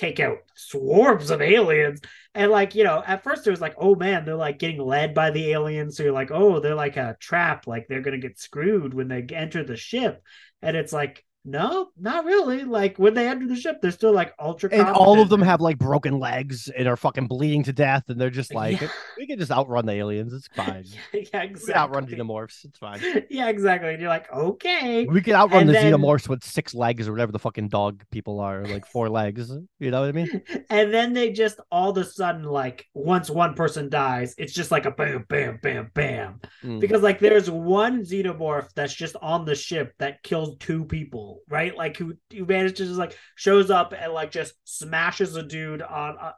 take 0.00 0.18
out 0.18 0.38
swarms 0.54 1.30
of 1.30 1.42
aliens. 1.42 2.00
And 2.34 2.50
like 2.50 2.74
you 2.74 2.84
know 2.84 3.02
at 3.06 3.22
first 3.22 3.46
it 3.46 3.50
was 3.50 3.60
like 3.60 3.74
oh 3.76 3.94
man 3.94 4.24
they're 4.24 4.34
like 4.34 4.58
getting 4.58 4.80
led 4.80 5.14
by 5.14 5.30
the 5.30 5.50
aliens. 5.52 5.96
So 5.96 6.04
you're 6.04 6.12
like 6.12 6.30
oh 6.30 6.60
they're 6.60 6.74
like 6.74 6.96
a 6.96 7.16
trap. 7.20 7.66
Like 7.66 7.86
they're 7.88 8.00
gonna 8.00 8.18
get 8.18 8.38
screwed 8.38 8.94
when 8.94 9.08
they 9.08 9.22
enter 9.32 9.62
the 9.62 9.76
ship. 9.76 10.22
And 10.62 10.76
it's 10.76 10.92
like 10.92 11.24
no, 11.44 11.88
not 11.98 12.26
really. 12.26 12.64
Like 12.64 12.98
when 12.98 13.14
they 13.14 13.26
enter 13.26 13.46
the 13.46 13.56
ship, 13.56 13.80
they're 13.80 13.90
still 13.90 14.12
like 14.12 14.34
ultra. 14.38 14.68
And 14.72 14.88
all 14.88 15.20
of 15.20 15.30
them 15.30 15.40
have 15.40 15.62
like 15.62 15.78
broken 15.78 16.18
legs 16.18 16.68
and 16.76 16.86
are 16.86 16.98
fucking 16.98 17.28
bleeding 17.28 17.62
to 17.64 17.72
death, 17.72 18.04
and 18.08 18.20
they're 18.20 18.28
just 18.28 18.52
like, 18.52 18.80
yeah. 18.80 18.88
we 19.16 19.26
can 19.26 19.38
just 19.38 19.50
outrun 19.50 19.86
the 19.86 19.92
aliens. 19.92 20.34
It's 20.34 20.48
fine. 20.48 20.84
yeah, 21.14 21.42
exactly. 21.42 21.64
We 21.68 21.74
outrun 21.74 22.06
xenomorphs. 22.06 22.64
It's 22.66 22.78
fine. 22.78 23.00
yeah, 23.30 23.48
exactly. 23.48 23.90
And 23.90 24.00
you're 24.00 24.10
like, 24.10 24.30
okay. 24.30 25.06
We 25.06 25.22
can 25.22 25.34
outrun 25.34 25.62
and 25.62 25.70
the 25.70 25.74
then... 25.74 25.92
xenomorphs 25.92 26.28
with 26.28 26.44
six 26.44 26.74
legs 26.74 27.08
or 27.08 27.12
whatever 27.12 27.32
the 27.32 27.38
fucking 27.38 27.68
dog 27.68 28.02
people 28.10 28.38
are, 28.40 28.66
like 28.66 28.84
four 28.84 29.08
legs. 29.08 29.50
You 29.78 29.90
know 29.90 30.00
what 30.00 30.10
I 30.10 30.12
mean? 30.12 30.42
And 30.68 30.94
then 30.94 31.14
they 31.14 31.32
just 31.32 31.58
all 31.72 31.90
of 31.90 31.96
a 31.96 32.04
sudden, 32.04 32.44
like, 32.44 32.86
once 32.94 33.28
one 33.28 33.54
person 33.54 33.88
dies, 33.88 34.34
it's 34.38 34.52
just 34.52 34.70
like 34.70 34.86
a 34.86 34.90
bam, 34.90 35.24
bam, 35.28 35.58
bam, 35.62 35.90
bam. 35.94 36.40
Mm. 36.62 36.80
Because 36.80 37.02
like 37.02 37.18
there's 37.18 37.50
one 37.50 38.04
xenomorph 38.04 38.68
that's 38.76 38.94
just 38.94 39.16
on 39.20 39.44
the 39.44 39.54
ship 39.54 39.94
that 39.98 40.22
kills 40.22 40.56
two 40.58 40.84
people 40.84 41.29
right? 41.48 41.76
Like 41.76 41.96
who, 41.96 42.14
who 42.32 42.44
manages 42.44 42.98
like 42.98 43.16
shows 43.34 43.70
up 43.70 43.92
and 43.92 44.12
like 44.12 44.30
just 44.30 44.54
smashes 44.64 45.36
a 45.36 45.42
dude 45.42 45.82
on 45.82 46.16
uh, 46.18 46.32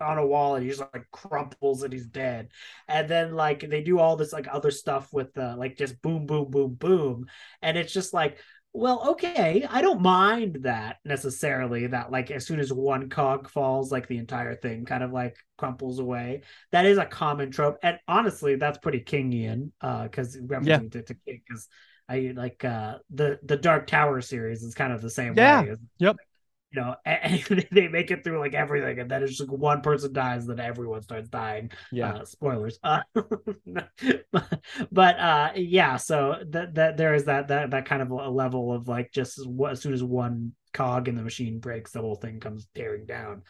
on 0.00 0.18
a 0.18 0.26
wall 0.26 0.54
and 0.54 0.64
he 0.64 0.70
just 0.70 0.82
like 0.92 1.06
crumples 1.10 1.82
and 1.82 1.92
he's 1.92 2.06
dead. 2.06 2.48
And 2.88 3.08
then 3.08 3.34
like 3.34 3.68
they 3.68 3.82
do 3.82 3.98
all 3.98 4.16
this 4.16 4.32
like 4.32 4.46
other 4.50 4.70
stuff 4.70 5.12
with 5.12 5.34
the 5.34 5.56
like 5.56 5.76
just 5.76 6.00
boom, 6.02 6.26
boom, 6.26 6.50
boom, 6.50 6.74
boom, 6.74 7.26
and 7.62 7.76
it's 7.76 7.92
just 7.92 8.14
like. 8.14 8.38
Well, 8.76 9.10
okay, 9.10 9.64
I 9.70 9.82
don't 9.82 10.02
mind 10.02 10.62
that 10.62 10.96
necessarily. 11.04 11.86
That 11.86 12.10
like 12.10 12.32
as 12.32 12.44
soon 12.44 12.58
as 12.58 12.72
one 12.72 13.08
cog 13.08 13.48
falls, 13.48 13.92
like 13.92 14.08
the 14.08 14.18
entire 14.18 14.56
thing 14.56 14.84
kind 14.84 15.04
of 15.04 15.12
like 15.12 15.36
crumples 15.56 16.00
away. 16.00 16.42
That 16.72 16.84
is 16.84 16.98
a 16.98 17.06
common 17.06 17.52
trope, 17.52 17.78
and 17.84 18.00
honestly, 18.08 18.56
that's 18.56 18.78
pretty 18.78 18.98
Kingian. 18.98 19.70
Uh, 19.80 20.02
because 20.08 20.36
yeah. 20.64 20.78
to, 20.78 21.02
to 21.02 21.14
King, 21.14 21.40
because 21.46 21.68
I 22.08 22.32
like 22.34 22.64
uh 22.64 22.98
the 23.10 23.38
the 23.42 23.56
Dark 23.56 23.86
Tower 23.86 24.20
series 24.20 24.62
is 24.62 24.74
kind 24.74 24.92
of 24.92 25.00
the 25.00 25.10
same 25.10 25.34
yeah. 25.36 25.62
way. 25.62 25.74
Yep. 25.98 26.16
You 26.72 26.80
know, 26.80 26.96
and, 27.06 27.66
they 27.70 27.88
make 27.88 28.10
it 28.10 28.24
through 28.24 28.40
like 28.40 28.54
everything, 28.54 28.98
and 28.98 29.10
then 29.10 29.22
it's 29.22 29.36
just 29.36 29.48
like 29.48 29.58
one 29.58 29.80
person 29.80 30.12
dies, 30.12 30.46
then 30.46 30.60
everyone 30.60 31.02
starts 31.02 31.28
dying. 31.28 31.70
Yeah. 31.92 32.14
Uh, 32.14 32.24
spoilers. 32.24 32.78
Uh, 32.82 33.02
but 34.92 35.18
uh, 35.18 35.52
yeah. 35.54 35.96
So 35.96 36.42
that 36.50 36.74
that 36.74 36.96
there 36.96 37.14
is 37.14 37.24
that 37.24 37.48
that 37.48 37.70
that 37.70 37.86
kind 37.86 38.02
of 38.02 38.10
a 38.10 38.28
level 38.28 38.72
of 38.72 38.88
like 38.88 39.12
just 39.12 39.38
as 39.68 39.80
soon 39.80 39.92
as 39.92 40.02
one 40.02 40.52
cog 40.72 41.08
in 41.08 41.14
the 41.14 41.22
machine 41.22 41.60
breaks, 41.60 41.92
the 41.92 42.00
whole 42.00 42.16
thing 42.16 42.40
comes 42.40 42.66
tearing 42.74 43.06
down 43.06 43.42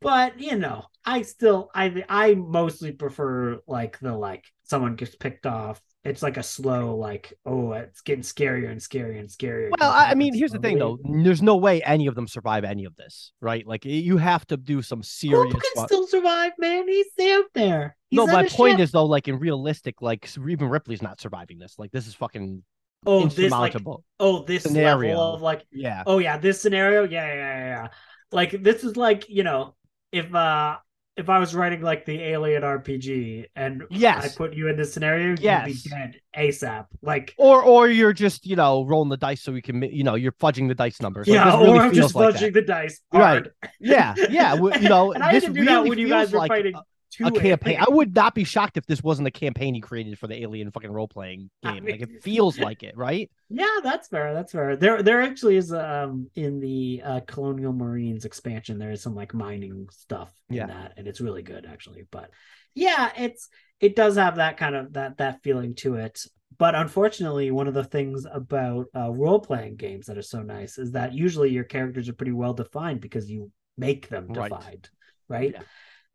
but 0.00 0.38
you 0.38 0.56
know 0.56 0.84
i 1.04 1.22
still 1.22 1.70
i 1.74 2.04
i 2.10 2.34
mostly 2.34 2.92
prefer 2.92 3.58
like 3.66 3.98
the 4.00 4.12
like 4.12 4.44
someone 4.64 4.96
gets 4.96 5.14
picked 5.14 5.46
off 5.46 5.80
it's 6.04 6.22
like 6.22 6.36
a 6.36 6.42
slow 6.42 6.96
like 6.96 7.32
oh 7.46 7.72
it's 7.72 8.02
getting 8.02 8.22
scarier 8.22 8.70
and 8.70 8.80
scarier 8.80 9.18
and 9.18 9.28
scarier 9.28 9.70
well 9.80 9.90
i 9.90 10.14
mean 10.14 10.34
here's 10.34 10.52
the 10.52 10.58
thing 10.58 10.78
though. 10.78 10.98
there's 11.22 11.42
no 11.42 11.56
way 11.56 11.82
any 11.82 12.06
of 12.06 12.14
them 12.14 12.28
survive 12.28 12.64
any 12.64 12.84
of 12.84 12.94
this 12.96 13.32
right? 13.40 13.66
Like 13.66 13.84
you 13.84 14.16
have 14.16 14.46
to 14.48 14.56
do 14.56 14.82
some 14.82 15.02
serious 15.02 15.52
Hoop 15.52 15.62
can 15.74 15.86
still 15.86 16.06
survive 16.06 16.52
man? 16.58 16.88
He's 16.88 17.06
out 17.22 17.44
there. 17.54 17.96
He's 18.10 18.16
no 18.16 18.26
my 18.26 18.48
point 18.48 18.74
ship. 18.74 18.80
is 18.80 18.92
though 18.92 19.06
like 19.06 19.28
in 19.28 19.38
realistic 19.38 20.00
like 20.00 20.28
even 20.36 20.68
ripley's 20.68 21.02
not 21.02 21.20
surviving 21.20 21.58
this. 21.58 21.76
Like 21.78 21.92
this 21.92 22.06
is 22.06 22.14
fucking 22.14 22.62
oh 23.06 23.26
this 23.26 23.52
like 23.52 23.76
oh 24.18 24.42
this 24.42 24.62
scenario. 24.64 25.10
level 25.10 25.34
of 25.34 25.42
like 25.42 25.64
yeah. 25.70 26.02
oh 26.06 26.18
yeah 26.18 26.38
this 26.38 26.60
scenario? 26.60 27.04
Yeah 27.04 27.26
yeah 27.26 27.34
yeah, 27.34 27.66
yeah. 27.66 27.88
like 28.32 28.62
this 28.62 28.82
is 28.82 28.96
like 28.96 29.28
you 29.28 29.44
know 29.44 29.74
if 30.10 30.34
uh 30.34 30.78
if 31.16 31.28
I 31.28 31.38
was 31.38 31.54
writing 31.54 31.80
like 31.80 32.04
the 32.04 32.20
Alien 32.20 32.62
RPG 32.62 33.46
and 33.54 33.84
yes. 33.90 34.24
I 34.24 34.36
put 34.36 34.54
you 34.54 34.68
in 34.68 34.76
this 34.76 34.92
scenario, 34.92 35.36
yes. 35.38 35.68
you'd 35.68 35.82
be 35.84 35.90
dead 35.90 36.20
ASAP. 36.36 36.86
Like 37.02 37.34
or 37.36 37.62
or 37.62 37.88
you're 37.88 38.12
just 38.12 38.46
you 38.46 38.56
know 38.56 38.84
rolling 38.84 39.10
the 39.10 39.16
dice 39.16 39.42
so 39.42 39.52
we 39.52 39.62
can 39.62 39.82
you 39.82 40.02
know 40.02 40.16
you're 40.16 40.32
fudging 40.32 40.66
the 40.68 40.74
dice 40.74 41.00
numbers. 41.00 41.28
Like, 41.28 41.36
yeah, 41.36 41.56
really 41.56 41.78
or 41.78 41.82
I'm 41.82 41.92
just 41.92 42.14
fudging 42.14 42.40
that. 42.40 42.54
the 42.54 42.62
dice. 42.62 43.00
Hard. 43.12 43.52
Right. 43.62 43.72
Yeah. 43.80 44.14
Yeah. 44.28 44.54
you 44.54 44.88
know, 44.88 45.12
and 45.14 45.22
I 45.22 45.38
to 45.38 45.46
do 45.46 45.52
really 45.52 45.66
that 45.66 45.84
when 45.84 45.98
you 45.98 46.08
guys 46.08 46.32
were 46.32 46.38
like 46.38 46.50
fighting. 46.50 46.74
A 47.20 47.30
campaign. 47.30 47.78
I 47.80 47.88
would 47.88 48.14
not 48.14 48.34
be 48.34 48.44
shocked 48.44 48.76
if 48.76 48.86
this 48.86 49.02
wasn't 49.02 49.28
a 49.28 49.30
campaign 49.30 49.74
he 49.74 49.80
created 49.80 50.18
for 50.18 50.26
the 50.26 50.42
Alien 50.42 50.70
fucking 50.70 50.90
role 50.90 51.08
playing 51.08 51.50
game. 51.62 51.72
I 51.72 51.80
mean, 51.80 52.00
like 52.00 52.08
it 52.08 52.22
feels 52.22 52.58
like 52.58 52.82
it, 52.82 52.96
right? 52.96 53.30
Yeah, 53.48 53.80
that's 53.82 54.08
fair. 54.08 54.34
That's 54.34 54.52
fair. 54.52 54.76
There, 54.76 55.02
there 55.02 55.22
actually 55.22 55.56
is 55.56 55.72
um 55.72 56.28
in 56.34 56.60
the 56.60 57.02
uh, 57.04 57.20
Colonial 57.26 57.72
Marines 57.72 58.24
expansion. 58.24 58.78
There 58.78 58.92
is 58.92 59.02
some 59.02 59.14
like 59.14 59.34
mining 59.34 59.88
stuff 59.90 60.32
in 60.48 60.56
yeah. 60.56 60.66
that, 60.66 60.94
and 60.96 61.06
it's 61.06 61.20
really 61.20 61.42
good 61.42 61.66
actually. 61.66 62.06
But 62.10 62.30
yeah, 62.74 63.10
it's 63.16 63.48
it 63.80 63.96
does 63.96 64.16
have 64.16 64.36
that 64.36 64.56
kind 64.56 64.74
of 64.74 64.92
that 64.94 65.18
that 65.18 65.42
feeling 65.42 65.74
to 65.76 65.96
it. 65.96 66.20
But 66.56 66.74
unfortunately, 66.74 67.50
one 67.50 67.66
of 67.66 67.74
the 67.74 67.84
things 67.84 68.26
about 68.30 68.86
uh, 68.96 69.10
role 69.10 69.40
playing 69.40 69.76
games 69.76 70.06
that 70.06 70.18
are 70.18 70.22
so 70.22 70.42
nice 70.42 70.78
is 70.78 70.92
that 70.92 71.12
usually 71.12 71.50
your 71.50 71.64
characters 71.64 72.08
are 72.08 72.14
pretty 72.14 72.32
well 72.32 72.54
defined 72.54 73.00
because 73.00 73.28
you 73.28 73.50
make 73.76 74.08
them 74.08 74.32
defined, 74.32 74.88
right? 75.28 75.38
right? 75.40 75.52
Yeah. 75.54 75.62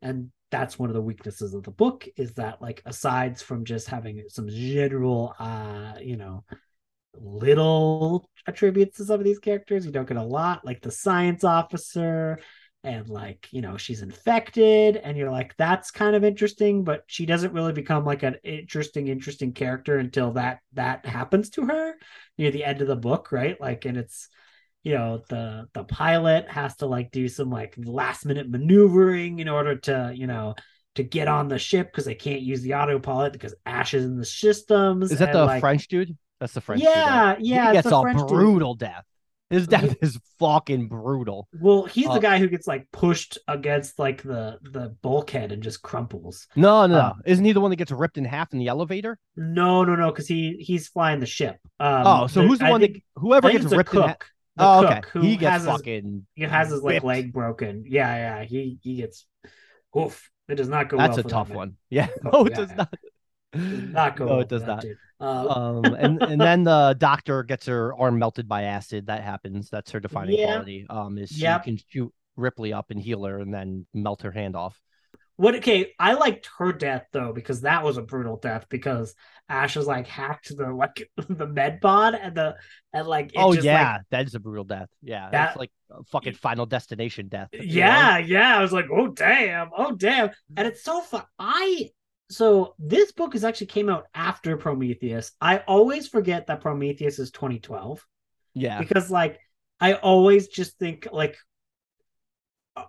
And 0.02 0.30
that's 0.50 0.78
one 0.78 0.90
of 0.90 0.94
the 0.94 1.02
weaknesses 1.02 1.54
of 1.54 1.62
the 1.62 1.70
book 1.70 2.06
is 2.16 2.32
that 2.34 2.60
like 2.60 2.82
aside 2.86 3.38
from 3.40 3.64
just 3.64 3.86
having 3.88 4.24
some 4.28 4.48
general 4.48 5.34
uh 5.38 5.94
you 6.00 6.16
know 6.16 6.44
little 7.14 8.28
attributes 8.46 8.96
to 8.98 9.04
some 9.04 9.20
of 9.20 9.24
these 9.24 9.38
characters. 9.38 9.84
You 9.84 9.92
don't 9.92 10.08
get 10.08 10.16
a 10.16 10.22
lot, 10.22 10.64
like 10.64 10.80
the 10.80 10.90
science 10.90 11.44
officer, 11.44 12.38
and 12.82 13.08
like, 13.08 13.48
you 13.50 13.60
know, 13.60 13.76
she's 13.76 14.02
infected, 14.02 14.96
and 14.96 15.16
you're 15.16 15.30
like, 15.30 15.54
that's 15.56 15.90
kind 15.90 16.16
of 16.16 16.24
interesting, 16.24 16.82
but 16.84 17.04
she 17.06 17.26
doesn't 17.26 17.52
really 17.52 17.72
become 17.72 18.04
like 18.04 18.22
an 18.22 18.36
interesting, 18.42 19.08
interesting 19.08 19.52
character 19.52 19.98
until 19.98 20.32
that 20.32 20.60
that 20.72 21.04
happens 21.04 21.50
to 21.50 21.66
her 21.66 21.94
near 22.38 22.50
the 22.50 22.64
end 22.64 22.80
of 22.80 22.88
the 22.88 22.96
book, 22.96 23.32
right? 23.32 23.60
Like, 23.60 23.84
and 23.84 23.98
it's 23.98 24.28
you 24.82 24.94
know 24.94 25.22
the 25.28 25.68
the 25.74 25.84
pilot 25.84 26.48
has 26.48 26.76
to 26.76 26.86
like 26.86 27.10
do 27.10 27.28
some 27.28 27.50
like 27.50 27.74
last 27.78 28.24
minute 28.24 28.48
maneuvering 28.48 29.38
in 29.38 29.48
order 29.48 29.76
to 29.76 30.12
you 30.14 30.26
know 30.26 30.54
to 30.94 31.02
get 31.02 31.28
on 31.28 31.48
the 31.48 31.58
ship 31.58 31.86
because 31.90 32.04
they 32.04 32.14
can't 32.14 32.40
use 32.40 32.62
the 32.62 32.74
autopilot 32.74 33.32
because 33.32 33.54
ash 33.66 33.94
is 33.94 34.04
in 34.04 34.16
the 34.16 34.24
systems 34.24 35.12
is 35.12 35.18
that 35.18 35.32
the 35.32 35.44
like, 35.44 35.60
french 35.60 35.88
dude 35.88 36.16
that's 36.40 36.54
the 36.54 36.60
French. 36.60 36.82
Yeah, 36.82 37.36
dude. 37.36 37.46
yeah. 37.46 37.66
He 37.68 37.72
gets 37.74 37.86
a 37.86 38.00
French 38.00 38.26
brutal 38.26 38.74
dude. 38.74 38.88
death. 38.88 39.04
His 39.50 39.66
death 39.66 39.96
is 40.00 40.18
fucking 40.38 40.88
brutal. 40.88 41.48
Well, 41.60 41.84
he's 41.84 42.06
uh, 42.06 42.14
the 42.14 42.20
guy 42.20 42.38
who 42.38 42.48
gets 42.48 42.66
like 42.66 42.90
pushed 42.92 43.36
against 43.46 43.98
like 43.98 44.22
the 44.22 44.58
the 44.62 44.96
bulkhead 45.02 45.52
and 45.52 45.62
just 45.62 45.82
crumples. 45.82 46.46
No, 46.56 46.86
no, 46.86 47.00
um, 47.00 47.20
isn't 47.26 47.44
he 47.44 47.52
the 47.52 47.60
one 47.60 47.70
that 47.70 47.76
gets 47.76 47.92
ripped 47.92 48.16
in 48.16 48.24
half 48.24 48.52
in 48.52 48.58
the 48.58 48.68
elevator? 48.68 49.18
No, 49.36 49.84
no, 49.84 49.96
no, 49.96 50.10
because 50.10 50.26
he 50.26 50.56
he's 50.60 50.88
flying 50.88 51.20
the 51.20 51.26
ship. 51.26 51.58
Um, 51.78 52.06
oh, 52.06 52.26
so 52.26 52.46
who's 52.46 52.60
the 52.60 52.66
I 52.66 52.70
one 52.70 52.80
that 52.80 52.96
whoever 53.16 53.50
gets 53.50 53.66
ripped 53.66 53.92
in 53.92 54.02
half? 54.02 54.16
Oh, 54.60 54.86
okay. 54.86 55.00
He 55.20 55.36
gets 55.36 55.64
fucking. 55.64 56.26
His, 56.34 56.44
he 56.46 56.50
has 56.50 56.70
his 56.70 56.82
like 56.82 57.02
leg 57.02 57.32
broken. 57.32 57.84
Yeah, 57.86 58.14
yeah. 58.14 58.44
He 58.44 58.78
he 58.82 58.96
gets. 58.96 59.26
Oof! 59.96 60.30
It 60.48 60.56
does 60.56 60.68
not 60.68 60.88
go. 60.88 60.98
That's 60.98 61.16
well 61.16 61.26
a 61.26 61.30
tough 61.30 61.50
one. 61.50 61.76
Yeah. 61.88 62.08
No, 62.22 62.44
it 62.44 62.50
yeah, 62.50 62.56
does 62.56 62.72
not. 62.74 62.94
Not 63.52 64.16
go. 64.16 64.26
No, 64.26 64.40
it 64.40 64.48
does 64.48 64.62
not. 64.62 64.84
Uh, 65.20 65.48
um, 65.48 65.84
and 65.84 66.22
and 66.22 66.40
then 66.40 66.64
the 66.64 66.94
doctor 66.98 67.42
gets 67.42 67.66
her 67.66 67.94
arm 67.94 68.18
melted 68.18 68.48
by 68.48 68.64
acid. 68.64 69.06
That 69.06 69.22
happens. 69.22 69.70
That's 69.70 69.90
her 69.90 70.00
defining 70.00 70.38
yeah. 70.38 70.46
quality. 70.46 70.86
Um, 70.88 71.18
is 71.18 71.30
she 71.30 71.42
yep. 71.42 71.64
can 71.64 71.78
shoot 71.88 72.12
Ripley 72.36 72.72
up 72.72 72.90
and 72.90 73.00
heal 73.00 73.24
her, 73.24 73.38
and 73.38 73.52
then 73.52 73.86
melt 73.92 74.22
her 74.22 74.30
hand 74.30 74.56
off. 74.56 74.80
What? 75.36 75.56
Okay, 75.56 75.94
I 75.98 76.14
liked 76.14 76.50
her 76.58 76.72
death 76.72 77.06
though 77.12 77.32
because 77.32 77.62
that 77.62 77.82
was 77.82 77.96
a 77.96 78.02
brutal 78.02 78.36
death 78.36 78.66
because 78.68 79.14
Ash 79.50 79.76
is 79.76 79.86
like 79.86 80.06
hacked 80.06 80.56
the 80.56 80.72
like 80.72 81.10
the 81.28 81.46
med 81.46 81.80
pod 81.80 82.14
and 82.14 82.34
the 82.34 82.56
and 82.92 83.06
like 83.06 83.32
oh 83.36 83.52
yeah, 83.52 83.94
like, 83.94 84.02
that 84.10 84.26
is 84.26 84.34
a 84.34 84.40
brutal 84.40 84.64
death. 84.64 84.88
Yeah, 85.02 85.24
that, 85.24 85.30
that's 85.30 85.56
like 85.56 85.70
a 85.90 86.02
fucking 86.04 86.34
Final 86.34 86.66
Destination 86.66 87.28
death. 87.28 87.48
Yeah, 87.52 88.18
know? 88.20 88.26
yeah. 88.26 88.56
I 88.56 88.62
was 88.62 88.72
like, 88.72 88.86
oh 88.90 89.08
damn, 89.08 89.70
oh 89.76 89.92
damn, 89.92 90.30
and 90.56 90.66
it's 90.66 90.82
so 90.82 91.00
fun. 91.00 91.24
I 91.38 91.90
so 92.30 92.74
this 92.78 93.10
book 93.10 93.34
is 93.34 93.44
actually 93.44 93.66
came 93.66 93.90
out 93.90 94.06
after 94.14 94.56
Prometheus. 94.56 95.32
I 95.40 95.58
always 95.58 96.06
forget 96.06 96.46
that 96.46 96.60
Prometheus 96.60 97.18
is 97.18 97.32
2012. 97.32 98.06
Yeah. 98.54 98.78
Because 98.78 99.10
like 99.10 99.40
I 99.80 99.94
always 99.94 100.46
just 100.48 100.78
think 100.78 101.08
like 101.10 101.36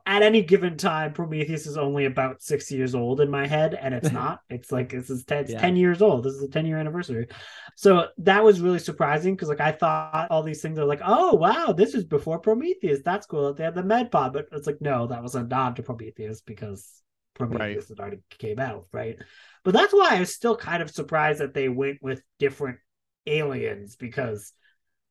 at 0.06 0.22
any 0.22 0.42
given 0.44 0.78
time, 0.78 1.14
Prometheus 1.14 1.66
is 1.66 1.78
only 1.78 2.06
about 2.06 2.42
six 2.42 2.72
years 2.72 2.94
old 2.94 3.20
in 3.20 3.30
my 3.30 3.48
head, 3.48 3.74
and 3.74 3.94
it's 3.94 4.12
not. 4.12 4.40
It's 4.50 4.72
like 4.72 4.90
this 4.90 5.10
is 5.10 5.26
10, 5.26 5.48
Yeah. 5.50 5.60
10 5.60 5.76
years 5.76 6.02
old. 6.02 6.24
This 6.24 6.34
is 6.34 6.42
the 6.42 6.48
10 6.48 6.66
year 6.66 6.78
anniversary. 6.78 7.28
So 7.76 8.08
that 8.20 8.44
was 8.44 8.62
really 8.62 8.80
surprising 8.80 9.36
because 9.36 9.50
like 9.50 9.60
I 9.62 9.72
thought 9.72 10.28
all 10.30 10.44
these 10.44 10.62
things 10.62 10.78
are 10.78 10.86
like, 10.86 11.02
oh 11.04 11.36
wow, 11.36 11.74
this 11.74 11.96
is 11.96 12.04
before 12.04 12.40
Prometheus. 12.40 13.00
That's 13.04 13.26
cool 13.26 13.48
that 13.48 13.58
they 13.58 13.64
had 13.64 13.76
the 13.76 13.84
med 13.84 14.12
pod, 14.12 14.34
but 14.34 14.48
it's 14.52 14.68
like, 14.68 14.82
no, 14.82 15.08
that 15.08 15.24
was 15.24 15.36
a 15.36 15.44
nod 15.44 15.76
to 15.78 15.84
Prometheus 15.84 16.42
because 16.42 17.02
Prometheus 17.34 17.90
had 17.90 18.00
already 18.00 18.22
came 18.38 18.60
out, 18.60 18.86
right? 18.92 19.18
But 19.64 19.74
that's 19.74 19.94
why 19.94 20.10
I 20.12 20.20
was 20.20 20.34
still 20.34 20.56
kind 20.56 20.84
of 20.84 20.92
surprised 20.92 21.40
that 21.40 21.54
they 21.54 21.70
went 21.70 22.00
with 22.02 22.22
different 22.40 22.78
aliens 23.26 23.96
because 23.96 24.54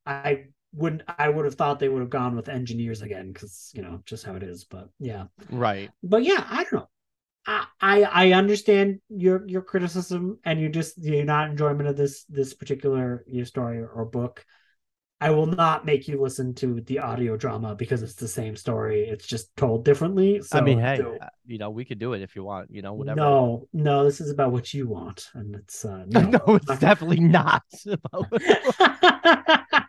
I 0.06 0.46
wouldn't 0.72 1.02
I 1.18 1.28
would 1.28 1.44
have 1.44 1.54
thought 1.54 1.78
they 1.78 1.88
would 1.88 2.00
have 2.00 2.10
gone 2.10 2.36
with 2.36 2.48
engineers 2.48 3.02
again 3.02 3.32
because 3.32 3.70
you 3.74 3.82
know 3.82 4.02
just 4.04 4.24
how 4.24 4.34
it 4.34 4.42
is. 4.42 4.64
But 4.64 4.88
yeah, 4.98 5.24
Right. 5.50 5.90
but 6.02 6.22
yeah, 6.22 6.44
I 6.48 6.64
don't 6.64 6.72
know. 6.74 6.88
I 7.46 7.66
I, 7.80 8.02
I 8.04 8.32
understand 8.32 9.00
your 9.08 9.46
your 9.48 9.62
criticism 9.62 10.38
and 10.44 10.60
you 10.60 10.68
just 10.68 10.98
you're 10.98 11.24
not 11.24 11.50
enjoyment 11.50 11.88
of 11.88 11.96
this 11.96 12.24
this 12.24 12.54
particular 12.54 13.24
your 13.26 13.46
story 13.46 13.78
or, 13.78 13.88
or 13.88 14.04
book. 14.04 14.44
I 15.22 15.30
will 15.30 15.46
not 15.46 15.84
make 15.84 16.08
you 16.08 16.18
listen 16.20 16.54
to 16.56 16.80
the 16.80 16.98
audio 17.00 17.36
drama 17.36 17.74
because 17.74 18.02
it's 18.02 18.14
the 18.14 18.26
same 18.28 18.56
story. 18.56 19.02
It's 19.06 19.26
just 19.26 19.54
told 19.56 19.84
differently. 19.84 20.40
So 20.40 20.58
I 20.58 20.62
mean, 20.62 20.78
hey, 20.80 20.96
so- 20.96 21.18
you 21.46 21.58
know, 21.58 21.68
we 21.70 21.84
could 21.84 21.98
do 21.98 22.14
it 22.14 22.22
if 22.22 22.34
you 22.34 22.44
want. 22.44 22.70
You 22.70 22.80
know, 22.82 22.94
whatever. 22.94 23.20
no, 23.20 23.68
no, 23.72 24.04
this 24.04 24.20
is 24.20 24.30
about 24.30 24.52
what 24.52 24.72
you 24.72 24.88
want, 24.88 25.28
and 25.34 25.54
it's 25.54 25.84
uh, 25.84 26.04
no, 26.08 26.20
no, 26.22 26.40
it's 26.56 26.78
definitely 26.78 27.20
not. 27.38 27.62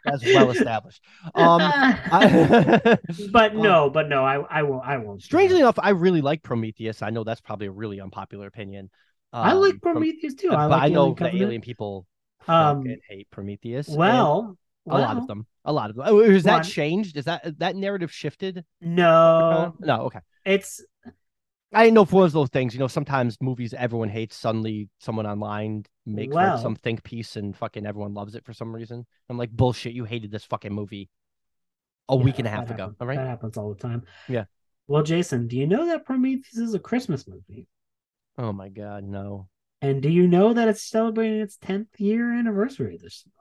That's 0.04 0.26
well 0.26 0.52
established. 0.52 1.02
Um, 1.36 1.62
I, 1.64 2.98
but 3.32 3.52
Um, 3.56 3.62
no, 3.62 3.90
but 3.90 4.10
no, 4.10 4.26
I 4.26 4.36
I 4.40 4.64
won't. 4.64 4.86
I 4.86 4.98
won't. 4.98 5.22
strangely 5.22 5.60
enough, 5.60 5.80
I 5.80 5.90
really 5.92 6.22
like 6.22 6.44
Prometheus. 6.44 7.02
I 7.02 7.10
know 7.10 7.24
that's 7.24 7.42
probably 7.42 7.68
a 7.68 7.72
really 7.72 8.02
unpopular 8.02 8.48
opinion. 8.48 8.90
I 9.34 9.54
like 9.54 9.76
um, 9.76 9.80
Prometheus 9.80 10.34
too. 10.34 10.52
I 10.52 10.66
like 10.66 10.82
I 10.84 10.88
know 10.90 11.16
Alien 11.16 11.16
the 11.16 11.44
alien 11.44 11.62
people 11.62 12.06
Um, 12.48 12.84
hate 13.08 13.30
Prometheus. 13.32 13.88
and 13.88 14.58
Well, 14.86 14.98
a 14.98 15.02
lot 15.02 15.18
of 15.18 15.28
them. 15.28 15.46
A 15.66 15.72
lot 15.72 15.90
of 15.90 15.96
them. 15.96 16.06
Oh, 16.08 16.20
is 16.20 16.44
that 16.44 16.62
changed? 16.64 17.18
Is 17.18 17.26
that 17.26 17.46
uh, 17.46 17.52
that 17.58 17.76
narrative 17.76 18.12
shifted? 18.12 18.66
No, 18.82 19.76
no. 19.80 20.02
Okay. 20.04 20.20
it's 20.46 20.84
I 21.74 21.84
didn't 21.84 21.94
know 21.96 22.02
if 22.02 22.12
one 22.12 22.26
of 22.26 22.32
those 22.34 22.50
things. 22.50 22.74
You 22.74 22.80
know, 22.80 22.88
sometimes 22.88 23.38
movies 23.42 23.74
everyone 23.74 24.10
hates. 24.10 24.36
Suddenly, 24.36 24.90
someone 25.00 25.26
online 25.28 25.86
makes 26.06 26.34
Well- 26.34 26.56
like 26.56 26.62
some 26.62 26.76
think 26.76 27.04
piece, 27.04 27.36
and 27.36 27.56
fucking 27.56 27.86
everyone 27.86 28.14
loves 28.14 28.36
it 28.36 28.44
for 28.44 28.54
some 28.54 28.74
reason. 28.76 29.06
I'm 29.30 29.38
like, 29.38 29.52
bullshit. 29.52 29.94
You 29.94 30.04
hated 30.06 30.32
this 30.32 30.44
fucking 30.46 30.74
movie 30.74 31.10
a 32.10 32.16
yeah, 32.18 32.24
week 32.24 32.40
and 32.40 32.48
a 32.48 32.52
half 32.52 32.70
ago. 32.70 32.84
happens- 32.84 32.98
All 33.00 33.08
right. 33.08 33.18
That 33.18 33.28
happens 33.28 33.58
all 33.58 33.74
the 33.74 33.80
time. 33.80 34.04
Yeah. 34.28 34.46
Well, 34.88 35.04
Jayson, 35.04 35.48
do 35.48 35.56
you 35.58 35.68
know 35.68 35.86
that 35.86 36.06
Prometheus 36.06 36.58
is 36.58 36.74
a 36.74 36.80
Christmas 36.80 37.26
movie? 37.28 37.68
Oh 38.38 38.52
my 38.52 38.68
god, 38.70 39.04
no. 39.04 39.48
And 39.82 40.02
do 40.02 40.10
you 40.10 40.28
know 40.28 40.54
that 40.54 40.68
it's 40.68 40.84
celebrating 40.84 41.40
its 41.40 41.58
10th 41.58 41.88
year 41.98 42.34
anniversary 42.34 42.98
this 43.02 43.24
month? 43.26 43.41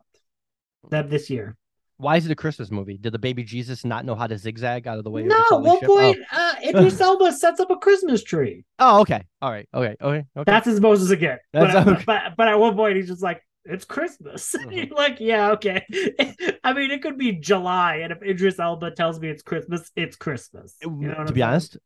That 0.88 1.10
this 1.10 1.28
year. 1.30 1.56
Why 1.98 2.16
is 2.16 2.24
it 2.24 2.32
a 2.32 2.36
Christmas 2.36 2.70
movie? 2.70 2.96
Did 2.96 3.12
the 3.12 3.18
baby 3.18 3.44
Jesus 3.44 3.84
not 3.84 4.06
know 4.06 4.14
how 4.14 4.26
to 4.26 4.38
zigzag 4.38 4.88
out 4.88 4.96
of 4.96 5.04
the 5.04 5.10
way? 5.10 5.22
No, 5.22 5.36
at 5.52 5.60
one 5.60 5.80
point, 5.80 6.18
uh, 6.32 6.54
Idris 6.64 6.98
Elba 6.98 7.30
sets 7.32 7.60
up 7.60 7.70
a 7.70 7.76
Christmas 7.76 8.24
tree. 8.24 8.64
Oh. 8.78 9.02
okay. 9.02 9.22
All 9.42 9.50
right. 9.50 9.68
Okay. 9.74 9.96
Okay. 10.00 10.24
Okay. 10.34 10.50
That's 10.50 10.66
as 10.66 10.80
most 10.80 11.02
as 11.02 11.10
it 11.10 11.18
gets. 11.18 11.42
But, 11.52 11.76
okay. 11.76 12.02
but 12.06 12.22
but 12.38 12.48
at 12.48 12.58
one 12.58 12.74
point 12.74 12.96
he's 12.96 13.08
just 13.08 13.22
like, 13.22 13.42
it's 13.66 13.84
Christmas. 13.84 14.54
Mhm. 14.58 14.74
You're 14.88 14.96
like, 14.96 15.20
yeah, 15.20 15.50
okay. 15.50 15.84
I 16.64 16.72
mean, 16.72 16.90
it 16.90 17.02
could 17.02 17.18
be 17.18 17.32
July, 17.32 17.96
and 17.96 18.12
if 18.12 18.22
Idris 18.22 18.58
Elba 18.58 18.92
tells 18.92 19.20
me 19.20 19.28
it's 19.28 19.42
Christmas, 19.42 19.90
it's 19.94 20.16
Christmas. 20.16 20.76
You 20.80 20.88
know 20.90 21.08
what 21.08 21.14
to 21.14 21.20
I'm 21.20 21.26
be 21.26 21.40
saying? 21.40 21.50
honest, 21.50 21.76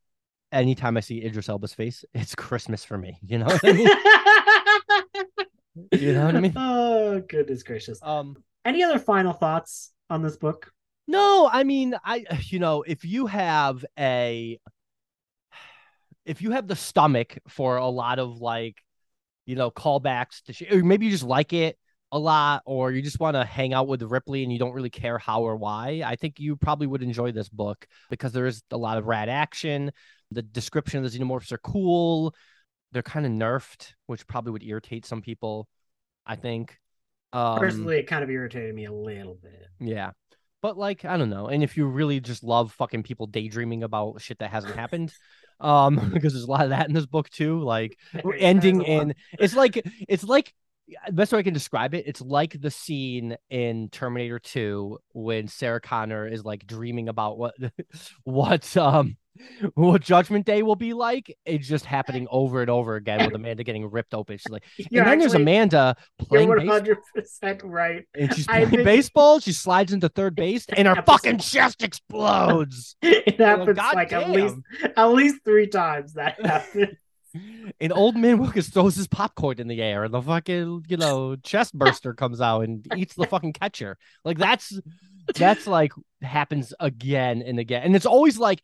anytime 0.53 0.97
I 0.97 1.01
see 1.01 1.25
Idris 1.25 1.49
Elba's 1.49 1.75
face, 1.75 2.05
it's 2.15 2.37
Christmas 2.37 2.85
for 2.85 2.97
me. 2.97 3.19
You 3.27 3.39
know 3.39 3.47
what 3.47 3.65
I 3.65 3.73
mean? 3.73 3.89
you 5.93 6.13
know 6.13 6.27
what 6.27 6.37
I 6.37 6.41
mean? 6.41 6.53
oh 6.55 7.21
goodness 7.29 7.65
gracious! 7.65 7.99
Um, 8.01 8.37
Any 8.65 8.83
other 8.83 8.99
final 8.99 9.33
thoughts 9.33 9.93
on 10.09 10.23
this 10.23 10.37
book? 10.37 10.73
no, 11.07 11.49
I 11.53 11.65
mean, 11.65 11.95
I 12.05 12.25
you 12.49 12.59
know, 12.59 12.83
if 12.83 13.05
you 13.05 13.27
have 13.27 13.85
a 13.99 14.59
if 16.25 16.43
you 16.43 16.53
have 16.53 16.67
the 16.67 16.77
stomach 16.77 17.39
for 17.49 17.77
a 17.77 17.89
lot 17.89 18.19
of 18.19 18.41
like, 18.41 18.77
you 19.47 19.57
know, 19.57 19.71
callbacks 19.71 20.43
to 20.45 20.79
or 20.79 20.83
maybe 20.83 21.07
you 21.07 21.13
just 21.13 21.25
like 21.25 21.53
it 21.53 21.79
a 22.13 22.19
lot, 22.19 22.63
or 22.65 22.93
you 22.93 23.03
just 23.03 23.19
want 23.19 23.35
to 23.35 23.45
hang 23.45 23.75
out 23.75 23.89
with 23.89 24.03
Ripley 24.03 24.45
and 24.45 24.53
you 24.53 24.59
don't 24.59 24.73
really 24.73 24.91
care 24.91 25.19
how 25.19 25.43
or 25.43 25.57
why, 25.57 26.03
I 26.05 26.15
think 26.17 26.39
you 26.39 26.55
probably 26.57 26.87
would 26.87 27.03
enjoy 27.03 27.33
this 27.33 27.49
book 27.49 27.87
because 28.09 28.33
there 28.33 28.47
is 28.47 28.63
a 28.71 28.77
lot 28.77 28.99
of 28.99 29.07
rad 29.07 29.29
action. 29.29 29.91
The 30.31 30.43
description 30.43 31.05
of 31.05 31.11
the 31.11 31.19
xenomorphs 31.19 31.51
are 31.51 31.59
cool. 31.59 32.35
They're 32.93 33.03
kind 33.03 33.27
of 33.27 33.33
nerfed, 33.33 33.93
which 34.07 34.27
probably 34.29 34.53
would 34.53 34.63
irritate 34.63 35.05
some 35.05 35.23
people. 35.23 35.69
I 36.27 36.37
think. 36.37 36.79
Um, 37.35 37.59
Personally, 37.59 37.99
it 37.99 38.05
kind 38.07 38.23
of 38.25 38.31
irritated 38.31 38.75
me 38.75 38.87
a 38.87 38.93
little 38.93 39.35
bit. 39.43 39.67
yeah. 39.81 40.13
But 40.63 40.79
like, 40.79 41.05
I 41.05 41.19
don't 41.19 41.29
know. 41.29 41.49
And 41.49 41.63
if 41.63 41.77
you 41.77 41.85
really 41.87 42.21
just 42.21 42.43
love 42.43 42.73
fucking 42.73 43.03
people 43.03 43.27
daydreaming 43.27 43.83
about 43.83 44.23
shit 44.23 44.39
that 44.39 44.51
hasn't 44.51 44.75
happened, 44.75 45.13
um, 45.61 45.97
because 46.15 46.33
there's 46.33 46.45
a 46.45 46.51
lot 46.51 46.65
of 46.65 46.71
that 46.71 46.89
in 46.89 46.95
this 46.95 47.07
book 47.07 47.29
too. 47.29 47.61
Like 47.61 47.99
ending 48.39 48.79
There's 48.79 48.89
a 48.89 48.93
lot. 48.93 49.03
in 49.03 49.15
it's 49.39 49.55
like 49.55 49.83
it's 50.09 50.25
like 50.25 50.55
best 51.13 51.33
way 51.33 51.39
I 51.39 51.43
can 51.43 51.55
describe 51.55 51.95
it, 51.95 52.05
it's 52.07 52.21
like 52.21 52.61
the 52.61 52.71
scene 52.71 53.37
in 53.51 53.89
Terminator 53.91 54.39
2 54.39 54.99
when 55.13 55.49
Sarah 55.49 55.81
Connor 55.81 56.27
is 56.27 56.45
like 56.45 56.67
dreaming 56.67 57.09
about 57.09 57.39
what 57.39 57.55
what 58.25 58.77
um 58.77 59.17
what 59.75 60.01
Judgment 60.01 60.47
Day 60.47 60.63
will 60.63 60.77
be 60.77 60.93
like. 60.93 61.37
It's 61.45 61.67
just 61.67 61.85
happening 61.85 62.29
over 62.31 62.61
and 62.61 62.71
over 62.71 62.95
again 62.97 63.25
with 63.25 63.35
Amanda 63.35 63.65
getting 63.65 63.91
ripped 63.91 64.15
open. 64.15 64.37
She's 64.39 64.49
like, 64.49 64.65
You're 64.91 65.03
and 65.03 65.11
then 65.11 65.19
there's 65.19 65.35
Amanda 65.35 65.97
playing 66.19 66.49
You're 66.49 66.59
baseball. 66.59 66.75
100 66.77 66.99
percent 67.15 67.63
right. 67.65 68.05
And 68.15 68.35
she's 68.35 68.47
playing 68.47 68.71
think- 68.71 68.85
baseball. 68.85 69.41
She 69.41 69.53
slides 69.53 69.93
into 69.93 70.09
third 70.09 70.37
base, 70.37 70.67
and 70.69 70.87
her 70.87 71.03
fucking 71.03 71.39
chest 71.39 71.83
explodes. 71.83 72.97
It 73.03 73.41
happens 73.41 73.77
God 73.77 73.95
like 73.95 74.13
at 74.13 74.31
least 74.31 74.57
at 74.97 75.07
least 75.07 75.37
three 75.45 75.67
times 75.67 76.15
that 76.15 76.45
happened. 76.45 76.97
And 77.81 77.93
old 77.93 78.17
man 78.17 78.39
Wilkins 78.39 78.69
throws 78.69 78.97
his 78.97 79.09
popcorn 79.09 79.59
in 79.59 79.69
the 79.69 79.83
air, 79.83 80.05
and 80.05 80.15
the 80.15 80.23
fucking 80.23 80.85
you 80.89 80.97
know 80.97 81.37
chest 81.37 81.77
burster 81.77 82.15
comes 82.15 82.41
out 82.41 82.61
and 82.61 82.87
eats 82.97 83.15
the 83.15 83.27
fucking 83.27 83.53
catcher. 83.53 83.99
Like 84.25 84.39
that's 84.39 84.79
that's 85.35 85.67
like 85.67 85.93
happens 86.23 86.73
again 86.81 87.43
and 87.43 87.59
again, 87.59 87.83
and 87.83 87.97
it's 87.97 88.07
always 88.07 88.39
like. 88.39 88.63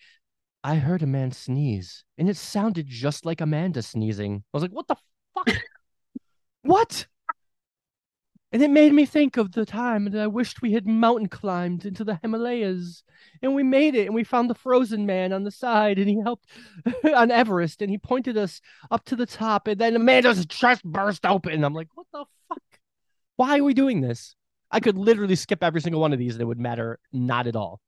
I 0.62 0.74
heard 0.74 1.00
a 1.02 1.06
man 1.06 1.32
sneeze, 1.32 2.04
and 2.18 2.28
it 2.28 2.36
sounded 2.36 2.86
just 2.86 3.24
like 3.24 3.40
Amanda 3.40 3.80
sneezing. 3.80 4.44
I 4.52 4.56
was 4.56 4.62
like, 4.62 4.72
"What 4.72 4.88
the 4.88 4.96
fuck? 5.34 5.48
what?" 6.62 7.06
And 8.52 8.62
it 8.62 8.70
made 8.70 8.92
me 8.92 9.06
think 9.06 9.36
of 9.36 9.52
the 9.52 9.64
time 9.64 10.10
that 10.10 10.20
I 10.20 10.26
wished 10.26 10.60
we 10.60 10.72
had 10.72 10.86
mountain 10.86 11.28
climbed 11.28 11.84
into 11.84 12.02
the 12.02 12.18
Himalayas. 12.20 13.04
And 13.42 13.54
we 13.54 13.62
made 13.62 13.94
it, 13.94 14.06
and 14.06 14.14
we 14.14 14.24
found 14.24 14.50
the 14.50 14.54
frozen 14.54 15.06
man 15.06 15.32
on 15.32 15.44
the 15.44 15.52
side, 15.52 15.98
and 15.98 16.08
he 16.08 16.20
helped 16.20 16.46
on 17.14 17.30
Everest, 17.30 17.80
and 17.80 17.90
he 17.90 17.98
pointed 17.98 18.36
us 18.36 18.60
up 18.90 19.04
to 19.04 19.16
the 19.16 19.26
top, 19.26 19.68
and 19.68 19.80
then 19.80 19.94
Amanda's 19.94 20.44
chest 20.46 20.82
burst 20.84 21.24
open. 21.24 21.62
I'm 21.62 21.74
like, 21.74 21.88
what 21.94 22.06
the 22.12 22.24
fuck? 22.48 22.62
Why 23.36 23.58
are 23.58 23.64
we 23.64 23.74
doing 23.74 24.00
this? 24.00 24.34
I 24.70 24.80
could 24.80 24.98
literally 24.98 25.36
skip 25.36 25.62
every 25.62 25.80
single 25.80 26.00
one 26.00 26.12
of 26.12 26.18
these, 26.18 26.34
and 26.34 26.42
it 26.42 26.46
would 26.46 26.58
matter 26.60 26.98
not 27.12 27.46
at 27.46 27.56
all. 27.56 27.80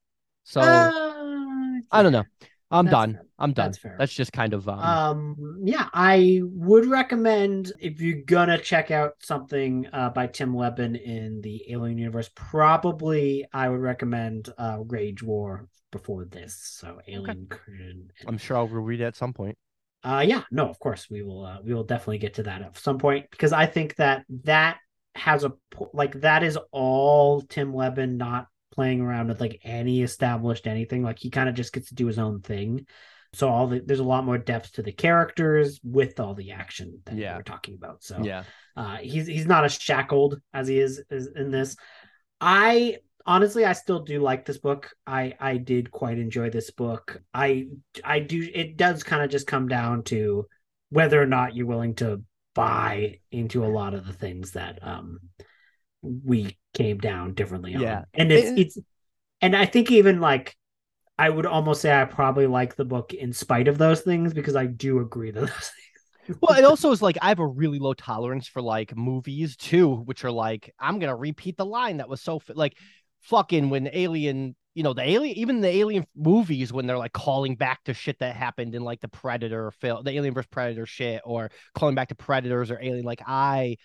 So 0.45 0.61
Uh, 0.61 1.81
I 1.91 2.03
don't 2.03 2.13
know. 2.13 2.25
I'm 2.73 2.87
That's 2.87 2.93
done. 2.93 3.15
fair. 3.15 3.27
I'm 3.39 3.53
done. 3.53 3.67
That's 3.69 3.79
fair. 3.79 3.97
That's 3.99 4.15
just 4.15 4.33
kind 4.33 4.55
of 4.55 4.69
um, 4.69 4.79
Um, 4.81 5.61
yeah, 5.65 5.89
I 5.93 6.41
would 6.45 6.87
recommend 6.87 7.73
if 7.79 8.01
you're 8.01 8.23
gonna 8.23 8.59
check 8.59 8.91
out 8.91 9.15
something 9.21 9.89
uh, 9.93 10.11
by 10.11 10.27
Tim 10.27 10.57
Lebbon 10.57 10.97
in 10.97 11.43
the 11.43 11.65
Alien 11.73 11.99
universe, 11.99 12.31
probably 12.35 13.47
I 13.53 13.69
would 13.69 13.81
recommend 13.81 14.49
uh, 14.59 14.79
Rage 14.87 15.23
War 15.23 15.69
before 15.93 16.25
this. 16.25 16.57
So 16.57 17.01
Alien 17.07 17.47
Curtain. 17.49 18.11
I'm 18.27 18.39
sure 18.39 18.57
I'll 18.57 18.69
read 18.69 19.01
it 19.01 19.05
at 19.05 19.17
some 19.17 19.35
point. 19.35 19.59
Uh, 20.05 20.25
yeah, 20.27 20.43
no, 20.51 20.69
of 20.69 20.79
course 20.81 21.09
we 21.11 21.23
will. 21.23 21.45
Uh, 21.45 21.59
we 21.63 21.75
will 21.75 21.85
definitely 21.85 22.19
get 22.19 22.35
to 22.35 22.43
that 22.45 22.63
at 22.63 22.77
some 22.79 22.99
point 22.99 23.31
because 23.31 23.53
I 23.53 23.67
think 23.67 23.97
that 23.97 24.25
that 24.45 24.79
has 25.15 25.45
a 25.45 25.53
like 25.93 26.21
that 26.23 26.43
is 26.43 26.59
all 26.73 27.43
Tim 27.43 27.75
Lebbon 27.75 28.17
not 28.17 28.49
playing 28.73 29.01
around 29.01 29.29
with 29.29 29.41
like 29.41 29.61
any 29.63 30.03
established 30.03 30.67
anything. 30.67 31.03
Like 31.03 31.19
he 31.19 31.31
kind 31.31 31.49
of 31.49 31.55
just 31.55 31.73
gets 31.73 31.89
to 31.91 31.95
do 31.95 32.07
his 32.07 32.19
own 32.19 32.41
thing. 32.41 32.87
So 33.35 33.49
all 33.49 33.67
the 33.67 33.81
there's 33.81 34.01
a 34.01 34.05
lot 34.05 34.25
more 34.25 34.39
depth 34.39 34.73
to 34.73 34.83
the 34.83 34.93
characters 34.93 35.81
with 35.83 36.19
all 36.21 36.35
the 36.35 36.51
action 36.53 37.01
that 37.05 37.17
Yeah. 37.17 37.37
we're 37.37 37.43
talking 37.43 37.75
about. 37.75 38.03
So 38.03 38.23
Yeah. 38.23 38.45
uh, 38.77 38.97
he's 38.97 39.27
he's 39.27 39.47
not 39.47 39.65
as 39.65 39.75
shackled 39.75 40.41
as 40.53 40.69
he 40.69 40.79
is, 40.79 41.03
is 41.11 41.29
in 41.29 41.51
this. 41.51 41.77
I 42.41 42.99
honestly 43.25 43.65
I 43.65 43.73
still 43.73 44.01
do 44.01 44.21
like 44.21 44.45
this 44.45 44.59
book. 44.59 44.91
I 45.07 45.35
I 45.39 45.57
did 45.57 45.91
quite 45.91 46.19
enjoy 46.19 46.51
this 46.51 46.71
book. 46.71 47.23
I 47.33 47.69
I 48.05 48.19
do 48.21 48.47
it 48.53 48.77
does 48.77 49.03
kind 49.03 49.23
of 49.23 49.31
just 49.31 49.47
come 49.47 49.69
down 49.69 50.03
to 50.05 50.47
whether 50.91 51.23
or 51.23 51.27
not 51.27 51.55
you're 51.57 51.67
willing 51.67 51.95
to 51.97 52.23
buy 52.55 53.21
into 53.31 53.65
a 53.65 53.69
lot 53.69 53.95
of 53.95 54.07
the 54.07 54.13
things 54.13 54.53
that 54.53 54.79
um 54.83 55.21
we 56.03 56.59
came 56.75 56.99
down 56.99 57.35
differently 57.35 57.75
on. 57.75 57.83
Yeah. 57.83 58.05
And 58.15 58.33
it's 58.33 58.51
It- 58.51 58.59
it's 58.59 58.79
and 59.41 59.57
I 59.57 59.67
think 59.67 59.91
even 59.91 60.21
like 60.21 60.57
I 61.19 61.29
would 61.29 61.47
almost 61.47 61.83
say 61.83 61.93
I 61.93 62.05
probably 62.05 62.47
like 62.47 62.75
the 62.77 62.85
book 62.85 63.13
in 63.13 63.33
spite 63.33 63.69
of 63.69 63.79
those 63.79 64.01
things 64.01 64.33
because 64.33 64.57
I 64.57 64.67
do 64.67 65.01
agree 65.01 65.31
that 65.31 65.41
those 65.41 65.71
things. 66.29 66.39
well, 66.41 66.59
it 66.59 66.65
also 66.65 66.91
is 66.91 67.03
like 67.03 67.19
I 67.21 67.29
have 67.29 67.39
a 67.41 67.47
really 67.47 67.79
low 67.79 67.95
tolerance 67.95 68.47
for 68.49 68.63
like 68.63 68.97
movies 68.97 69.57
too, 69.57 69.97
which 69.97 70.25
are 70.25 70.31
like 70.31 70.73
I'm 70.79 70.99
gonna 70.99 71.17
repeat 71.17 71.57
the 71.57 71.67
line 71.67 71.99
that 71.99 72.09
was 72.09 72.21
so 72.23 72.41
like 72.55 72.77
fucking 73.23 73.71
when 73.71 73.89
Alien, 73.93 74.57
you 74.75 74.83
know, 74.83 74.95
the 74.95 75.03
Alien, 75.09 75.37
even 75.37 75.61
the 75.61 75.69
Alien 75.69 76.07
movies 76.17 76.73
when 76.73 76.87
they're 76.87 76.99
like 76.99 77.13
calling 77.13 77.57
back 77.57 77.85
to 77.85 77.95
shit 77.95 78.19
that 78.21 78.35
happened 78.35 78.75
in 78.75 78.83
like 78.83 79.01
the 79.01 79.09
Predator 79.09 79.71
film, 79.73 80.03
the 80.05 80.13
Alien 80.13 80.35
vs 80.35 80.49
Predator 80.51 80.87
shit, 80.87 81.21
or 81.25 81.51
calling 81.75 81.95
back 81.95 82.09
to 82.09 82.15
Predators 82.15 82.71
or 82.71 82.79
Alien. 82.81 83.05
Like 83.05 83.23
I, 83.27 83.77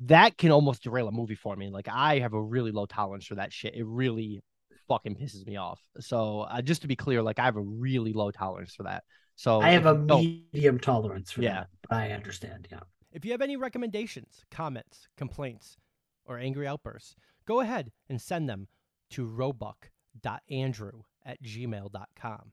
that 0.00 0.36
can 0.36 0.50
almost 0.50 0.82
derail 0.82 1.08
a 1.08 1.12
movie 1.12 1.34
for 1.34 1.54
me. 1.56 1.70
Like 1.70 1.88
I 1.90 2.18
have 2.18 2.34
a 2.34 2.42
really 2.42 2.70
low 2.72 2.86
tolerance 2.86 3.26
for 3.26 3.36
that 3.36 3.52
shit. 3.52 3.74
It 3.74 3.84
really 3.86 4.42
fucking 4.88 5.16
pisses 5.16 5.46
me 5.46 5.56
off. 5.56 5.80
So 6.00 6.40
uh, 6.40 6.62
just 6.62 6.82
to 6.82 6.88
be 6.88 6.96
clear, 6.96 7.22
like 7.22 7.38
I 7.38 7.44
have 7.44 7.56
a 7.56 7.62
really 7.62 8.12
low 8.12 8.30
tolerance 8.30 8.74
for 8.74 8.84
that. 8.84 9.04
So 9.36 9.60
I 9.60 9.70
have 9.70 9.86
a 9.86 9.94
medium 9.94 10.78
tolerance 10.78 11.30
for 11.30 11.42
yeah. 11.42 11.64
that. 11.88 11.96
I 11.96 12.12
understand. 12.12 12.68
Yeah. 12.70 12.80
If 13.12 13.24
you 13.24 13.32
have 13.32 13.42
any 13.42 13.56
recommendations, 13.56 14.44
comments, 14.50 15.08
complaints, 15.16 15.76
or 16.24 16.38
angry 16.38 16.66
outbursts, 16.66 17.16
go 17.46 17.60
ahead 17.60 17.90
and 18.08 18.20
send 18.20 18.48
them 18.48 18.68
to 19.10 19.26
roebuck.andrew 19.26 21.02
at 21.24 21.42
gmail.com. 21.42 22.52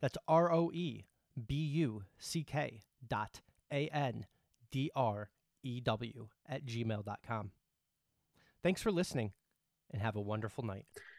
That's 0.00 0.18
R 0.28 0.52
O 0.52 0.70
E 0.72 1.04
B 1.46 1.54
U 1.54 2.02
C 2.18 2.44
K 2.44 2.82
dot 3.06 3.40
A 3.72 3.88
N 3.88 4.26
D 4.70 4.90
R 4.94 5.30
E 5.66 5.80
W 5.80 6.28
at 6.48 6.64
gmail.com. 6.64 7.50
Thanks 8.62 8.80
for 8.80 8.92
listening 8.92 9.32
and 9.90 10.00
have 10.00 10.14
a 10.14 10.20
wonderful 10.20 10.64
night. 10.64 10.86